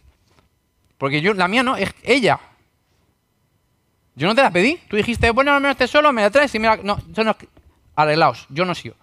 Porque 0.99 1.21
yo, 1.21 1.35
la 1.35 1.47
mía 1.47 1.63
no, 1.63 1.77
es 1.77 1.95
ella. 2.03 2.41
Yo 4.17 4.27
no 4.27 4.35
te 4.35 4.43
la 4.43 4.51
pedí. 4.51 4.81
Tú 4.89 4.97
dijiste, 4.97 5.31
bueno, 5.31 5.55
no 5.55 5.61
me 5.61 5.71
estés 5.71 5.93
solo, 5.93 6.13
me 6.13 6.23
la 6.23 6.31
traes 6.31 6.53
y 6.53 6.59
me 6.59 6.67
la... 6.67 6.79
No, 6.79 6.99
yo 7.13 7.23
no... 7.23 7.37
Arreglaos, 7.95 8.45
yo 8.49 8.65
no 8.65 8.75
sigo. 8.75 8.97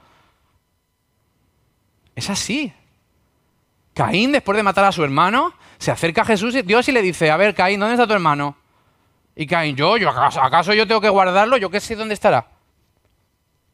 Es 2.14 2.30
así. 2.30 2.74
Caín, 3.94 4.34
después 4.34 4.58
de 4.58 4.64
matar 4.64 4.84
a 4.84 4.92
su 4.92 5.02
hermano, 5.02 5.54
se 5.78 5.92
acerca 5.92 6.24
a 6.24 6.26
Jesús 6.26 6.56
y 6.56 6.62
Dios 6.64 6.90
y 6.90 6.92
le 6.92 7.02
dice, 7.02 7.32
a 7.32 7.38
ver, 7.38 7.56
Caín, 7.56 7.80
¿dónde 7.80 7.96
está 7.96 8.06
tu 8.06 8.12
hermano? 8.12 8.58
Y 9.38 9.48
Caín, 9.48 9.76
yo, 9.76 9.96
yo 9.96 10.10
¿acaso, 10.10 10.42
¿acaso 10.42 10.74
yo 10.74 10.86
tengo 10.86 11.00
que 11.00 11.10
guardarlo? 11.10 11.56
Yo 11.56 11.70
qué 11.70 11.80
sé 11.80 11.96
dónde 11.96 12.16
estará. 12.16 12.48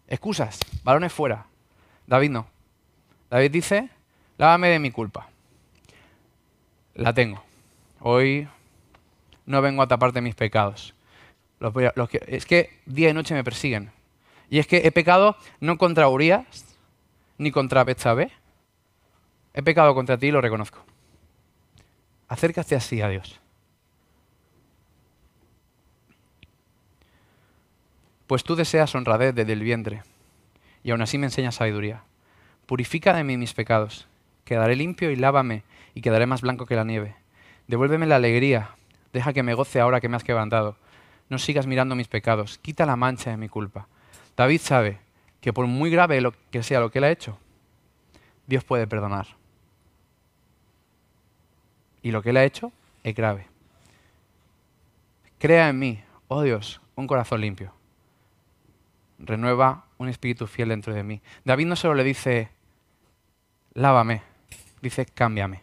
Excusas, 0.08 0.60
balones 0.84 1.12
fuera. 1.12 1.48
David 2.06 2.30
no. 2.30 2.48
David 3.32 3.50
dice, 3.50 3.90
lávame 4.38 4.68
de 4.68 4.78
mi 4.78 4.92
culpa. 4.92 5.30
La 6.94 7.14
tengo. 7.14 7.42
Hoy 8.02 8.48
no 9.48 9.62
vengo 9.62 9.82
a 9.82 9.88
taparte 9.88 10.22
mis 10.22 10.36
pecados 10.36 10.94
es 12.28 12.46
que 12.46 12.82
día 12.86 13.10
y 13.10 13.14
noche 13.14 13.34
me 13.34 13.44
persiguen. 13.44 13.92
Y 14.50 14.60
es 14.60 14.68
que 14.68 14.78
he 14.86 14.92
pecado 14.92 15.38
no 15.60 15.78
contra 15.78 16.10
Urias 16.10 16.78
ni 17.38 17.52
contra 17.52 17.84
Betsabé. 17.84 18.32
He 19.54 19.64
pecado 19.64 19.96
contra 19.96 20.18
ti 20.18 20.28
y 20.28 20.32
lo 20.32 20.42
reconozco. 20.42 20.84
Acércate 22.28 22.76
así 22.76 23.02
a 23.02 23.10
Dios. 23.10 23.40
Pues 28.34 28.44
tú 28.44 28.56
deseas 28.56 28.96
honradez 28.96 29.36
desde 29.36 29.54
el 29.54 29.62
vientre 29.62 30.02
y 30.84 30.90
aún 30.90 31.04
así 31.04 31.20
me 31.20 31.28
enseñas 31.28 31.54
sabiduría. 31.54 32.02
Purifica 32.66 33.14
de 33.14 33.24
mí 33.24 33.38
mis 33.38 33.54
pecados. 33.54 34.08
Quedaré 34.44 34.76
limpio 34.76 35.12
y 35.12 35.16
lávame 35.16 35.62
y 35.94 36.02
quedaré 36.02 36.26
más 36.26 36.42
blanco 36.42 36.66
que 36.66 36.76
la 36.76 36.84
nieve. 36.84 37.16
Devuélveme 37.68 38.08
la 38.08 38.16
alegría. 38.16 38.72
Deja 39.14 39.34
que 39.34 39.44
me 39.44 39.54
goce 39.54 39.80
ahora 39.80 40.02
que 40.02 40.10
me 40.10 40.16
has 40.16 40.24
quebrantado 40.24 40.78
no 41.30 41.38
sigas 41.38 41.68
mirando 41.68 41.94
mis 41.94 42.08
pecados, 42.08 42.58
quita 42.58 42.88
la 42.88 42.96
mancha 42.96 43.30
de 43.30 43.38
mi 43.38 43.50
culpa. 43.50 43.88
David 44.36 44.62
sabe 44.62 44.98
que 45.40 45.54
por 45.54 45.68
muy 45.68 45.92
grave 45.92 46.20
que 46.50 46.64
sea 46.64 46.80
lo 46.80 46.90
que 46.90 46.98
él 46.98 47.04
ha 47.04 47.12
hecho, 47.12 47.38
Dios 48.48 48.64
puede 48.64 48.88
perdonar. 48.88 49.28
Y 52.02 52.10
lo 52.10 52.24
que 52.24 52.32
él 52.32 52.38
ha 52.38 52.46
hecho 52.46 52.72
es 53.04 53.14
grave. 53.14 53.46
Crea 55.38 55.70
en 55.70 55.78
mí, 55.78 56.04
oh 56.30 56.42
Dios, 56.42 56.82
un 56.96 57.06
corazón 57.06 57.40
limpio. 57.40 57.83
Renueva 59.26 59.86
un 59.98 60.10
espíritu 60.10 60.48
fiel 60.48 60.70
dentro 60.70 60.94
de 60.94 61.04
mí. 61.04 61.22
David 61.46 61.66
no 61.66 61.76
solo 61.76 61.96
le 61.96 62.04
dice, 62.04 62.50
lávame, 63.74 64.22
dice, 64.82 65.06
cámbiame. 65.06 65.62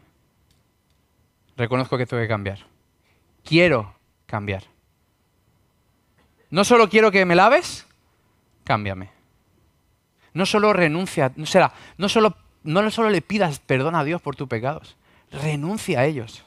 Reconozco 1.56 1.98
que 1.98 2.06
tengo 2.06 2.22
que 2.22 2.28
cambiar. 2.28 2.60
Quiero 3.44 3.94
cambiar. 4.26 4.64
No 6.48 6.64
solo 6.64 6.88
quiero 6.88 7.10
que 7.10 7.26
me 7.26 7.34
laves, 7.34 7.86
cámbiame. 8.64 9.10
No 10.32 10.46
solo 10.46 10.72
renuncia, 10.72 11.32
no, 11.36 11.44
será, 11.44 11.72
no, 11.98 12.08
solo, 12.08 12.36
no 12.62 12.90
solo 12.90 13.10
le 13.10 13.20
pidas 13.20 13.58
perdón 13.58 13.94
a 13.94 14.04
Dios 14.04 14.22
por 14.22 14.36
tus 14.36 14.48
pecados, 14.48 14.96
renuncia 15.30 16.00
a 16.00 16.06
ellos. 16.06 16.44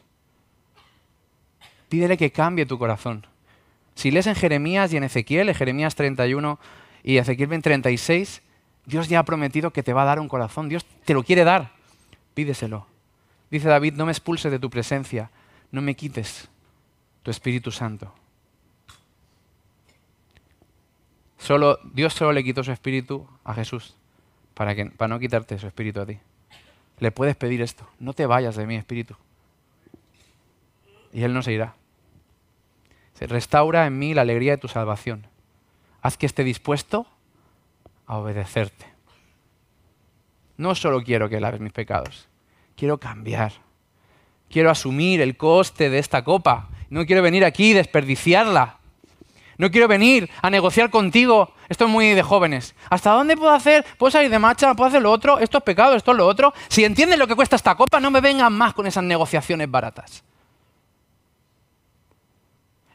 Pídele 1.90 2.18
que 2.18 2.32
cambie 2.32 2.66
tu 2.66 2.80
corazón. 2.80 3.28
Si 3.96 4.10
lees 4.10 4.26
en 4.26 4.36
Jeremías 4.36 4.92
y 4.92 4.98
en 4.98 5.04
Ezequiel, 5.04 5.50
en 5.50 5.56
Jeremías 5.56 5.96
31 5.96 6.60
y 7.04 7.18
Ezequiel 7.18 7.62
36, 7.62 8.42
Dios 8.86 9.10
ya 9.10 9.20
ha 9.20 9.26
prometido 9.26 9.72
que 9.72 9.84
te 9.84 9.94
va 9.94 10.04
a 10.04 10.06
dar 10.06 10.20
un 10.20 10.30
corazón. 10.30 10.70
Dios 10.70 10.86
te 11.06 11.14
lo 11.14 11.24
quiere 11.24 11.44
dar. 11.44 11.72
Pídeselo. 12.34 12.88
Dice 13.52 13.68
David, 13.68 13.94
no 13.94 14.06
me 14.06 14.12
expulses 14.12 14.52
de 14.52 14.60
tu 14.60 14.70
presencia, 14.70 15.30
no 15.72 15.82
me 15.82 15.96
quites 15.96 16.50
tu 17.22 17.30
Espíritu 17.30 17.72
Santo. 17.72 18.14
Solo, 21.38 21.78
Dios 21.84 22.14
solo 22.14 22.32
le 22.32 22.44
quitó 22.44 22.64
su 22.64 22.72
espíritu 22.72 23.28
a 23.44 23.54
Jesús 23.54 23.96
para, 24.54 24.76
que, 24.76 24.86
para 24.86 25.10
no 25.10 25.20
quitarte 25.20 25.60
su 25.60 25.68
espíritu 25.68 26.00
a 26.00 26.06
ti. 26.06 26.18
le 27.00 27.12
puedes 27.12 27.36
pedir 27.36 27.62
esto. 27.62 27.88
No 28.00 28.14
te 28.14 28.26
vayas 28.26 28.56
de 28.56 28.66
mí, 28.66 28.76
Espíritu. 28.76 29.16
Y 31.12 31.24
Él 31.24 31.34
no 31.34 31.42
se 31.44 31.52
irá. 31.52 31.76
Se 33.14 33.28
restaura 33.28 33.86
en 33.86 34.00
mí 34.00 34.14
la 34.14 34.22
alegría 34.22 34.54
de 34.54 34.58
tu 34.58 34.70
salvación. 34.70 35.28
Haz 36.04 36.18
que 36.18 36.26
esté 36.26 36.44
dispuesto 36.44 37.08
a 38.06 38.18
obedecerte. 38.18 38.86
No 40.58 40.76
solo 40.76 41.02
quiero 41.02 41.30
que 41.30 41.40
laves 41.40 41.62
mis 41.62 41.72
pecados, 41.72 42.28
quiero 42.76 43.00
cambiar. 43.00 43.54
Quiero 44.50 44.70
asumir 44.70 45.22
el 45.22 45.38
coste 45.38 45.90
de 45.90 46.00
esta 46.00 46.24
copa. 46.24 46.70
No 46.90 47.06
quiero 47.06 47.24
venir 47.24 47.44
aquí 47.46 47.74
desperdiciarla. 47.74 48.78
No 49.58 49.72
quiero 49.72 49.88
venir 49.88 50.30
a 50.42 50.50
negociar 50.50 50.90
contigo. 50.90 51.54
Esto 51.70 51.86
es 51.86 51.90
muy 51.90 52.10
de 52.10 52.22
jóvenes. 52.22 52.76
¿Hasta 52.90 53.12
dónde 53.12 53.38
puedo 53.38 53.52
hacer? 53.52 53.86
¿Puedo 53.98 54.12
salir 54.12 54.30
de 54.30 54.40
marcha? 54.40 54.74
¿Puedo 54.76 54.90
hacer 54.90 55.02
lo 55.02 55.10
otro? 55.10 55.40
Esto 55.40 55.60
es 55.60 55.64
pecado, 55.64 55.96
esto 55.96 56.12
es 56.12 56.18
lo 56.18 56.28
otro. 56.28 56.54
Si 56.68 56.84
entienden 56.84 57.18
lo 57.18 57.28
que 57.28 57.36
cuesta 57.36 57.56
esta 57.56 57.76
copa, 57.76 58.00
no 58.00 58.12
me 58.12 58.20
vengan 58.20 58.52
más 58.52 58.74
con 58.74 58.86
esas 58.86 59.06
negociaciones 59.06 59.72
baratas. 59.72 60.24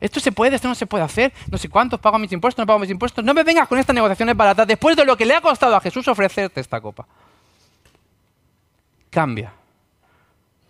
Esto 0.01 0.21
se 0.21 0.33
puede, 0.33 0.57
esto 0.57 0.69
no 0.69 0.75
se 0.75 0.87
puede 0.87 1.05
hacer. 1.05 1.33
No 1.51 1.59
sé 1.59 1.69
cuántos 1.69 1.99
pago 2.01 2.19
mis 2.19 2.33
impuestos, 2.33 2.63
no 2.63 2.67
pago 2.67 2.79
mis 2.79 2.91
impuestos. 2.91 3.25
No 3.25 3.35
me 3.35 3.43
vengas 3.43 3.67
con 3.69 3.79
estas 3.79 3.95
negociaciones 3.95 4.37
baratas 4.37 4.67
después 4.67 4.97
de 4.97 5.05
lo 5.05 5.17
que 5.17 5.27
le 5.27 5.35
ha 5.35 5.41
costado 5.41 5.75
a 5.75 5.81
Jesús 5.81 6.07
ofrecerte 6.09 6.61
esta 6.61 6.81
copa. 6.81 7.07
Cambia. 9.11 9.53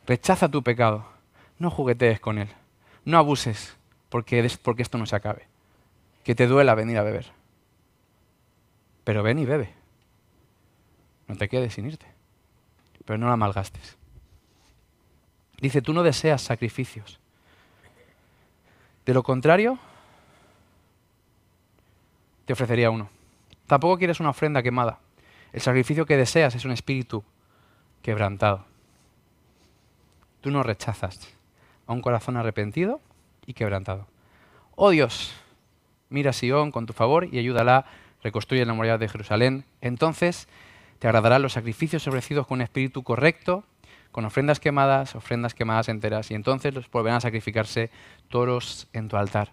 Rechaza 0.07 0.49
tu 0.49 0.63
pecado. 0.63 1.07
No 1.59 1.71
juguetees 1.71 2.21
con 2.21 2.39
él. 2.39 2.49
No 3.05 3.19
abuses 3.19 3.77
porque, 4.09 4.51
porque 4.63 4.83
esto 4.83 4.97
no 4.97 5.07
se 5.07 5.17
acabe. 5.17 5.47
Que 6.25 6.35
te 6.35 6.47
duela 6.47 6.75
venir 6.75 6.99
a 6.99 7.03
beber. 7.03 7.27
Pero 9.05 9.23
ven 9.23 9.39
y 9.39 9.45
bebe. 9.45 9.75
No 11.27 11.37
te 11.37 11.49
quedes 11.49 11.75
sin 11.75 11.87
irte. 11.87 12.07
Pero 13.05 13.19
no 13.19 13.29
la 13.29 13.37
malgastes. 13.37 13.97
Dice, 15.61 15.83
tú 15.83 15.93
no 15.93 16.03
deseas 16.03 16.41
sacrificios 16.41 17.19
de 19.09 19.15
lo 19.15 19.23
contrario, 19.23 19.79
te 22.45 22.53
ofrecería 22.53 22.91
uno. 22.91 23.09
Tampoco 23.67 23.97
quieres 23.97 24.21
una 24.21 24.29
ofrenda 24.29 24.63
quemada. 24.63 24.99
El 25.51 25.63
sacrificio 25.63 26.05
que 26.05 26.19
deseas 26.19 26.55
es 26.55 26.67
un 26.67 26.73
espíritu 26.73 27.25
quebrantado. 28.03 28.67
Tú 30.43 30.51
no 30.51 30.63
rechazas 30.63 31.27
a 31.87 31.95
un 31.95 32.03
corazón 32.03 32.37
arrepentido 32.37 33.01
y 33.47 33.55
quebrantado. 33.55 34.07
Oh 34.75 34.91
Dios, 34.91 35.33
mira 36.11 36.29
a 36.29 36.35
Sion 36.35 36.71
con 36.71 36.85
tu 36.85 36.93
favor 36.93 37.29
y 37.33 37.39
ayúdala, 37.39 37.87
reconstruye 38.23 38.67
la 38.67 38.75
muralla 38.75 38.99
de 38.99 39.09
Jerusalén. 39.09 39.65
Entonces 39.81 40.49
te 40.99 41.09
agradarán 41.09 41.41
los 41.41 41.55
sacrificios 41.55 42.07
ofrecidos 42.07 42.47
con 42.47 42.57
un 42.57 42.63
espíritu 42.63 43.03
correcto 43.03 43.65
con 44.13 44.25
ofrendas 44.25 44.61
quemadas, 44.61 45.15
ofrendas 45.15 45.55
quemadas 45.55 45.89
enteras, 45.89 46.31
y 46.31 46.35
entonces 46.35 46.75
los 46.75 46.91
volverán 46.91 47.19
a 47.19 47.21
sacrificarse 47.21 47.91
toros 48.29 48.89
en 48.93 49.09
tu 49.09 49.17
altar. 49.17 49.53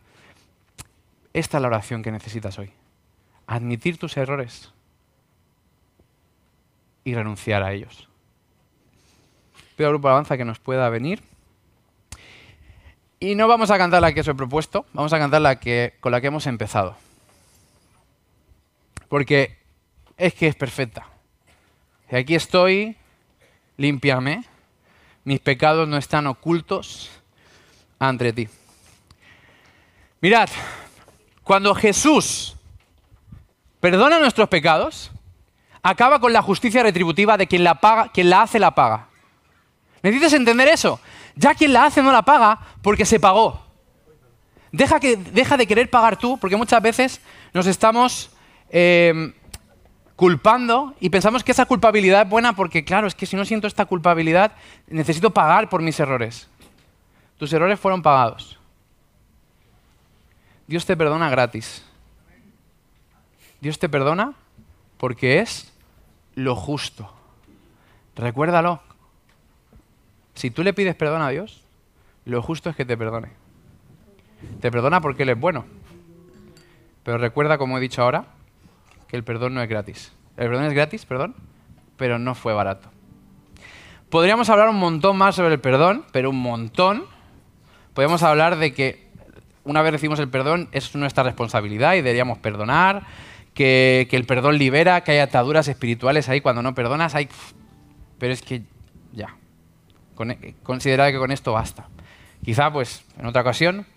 Esta 1.33 1.57
es 1.57 1.61
la 1.61 1.67
oración 1.67 2.01
que 2.01 2.11
necesitas 2.11 2.57
hoy. 2.59 2.71
Admitir 3.47 3.97
tus 3.97 4.15
errores 4.17 4.71
y 7.03 7.13
renunciar 7.13 7.61
a 7.63 7.73
ellos. 7.73 8.09
Pido 9.75 9.87
al 9.87 9.93
grupo 9.93 10.07
de 10.07 10.13
alabanza 10.13 10.37
que 10.37 10.45
nos 10.45 10.59
pueda 10.59 10.89
venir. 10.89 11.21
Y 13.19 13.35
no 13.35 13.47
vamos 13.47 13.71
a 13.71 13.77
cantar 13.77 14.01
la 14.01 14.13
que 14.13 14.21
os 14.21 14.27
he 14.27 14.33
propuesto, 14.33 14.85
vamos 14.93 15.13
a 15.13 15.19
cantar 15.19 15.41
la 15.41 15.59
que, 15.59 15.95
con 15.99 16.11
la 16.11 16.21
que 16.21 16.27
hemos 16.27 16.47
empezado. 16.47 16.95
Porque 19.07 19.57
es 20.17 20.33
que 20.33 20.47
es 20.47 20.55
perfecta. 20.55 21.07
Y 22.11 22.15
aquí 22.15 22.35
estoy, 22.35 22.97
límpiame, 23.77 24.43
mis 25.23 25.39
pecados 25.39 25.87
no 25.87 25.97
están 25.97 26.27
ocultos 26.27 27.09
ante 27.99 28.33
ti. 28.33 28.47
Mirad, 30.21 30.49
cuando 31.43 31.75
Jesús 31.75 32.55
perdona 33.79 34.19
nuestros 34.19 34.49
pecados, 34.49 35.11
acaba 35.83 36.19
con 36.19 36.33
la 36.33 36.41
justicia 36.41 36.81
retributiva 36.81 37.37
de 37.37 37.47
quien 37.47 37.63
la, 37.63 37.75
paga, 37.75 38.11
quien 38.11 38.29
la 38.29 38.41
hace 38.41 38.57
la 38.57 38.73
paga. 38.73 39.07
¿Necesitas 40.01 40.33
entender 40.33 40.67
eso? 40.67 40.99
Ya 41.35 41.53
quien 41.53 41.73
la 41.73 41.85
hace 41.85 42.01
no 42.01 42.11
la 42.11 42.23
paga 42.23 42.59
porque 42.81 43.05
se 43.05 43.19
pagó. 43.19 43.63
Deja, 44.71 44.99
que, 44.99 45.15
deja 45.15 45.57
de 45.57 45.67
querer 45.67 45.89
pagar 45.89 46.17
tú, 46.17 46.37
porque 46.37 46.55
muchas 46.55 46.81
veces 46.81 47.21
nos 47.53 47.67
estamos 47.67 48.31
eh, 48.69 49.33
culpando 50.15 50.95
y 50.99 51.09
pensamos 51.09 51.43
que 51.43 51.51
esa 51.51 51.65
culpabilidad 51.65 52.23
es 52.23 52.29
buena 52.29 52.55
porque, 52.55 52.85
claro, 52.85 53.07
es 53.07 53.15
que 53.15 53.25
si 53.25 53.35
no 53.35 53.45
siento 53.45 53.67
esta 53.67 53.85
culpabilidad, 53.85 54.53
necesito 54.87 55.31
pagar 55.31 55.69
por 55.69 55.81
mis 55.81 55.99
errores. 55.99 56.49
Tus 57.37 57.51
errores 57.51 57.79
fueron 57.79 58.01
pagados. 58.01 58.57
Dios 60.67 60.85
te 60.85 60.95
perdona 60.95 61.29
gratis. 61.29 61.85
Dios 63.59 63.77
te 63.77 63.89
perdona 63.89 64.33
porque 64.97 65.39
es 65.39 65.73
lo 66.35 66.55
justo. 66.55 67.11
Recuérdalo. 68.15 68.81
Si 70.33 70.49
tú 70.49 70.63
le 70.63 70.73
pides 70.73 70.95
perdón 70.95 71.21
a 71.21 71.29
Dios, 71.29 71.61
lo 72.25 72.41
justo 72.41 72.69
es 72.69 72.75
que 72.75 72.85
te 72.85 72.97
perdone. 72.97 73.29
Te 74.61 74.71
perdona 74.71 75.01
porque 75.01 75.23
Él 75.23 75.29
es 75.29 75.39
bueno. 75.39 75.65
Pero 77.03 77.17
recuerda, 77.17 77.57
como 77.57 77.77
he 77.77 77.81
dicho 77.81 78.01
ahora, 78.01 78.25
el 79.15 79.23
perdón 79.23 79.53
no 79.53 79.61
es 79.61 79.69
gratis. 79.69 80.13
El 80.37 80.49
perdón 80.49 80.65
es 80.65 80.73
gratis, 80.73 81.05
perdón, 81.05 81.35
pero 81.97 82.19
no 82.19 82.35
fue 82.35 82.53
barato. 82.53 82.89
Podríamos 84.09 84.49
hablar 84.49 84.69
un 84.69 84.77
montón 84.77 85.17
más 85.17 85.35
sobre 85.35 85.55
el 85.55 85.59
perdón, 85.59 86.05
pero 86.11 86.29
un 86.29 86.41
montón. 86.41 87.05
Podríamos 87.93 88.23
hablar 88.23 88.57
de 88.57 88.73
que 88.73 89.05
una 89.63 89.81
vez 89.81 89.91
recibimos 89.91 90.19
el 90.19 90.29
perdón 90.29 90.69
es 90.71 90.95
nuestra 90.95 91.23
responsabilidad 91.23 91.93
y 91.93 91.97
deberíamos 91.97 92.37
perdonar, 92.37 93.03
que, 93.53 94.07
el 94.11 94.25
perdón 94.25 94.57
libera, 94.57 95.01
que 95.01 95.13
hay 95.13 95.19
ataduras 95.19 95.67
espirituales 95.67 96.29
ahí 96.29 96.41
cuando 96.41 96.61
no 96.61 96.75
perdonas, 96.75 97.15
hay... 97.15 97.27
pero 98.19 98.33
es 98.33 98.41
que 98.41 98.63
ya, 99.11 99.35
considera 100.63 101.11
que 101.11 101.17
con 101.17 101.31
esto 101.31 101.53
basta. 101.53 101.87
Quizá 102.43 102.71
pues 102.71 103.03
en 103.17 103.25
otra 103.25 103.41
ocasión 103.41 103.87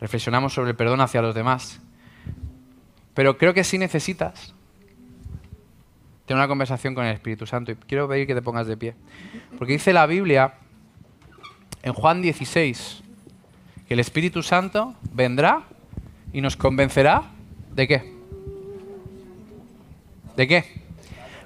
reflexionamos 0.00 0.52
sobre 0.52 0.70
el 0.70 0.76
perdón 0.76 1.00
hacia 1.00 1.22
los 1.22 1.34
demás 1.34 1.80
pero 3.18 3.36
creo 3.36 3.52
que 3.52 3.64
sí 3.64 3.78
necesitas 3.78 4.54
tener 6.24 6.38
una 6.38 6.46
conversación 6.46 6.94
con 6.94 7.04
el 7.04 7.12
Espíritu 7.12 7.48
Santo. 7.48 7.72
Y 7.72 7.74
quiero 7.74 8.06
pedir 8.06 8.28
que 8.28 8.34
te 8.36 8.42
pongas 8.42 8.68
de 8.68 8.76
pie. 8.76 8.94
Porque 9.58 9.72
dice 9.72 9.92
la 9.92 10.06
Biblia 10.06 10.54
en 11.82 11.94
Juan 11.94 12.22
16 12.22 13.02
que 13.88 13.94
el 13.94 13.98
Espíritu 13.98 14.44
Santo 14.44 14.94
vendrá 15.12 15.64
y 16.32 16.40
nos 16.40 16.56
convencerá 16.56 17.24
de 17.74 17.88
qué. 17.88 18.14
¿De 20.36 20.46
qué? 20.46 20.64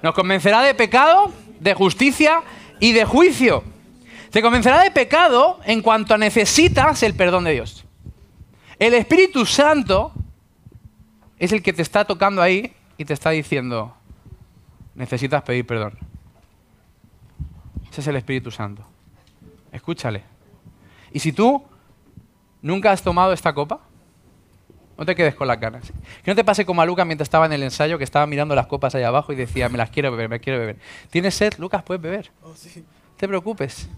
Nos 0.03 0.13
convencerá 0.13 0.61
de 0.61 0.75
pecado, 0.75 1.33
de 1.59 1.73
justicia 1.73 2.43
y 2.79 2.91
de 2.91 3.03
juicio. 3.03 3.63
Te 4.29 4.43
convencerá 4.43 4.83
de 4.83 4.91
pecado 4.91 5.59
en 5.65 5.81
cuanto 5.81 6.19
necesitas 6.19 7.01
el 7.01 7.15
perdón 7.15 7.45
de 7.45 7.53
Dios. 7.53 7.83
El 8.77 8.93
Espíritu 8.93 9.47
Santo 9.47 10.13
es 11.43 11.51
el 11.51 11.61
que 11.61 11.73
te 11.73 11.81
está 11.81 12.05
tocando 12.05 12.41
ahí 12.41 12.73
y 12.97 13.05
te 13.05 13.13
está 13.13 13.31
diciendo, 13.31 13.93
necesitas 14.95 15.43
pedir 15.43 15.65
perdón. 15.65 15.97
Ese 17.91 18.01
es 18.01 18.07
el 18.07 18.15
Espíritu 18.15 18.49
Santo. 18.49 18.85
Escúchale. 19.71 20.23
Y 21.11 21.19
si 21.19 21.33
tú 21.33 21.63
nunca 22.61 22.91
has 22.91 23.03
tomado 23.03 23.33
esta 23.33 23.53
copa, 23.53 23.81
no 24.97 25.05
te 25.05 25.15
quedes 25.15 25.35
con 25.35 25.47
las 25.47 25.59
ganas. 25.59 25.91
Que 26.23 26.31
no 26.31 26.35
te 26.35 26.43
pase 26.43 26.65
como 26.65 26.81
a 26.81 26.85
Lucas 26.85 27.05
mientras 27.05 27.25
estaba 27.25 27.45
en 27.45 27.53
el 27.53 27.63
ensayo, 27.63 27.97
que 27.97 28.03
estaba 28.03 28.25
mirando 28.25 28.55
las 28.55 28.67
copas 28.67 28.95
ahí 28.95 29.03
abajo 29.03 29.33
y 29.33 29.35
decía, 29.35 29.67
me 29.67 29.77
las 29.77 29.89
quiero 29.89 30.11
beber, 30.11 30.29
me 30.29 30.39
quiero 30.39 30.59
beber. 30.59 30.77
¿Tienes 31.09 31.35
sed, 31.35 31.53
Lucas? 31.57 31.83
Puedes 31.83 32.01
beber. 32.01 32.31
Oh, 32.41 32.49
no 32.49 32.83
te 33.17 33.27
preocupes. 33.27 33.89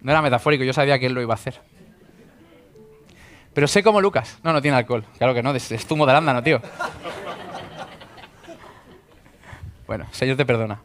No 0.00 0.10
era 0.10 0.22
metafórico, 0.22 0.64
yo 0.64 0.72
sabía 0.72 0.98
que 0.98 1.06
él 1.06 1.12
lo 1.12 1.20
iba 1.20 1.34
a 1.34 1.36
hacer. 1.36 1.60
Pero 3.54 3.68
sé 3.68 3.82
como 3.82 4.00
Lucas. 4.00 4.38
No, 4.42 4.52
no 4.52 4.62
tiene 4.62 4.76
alcohol. 4.76 5.04
Claro 5.18 5.34
que 5.34 5.42
no, 5.42 5.54
es, 5.54 5.86
zumo 5.86 6.06
de 6.06 6.12
arándano, 6.12 6.42
tío. 6.42 6.60
Bueno, 9.86 10.06
Señor 10.10 10.36
te 10.36 10.46
perdona. 10.46 10.80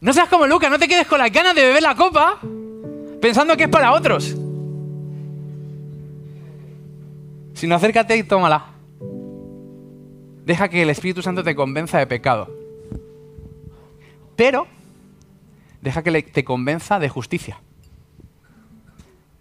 No 0.00 0.12
seas 0.12 0.28
como 0.28 0.46
Lucas, 0.46 0.70
no 0.70 0.78
te 0.78 0.86
quedes 0.86 1.06
con 1.06 1.18
las 1.18 1.32
ganas 1.32 1.54
de 1.54 1.62
beber 1.62 1.82
la 1.82 1.94
copa 1.94 2.38
pensando 3.20 3.56
que 3.56 3.64
es 3.64 3.68
para 3.68 3.92
otros. 3.92 4.36
Sino 7.54 7.74
acércate 7.74 8.16
y 8.16 8.22
tómala. 8.22 8.66
Deja 10.44 10.68
que 10.68 10.82
el 10.82 10.90
Espíritu 10.90 11.22
Santo 11.22 11.42
te 11.42 11.54
convenza 11.54 11.98
de 11.98 12.06
pecado. 12.06 12.54
Pero 14.36 14.68
deja 15.80 16.02
que 16.02 16.22
te 16.22 16.44
convenza 16.44 16.98
de 16.98 17.08
justicia 17.08 17.60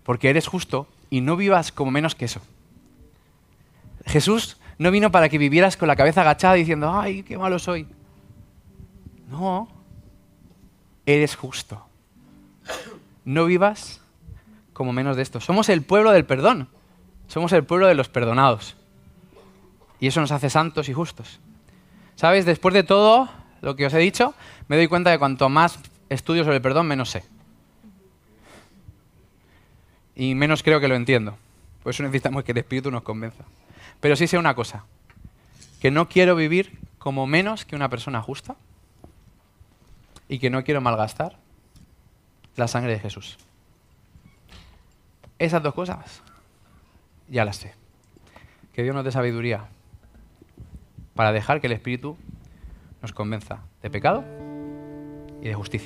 porque 0.08 0.30
eres 0.30 0.47
justo 0.47 0.88
y 1.10 1.20
no 1.20 1.36
vivas 1.36 1.74
como 1.74 1.91
menos 1.91 2.16
que 2.16 2.24
eso. 2.24 2.39
Jesús 4.05 4.55
no 4.78 4.89
vino 4.89 5.12
para 5.12 5.28
que 5.28 5.38
vivieras 5.38 5.76
con 5.76 5.89
la 5.89 5.97
cabeza 5.97 6.22
agachada 6.22 6.53
diciendo, 6.53 6.97
ay, 6.97 7.24
qué 7.24 7.38
malo 7.38 7.60
soy. 7.60 7.86
No, 9.30 9.68
eres 11.05 11.36
justo. 11.36 11.86
No 13.26 13.43
vivas 13.43 13.99
como 14.72 14.93
menos 14.93 15.18
de 15.18 15.24
esto. 15.24 15.41
Somos 15.41 15.68
el 15.68 15.82
pueblo 15.82 16.12
del 16.12 16.24
perdón. 16.24 16.70
Somos 17.28 17.51
el 17.51 17.66
pueblo 17.66 17.88
de 17.88 17.95
los 17.95 18.08
perdonados. 18.08 18.78
Y 19.99 20.08
eso 20.08 20.22
nos 20.22 20.32
hace 20.32 20.49
santos 20.49 20.88
y 20.88 20.93
justos. 20.93 21.41
¿Sabes? 22.16 22.45
Después 22.45 22.74
de 22.74 22.84
todo 22.84 23.28
lo 23.60 23.76
que 23.76 23.86
os 23.86 23.93
he 23.93 23.99
dicho, 23.99 24.36
me 24.70 24.78
doy 24.78 24.88
cuenta 24.88 25.10
de 25.10 25.20
cuanto 25.20 25.49
más 25.49 25.78
estudio 26.08 26.45
sobre 26.45 26.55
el 26.55 26.62
perdón, 26.62 26.88
menos 26.88 27.10
sé. 27.10 27.26
Y 30.20 30.34
menos 30.34 30.63
creo 30.63 30.80
que 30.80 30.88
lo 30.88 30.95
entiendo. 30.95 31.38
Por 31.84 31.91
eso 31.91 32.01
necesitamos 32.01 32.43
que 32.43 32.51
el 32.51 32.57
Espíritu 32.57 32.89
nos 32.89 33.03
convenza. 33.03 33.43
Pero 34.01 34.15
sí 34.15 34.26
sé 34.26 34.39
una 34.39 34.55
cosa, 34.55 34.84
que 35.80 35.91
no 35.91 36.09
quiero 36.09 36.36
vivir 36.36 36.80
como 36.97 37.28
menos 37.28 37.65
que 37.65 37.76
una 37.76 37.88
persona 37.88 38.20
justa 38.22 38.55
y 40.28 40.39
que 40.39 40.49
no 40.49 40.63
quiero 40.63 40.82
malgastar 40.82 41.38
la 42.55 42.68
sangre 42.68 42.93
de 42.93 42.99
Jesús. 42.99 43.38
Esas 45.38 45.61
dos 45.61 45.76
cosas 45.76 46.24
ya 47.30 47.45
las 47.45 47.57
sé. 47.57 47.76
Que 48.74 48.82
Dios 48.82 48.95
nos 48.95 49.05
dé 49.05 49.11
sabiduría 49.11 49.68
para 51.13 51.32
dejar 51.32 51.61
que 51.61 51.68
el 51.68 51.74
Espíritu 51.74 52.18
nos 53.03 53.13
convenza 53.13 53.59
de 53.84 53.91
pecado 53.91 54.24
y 55.43 55.47
de 55.47 55.53
justicia. 55.53 55.86